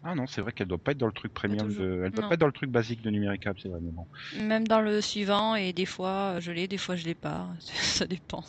[0.03, 2.03] Ah non, c'est vrai qu'elle doit pas être dans le truc premium de...
[2.05, 2.29] Elle doit Non.
[2.29, 4.07] pas être dans le truc basique de Numéricable, c'est vrai, mais bon.
[4.43, 7.47] même dans le suivant, et des fois je l'ai, des fois je l'ai pas.
[7.59, 8.43] Ça dépend.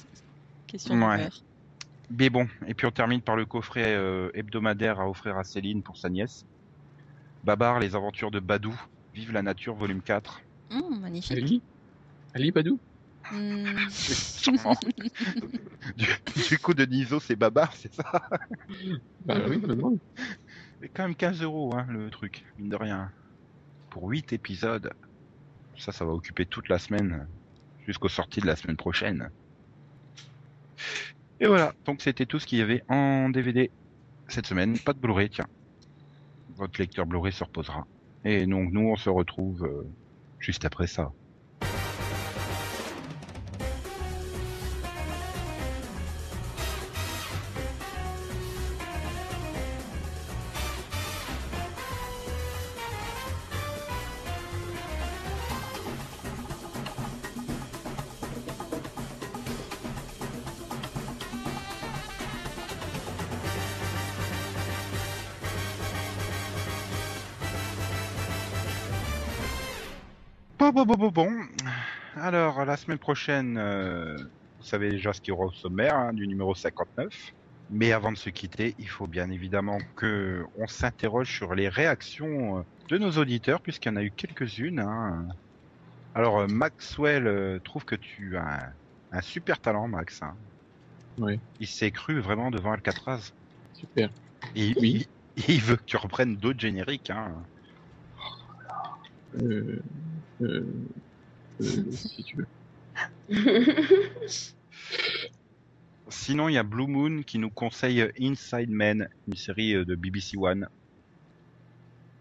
[0.66, 1.28] Question Ouais.
[2.10, 5.82] Mais bon, et puis on termine par le coffret euh, hebdomadaire à offrir à Céline
[5.82, 6.44] pour sa nièce.
[7.44, 8.74] Babar, les aventures de Badou,
[9.14, 10.40] Vive la nature, volume 4.
[10.70, 11.32] Hum, magnifique.
[11.36, 11.62] Ali
[12.34, 12.78] Ali Badou?
[13.90, 14.74] Charmant.
[15.96, 16.06] du,
[16.48, 18.04] du coup, de Niso, c'est Babar, c'est ça?
[19.24, 19.98] Bah oui, je me demande.
[20.82, 23.12] Mais quand même 15 euros, hein, le truc, mine de rien.
[23.88, 24.92] Pour 8 épisodes.
[25.78, 27.28] Ça, ça va occuper toute la semaine,
[27.86, 29.30] jusqu'aux sorties de la semaine prochaine.
[31.38, 33.70] Et voilà, donc c'était tout ce qu'il y avait en DVD
[34.26, 34.76] cette semaine.
[34.76, 35.46] Pas de Blu-ray, tiens.
[36.56, 37.86] Votre lecteur Blu-ray se reposera.
[38.24, 39.86] Et donc nous, on se retrouve euh,
[40.40, 41.12] juste après ça.
[72.82, 74.16] Semaine prochaine, euh,
[74.58, 77.08] vous savez déjà ce qu'il y aura au sommaire hein, du numéro 59.
[77.70, 82.58] Mais avant de se quitter, il faut bien évidemment que on s'interroge sur les réactions
[82.58, 84.80] euh, de nos auditeurs, puisqu'il y en a eu quelques-unes.
[84.80, 85.26] hein.
[86.14, 88.74] Alors, euh, Maxwell euh, trouve que tu as
[89.12, 90.20] un, un super talent, Max.
[90.22, 90.36] hein.
[91.18, 93.32] Ouais, Il s'est cru vraiment devant Alcatraz.
[93.74, 94.10] super.
[94.54, 95.06] Et Oui.
[95.36, 97.10] il, il veut que tu reprennes d'autres génériques.
[97.10, 97.42] Hein.
[99.36, 99.82] Euh,
[100.42, 100.66] euh,
[101.60, 102.46] euh, si tu veux.
[106.08, 109.94] Sinon, il y a Blue Moon qui nous conseille Inside Man, une série euh, de
[109.94, 110.68] BBC One.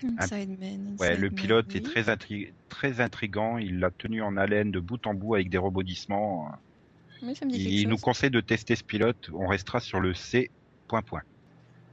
[0.04, 0.96] Inside Man.
[1.00, 1.78] Ouais, Inside le Man, pilote oui.
[1.78, 3.58] est très, intri- très intrigant.
[3.58, 6.52] Il l'a tenu en haleine de bout en bout avec des rebondissements.
[7.22, 8.02] Oui, ça me dit quelque Il nous chose.
[8.02, 9.30] conseille de tester ce pilote.
[9.34, 10.50] On restera sur le C.
[10.88, 11.22] Point point.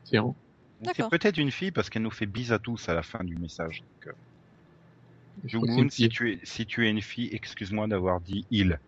[0.05, 3.36] C'est peut-être une fille parce qu'elle nous fait bise à tous à la fin du
[3.36, 3.82] message.
[4.07, 4.14] Donc,
[5.53, 8.78] une si tu es si tu es une fille, excuse-moi d'avoir dit il.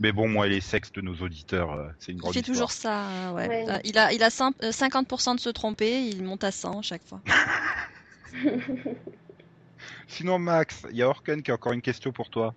[0.00, 2.56] Mais bon, moi les sexes de nos auditeurs, euh, c'est une Il grande fait histoire.
[2.56, 3.48] toujours ça, hein, ouais.
[3.48, 3.70] Ouais.
[3.70, 6.78] Euh, Il a, il a cin- euh, 50% de se tromper, il monte à 100
[6.80, 7.20] à chaque fois.
[10.08, 12.54] Sinon, Max, il y a Orken qui a encore une question pour toi.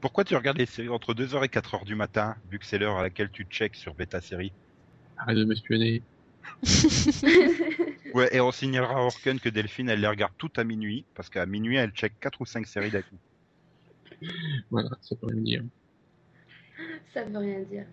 [0.00, 2.98] Pourquoi tu regardes les séries entre 2h et 4h du matin, vu que c'est l'heure
[2.98, 4.52] à laquelle tu checkes sur Beta Série?
[5.16, 6.02] Arrête de m'espionner.
[8.14, 11.30] Ouais, et on signalera à Orken que Delphine, elle les regarde toutes à minuit, parce
[11.30, 13.18] qu'à minuit, elle check 4 ou 5 séries d'un coup.
[14.70, 15.64] Voilà, ça peut rien dire.
[17.12, 17.86] Ça veut rien dire.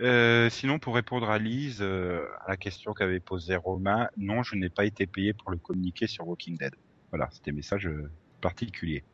[0.00, 4.56] Euh, sinon, pour répondre à Lise, euh, à la question qu'avait posée Romain, non, je
[4.56, 6.74] n'ai pas été payé pour le communiquer sur Walking Dead.
[7.10, 8.10] Voilà, c'était message euh,
[8.40, 9.04] particulier.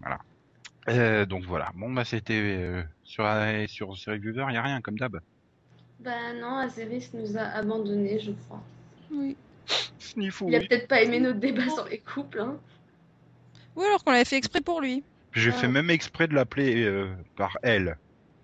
[0.00, 0.18] Voilà.
[0.88, 1.70] Euh, donc voilà.
[1.76, 3.24] Bon, bah c'était euh, sur
[3.68, 5.20] sur Série Viewer, il y a rien comme d'hab.
[6.00, 8.62] Bah non, Azeris nous a abandonnés, je crois.
[9.12, 9.36] Oui.
[10.16, 12.58] Il a peut-être pas aimé notre débat sur les couples, hein.
[13.76, 15.02] Ou alors qu'on l'avait fait exprès pour lui.
[15.32, 15.52] J'ai Ah.
[15.54, 17.96] fait même exprès de l'appeler euh, par elle.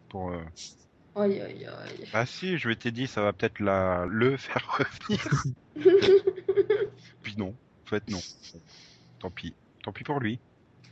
[0.09, 0.39] Pour, euh,
[1.17, 2.09] Aïe aïe aïe.
[2.15, 5.45] Ah si, je m'étais dit ça va peut-être la le faire revenir.
[7.23, 7.49] Puis non,
[7.85, 8.21] en fait non.
[9.19, 10.39] Tant pis, tant pis pour lui.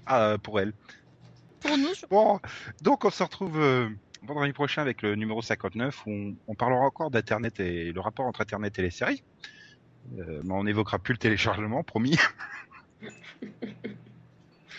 [0.04, 0.72] Ah euh, pour elle.
[1.60, 2.40] Pour nous, je- Bon,
[2.82, 3.88] donc on se retrouve euh,
[4.22, 8.26] vendredi prochain avec le numéro 59 où on, on parlera encore d'internet et le rapport
[8.26, 9.22] entre internet et les séries.
[10.18, 12.16] Euh, mais on n'évoquera plus le téléchargement, promis.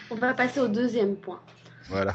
[0.10, 1.42] On va passer au deuxième point.
[1.90, 2.14] Voilà.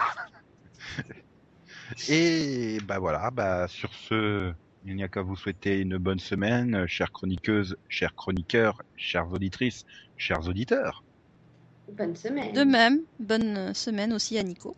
[2.08, 4.52] Et bah voilà, bah sur ce,
[4.86, 9.84] il n'y a qu'à vous souhaiter une bonne semaine, chères chroniqueuses, chers chroniqueurs, chères auditrices,
[10.16, 11.04] chers auditeurs.
[11.92, 12.52] Bonne semaine.
[12.54, 14.74] de même, bonne semaine aussi à Nico.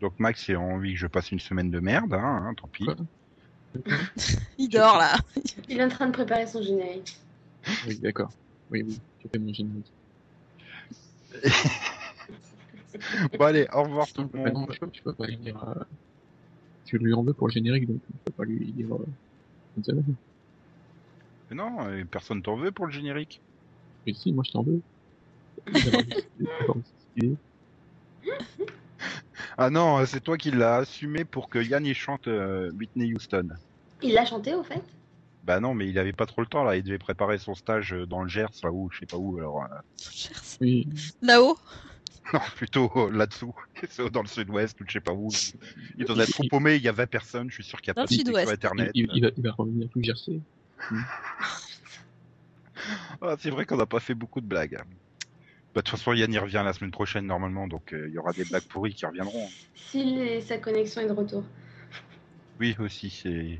[0.00, 2.86] Donc Max a envie que je passe une semaine de merde, hein, hein, tant pis.
[4.58, 5.16] Il dort là.
[5.68, 7.18] Il est en train de préparer son générique.
[7.86, 8.30] Oui, d'accord.
[8.70, 9.92] Oui, oui, j'ai fait mon générique.
[13.38, 14.72] Bon allez, au revoir tout le Bah non, monde.
[14.72, 15.62] je peux, je peux pas lui dire.
[15.68, 15.84] Euh...
[16.86, 18.86] Je lui en veux pour le générique, donc je peux pas lui dire.
[18.94, 19.92] Euh...
[21.50, 23.40] Mais non, euh, personne t'en veut pour le générique.
[24.06, 24.80] Mais si, moi je t'en veux.
[29.58, 33.48] Ah non, c'est toi qui l'as assumé pour que Yann y chante euh, Whitney Houston.
[34.02, 34.82] Il l'a chanté au fait?
[35.46, 37.94] Bah non, mais il avait pas trop le temps là, il devait préparer son stage
[37.94, 39.62] euh, dans le Gers, là où, je sais pas où, alors...
[39.62, 39.66] euh,
[40.60, 40.88] Oui,
[41.22, 41.56] Là-haut
[42.32, 43.54] Non, plutôt euh, là-dessous,
[44.12, 45.28] dans le sud-ouest ou je sais pas où.
[45.96, 47.90] Il doit être trop paumé, il y a 20 personnes, je suis sûr qu'il y
[47.92, 48.42] a Dans pas le de sud-ouest.
[48.42, 48.90] sur internet.
[48.94, 50.40] il, il va, il va revenir tout Jersey.
[53.22, 54.76] Ah, c'est vrai qu'on n'a pas fait beaucoup de blagues.
[54.76, 54.84] Bah,
[55.76, 58.32] de toute façon, Yann y revient la semaine prochaine normalement, donc euh, il y aura
[58.32, 59.48] des blagues pourries qui reviendront.
[59.74, 61.44] Si les- sa connexion est de retour.
[62.60, 63.58] Oui, aussi, c'est...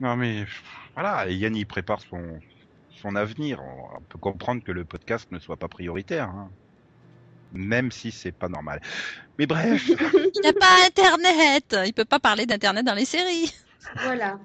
[0.00, 0.62] Non mais pff,
[0.94, 2.40] voilà, et Yann il prépare son,
[3.00, 3.60] son avenir.
[3.62, 6.28] On peut comprendre que le podcast ne soit pas prioritaire.
[6.28, 6.50] hein.
[7.52, 8.80] Même si c'est pas normal.
[9.38, 13.52] Mais bref, Il n'a pas Internet Il peut pas parler d'Internet dans les séries
[14.02, 14.38] Voilà.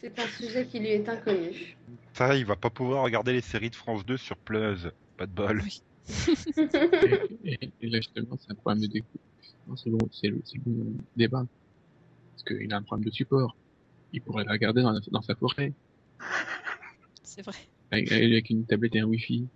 [0.00, 1.76] C'est un sujet qui lui est inconnu.
[2.12, 4.88] ça, il va pas pouvoir regarder les séries de France 2 sur Plus.
[5.16, 5.62] Pas de bol.
[7.44, 9.06] Et, et- et là, justement, c'est un problème de découp.
[9.68, 11.44] Non, C'est le, c'est le bon débat.
[12.32, 13.54] Parce qu'il a un problème de support.
[14.12, 15.72] Il pourrait la regarder dans, dans sa forêt,
[17.22, 17.56] C'est vrai.
[17.90, 19.48] avec, avec une tablette et un wifi.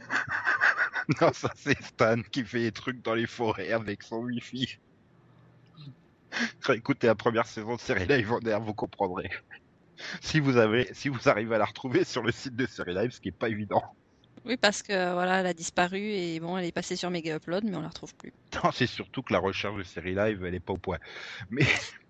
[1.20, 4.78] Non, ça c'est Stan qui fait des trucs dans les forêts avec son wifi.
[6.72, 9.28] Écoutez la première saison de Série Live en air, vous comprendrez.
[10.20, 13.10] Si vous avez, si vous arrivez à la retrouver sur le site de Série Live,
[13.10, 13.82] ce qui est pas évident.
[14.44, 17.64] Oui, parce que voilà, elle a disparu et bon, elle est passée sur Mega Upload,
[17.64, 18.32] mais on la retrouve plus.
[18.62, 20.98] Non, c'est surtout que la recherche de Série Live, elle est pas au point.
[21.50, 21.66] Mais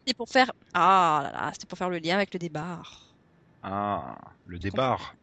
[0.06, 0.50] C'est pour faire.
[0.74, 2.80] Ah là là, c'était pour faire le lien avec le débat.
[3.62, 4.16] ah,
[4.46, 5.14] le débar.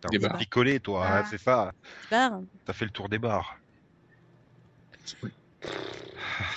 [0.00, 0.36] T'as bars.
[0.38, 1.18] picoler, toi, Ah.
[1.18, 1.72] hein, c'est ça.
[2.10, 2.40] Débat.
[2.64, 3.56] T'as fait le tour des bars.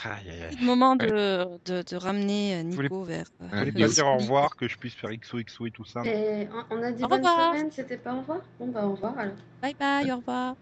[0.04, 0.58] Aïe, aïe, aïe.
[0.60, 3.26] Le moment de, de, de ramener euh, Nico vers.
[3.42, 5.86] euh, Vous voulez Ouais, pas dire au revoir que je puisse faire XOXO et tout
[5.86, 7.54] ça Et on- a dit Au bonne revoir.
[7.54, 8.42] semaine, c'était pas au revoir?
[8.60, 9.36] Bon bah au revoir alors.
[9.62, 10.56] Bye bye, au revoir.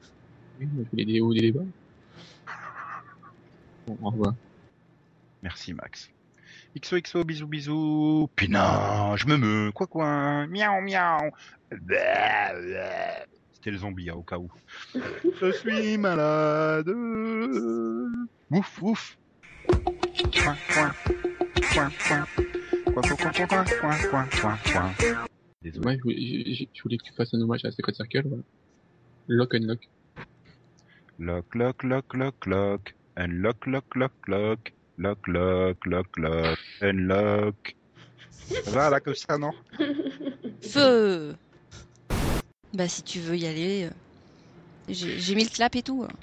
[0.59, 1.61] Oui, on fait des hauts, des débats.
[3.87, 4.33] Bon, au revoir.
[5.41, 6.09] Merci Max.
[6.79, 8.29] XOXO, bisous, bisous.
[8.35, 9.71] Putain, je me meus.
[9.73, 10.47] Quoi, quoi.
[10.47, 11.31] Miaou, miaou.
[13.53, 14.49] C'était le zombie, hein, au cas où.
[14.95, 16.89] je suis malade.
[18.49, 19.17] Ouf, ouf.
[19.67, 20.91] Coin, coin.
[21.71, 22.25] Coin, coin.
[22.85, 24.91] Coin, coin, coin, coin,
[25.61, 25.85] Désolé.
[25.85, 28.27] Ouais, je voulais, je voulais que tu fasses un hommage à Secret Circle.
[28.27, 28.43] Voilà.
[29.27, 29.79] Lock and lock.
[31.19, 32.95] Lock, lock, lock, lock, lock.
[33.15, 34.73] And lock, lock, lock, lock
[35.27, 36.59] lock lock lock.
[36.81, 37.75] Unlock.
[38.65, 39.51] Ça va là comme ça non
[40.61, 41.35] Feu
[42.73, 43.85] Bah, si tu veux y aller.
[43.85, 43.89] euh,
[44.89, 46.03] J'ai j'ai mis le clap et tout.
[46.07, 46.13] hein.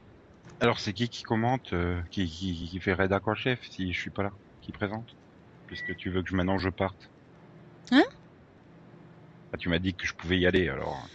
[0.60, 3.98] Alors c'est qui qui commente, euh, qui, qui, qui fait rédac en chef si je
[4.00, 4.32] suis pas là,
[4.62, 5.06] qui présente?
[5.66, 7.08] Puisque tu veux que je, maintenant je parte.
[7.92, 8.04] Hein?
[9.52, 11.06] Ah, Tu m'as dit que je pouvais y aller alors.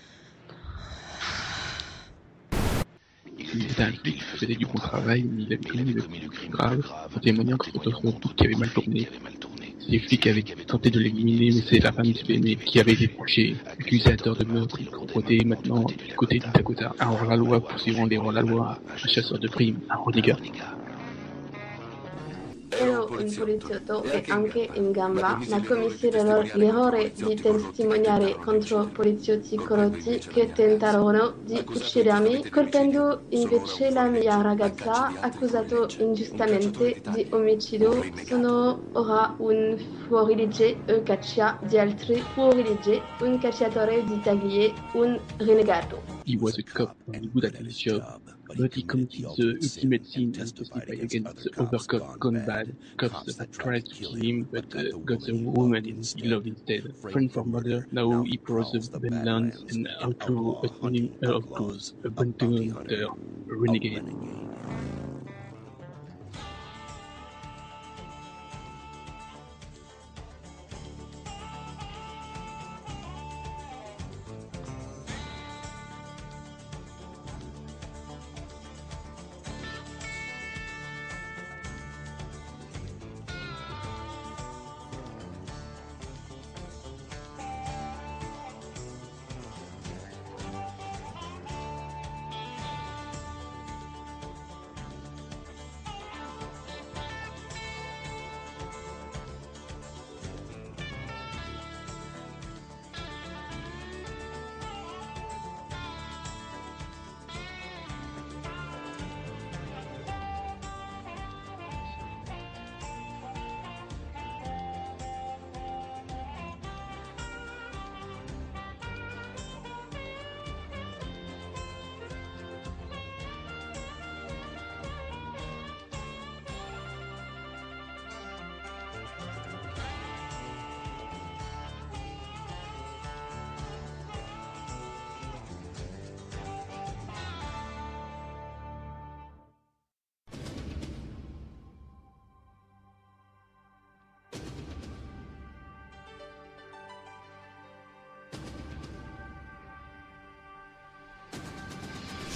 [3.61, 6.81] C'était un flic, il faisait du bon travail, mais il avait commis le crime grave,
[7.15, 9.07] en témoignant que c'était un truc qui avait mal tourné.
[9.87, 13.55] Les flics avaient tenté de l'éliminer, mais c'est la femme du qui avait été penchée,
[13.65, 14.79] accusateur de meurtre,
[15.13, 19.79] côté maintenant, du côté du Dakota, un hors-la-loi poursuivant les hors-la-loi, un chasseur de primes,
[19.89, 20.37] un renégat.
[23.25, 30.51] Un poliziotto e anche in gamba, ma commisero l'errore di testimoniare contro poliziotti corrotti che
[30.53, 38.03] tentarono di uccidermi, colpendo invece la mia ragazza, accusato ingiustamente di omicidio.
[38.25, 39.75] Sono ora un
[40.07, 46.03] fuorilegge, un caccia di altri fuorilegge, un cacciatore di taglie, un renegato.
[46.25, 49.93] He was a cop, and good at his job, but he committed the ultimate sin
[49.93, 52.77] and testified against the other cop gone bad.
[52.97, 56.83] Cops that tried to kill him, but uh, got the woman he loved instead.
[56.97, 61.45] Friend for murder, now he crossed the Badlands and outlaw a team of
[62.03, 63.07] a bounty hunter,
[63.51, 64.03] a renegade.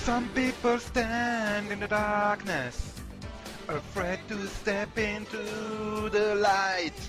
[0.09, 2.99] Some people stand in the darkness,
[3.67, 6.99] afraid to step into the light.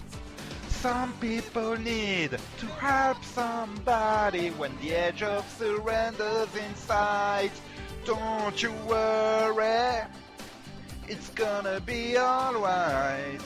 [0.69, 7.53] Some people need to help somebody when the edge of surrender's in sight.
[8.05, 10.03] Don't you worry,
[11.09, 13.41] it's gonna be alright.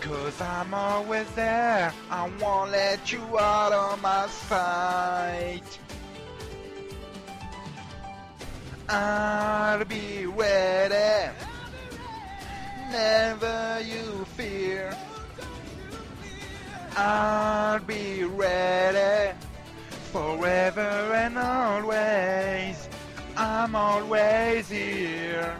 [0.00, 5.78] Cause I'm always there, I won't let you out of my sight.
[8.92, 11.32] I'll be ready,
[12.90, 14.96] never you fear.
[16.96, 19.36] I'll be ready,
[20.10, 22.88] forever and always.
[23.36, 25.56] I'm always here.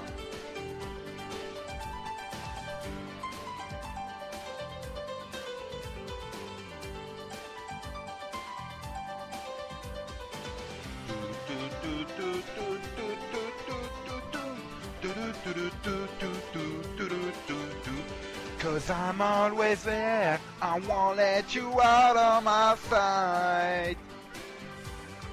[18.59, 23.97] Cause I'm always there, I won't let you out of my sight.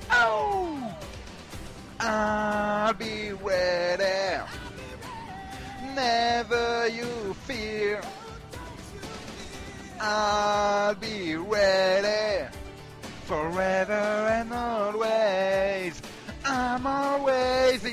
[0.10, 0.96] Oh!
[2.00, 4.44] I'll be ready,
[5.94, 8.02] never you fear.
[10.00, 12.48] I'll be ready,
[13.26, 16.02] forever and always.
[16.46, 17.84] I'm always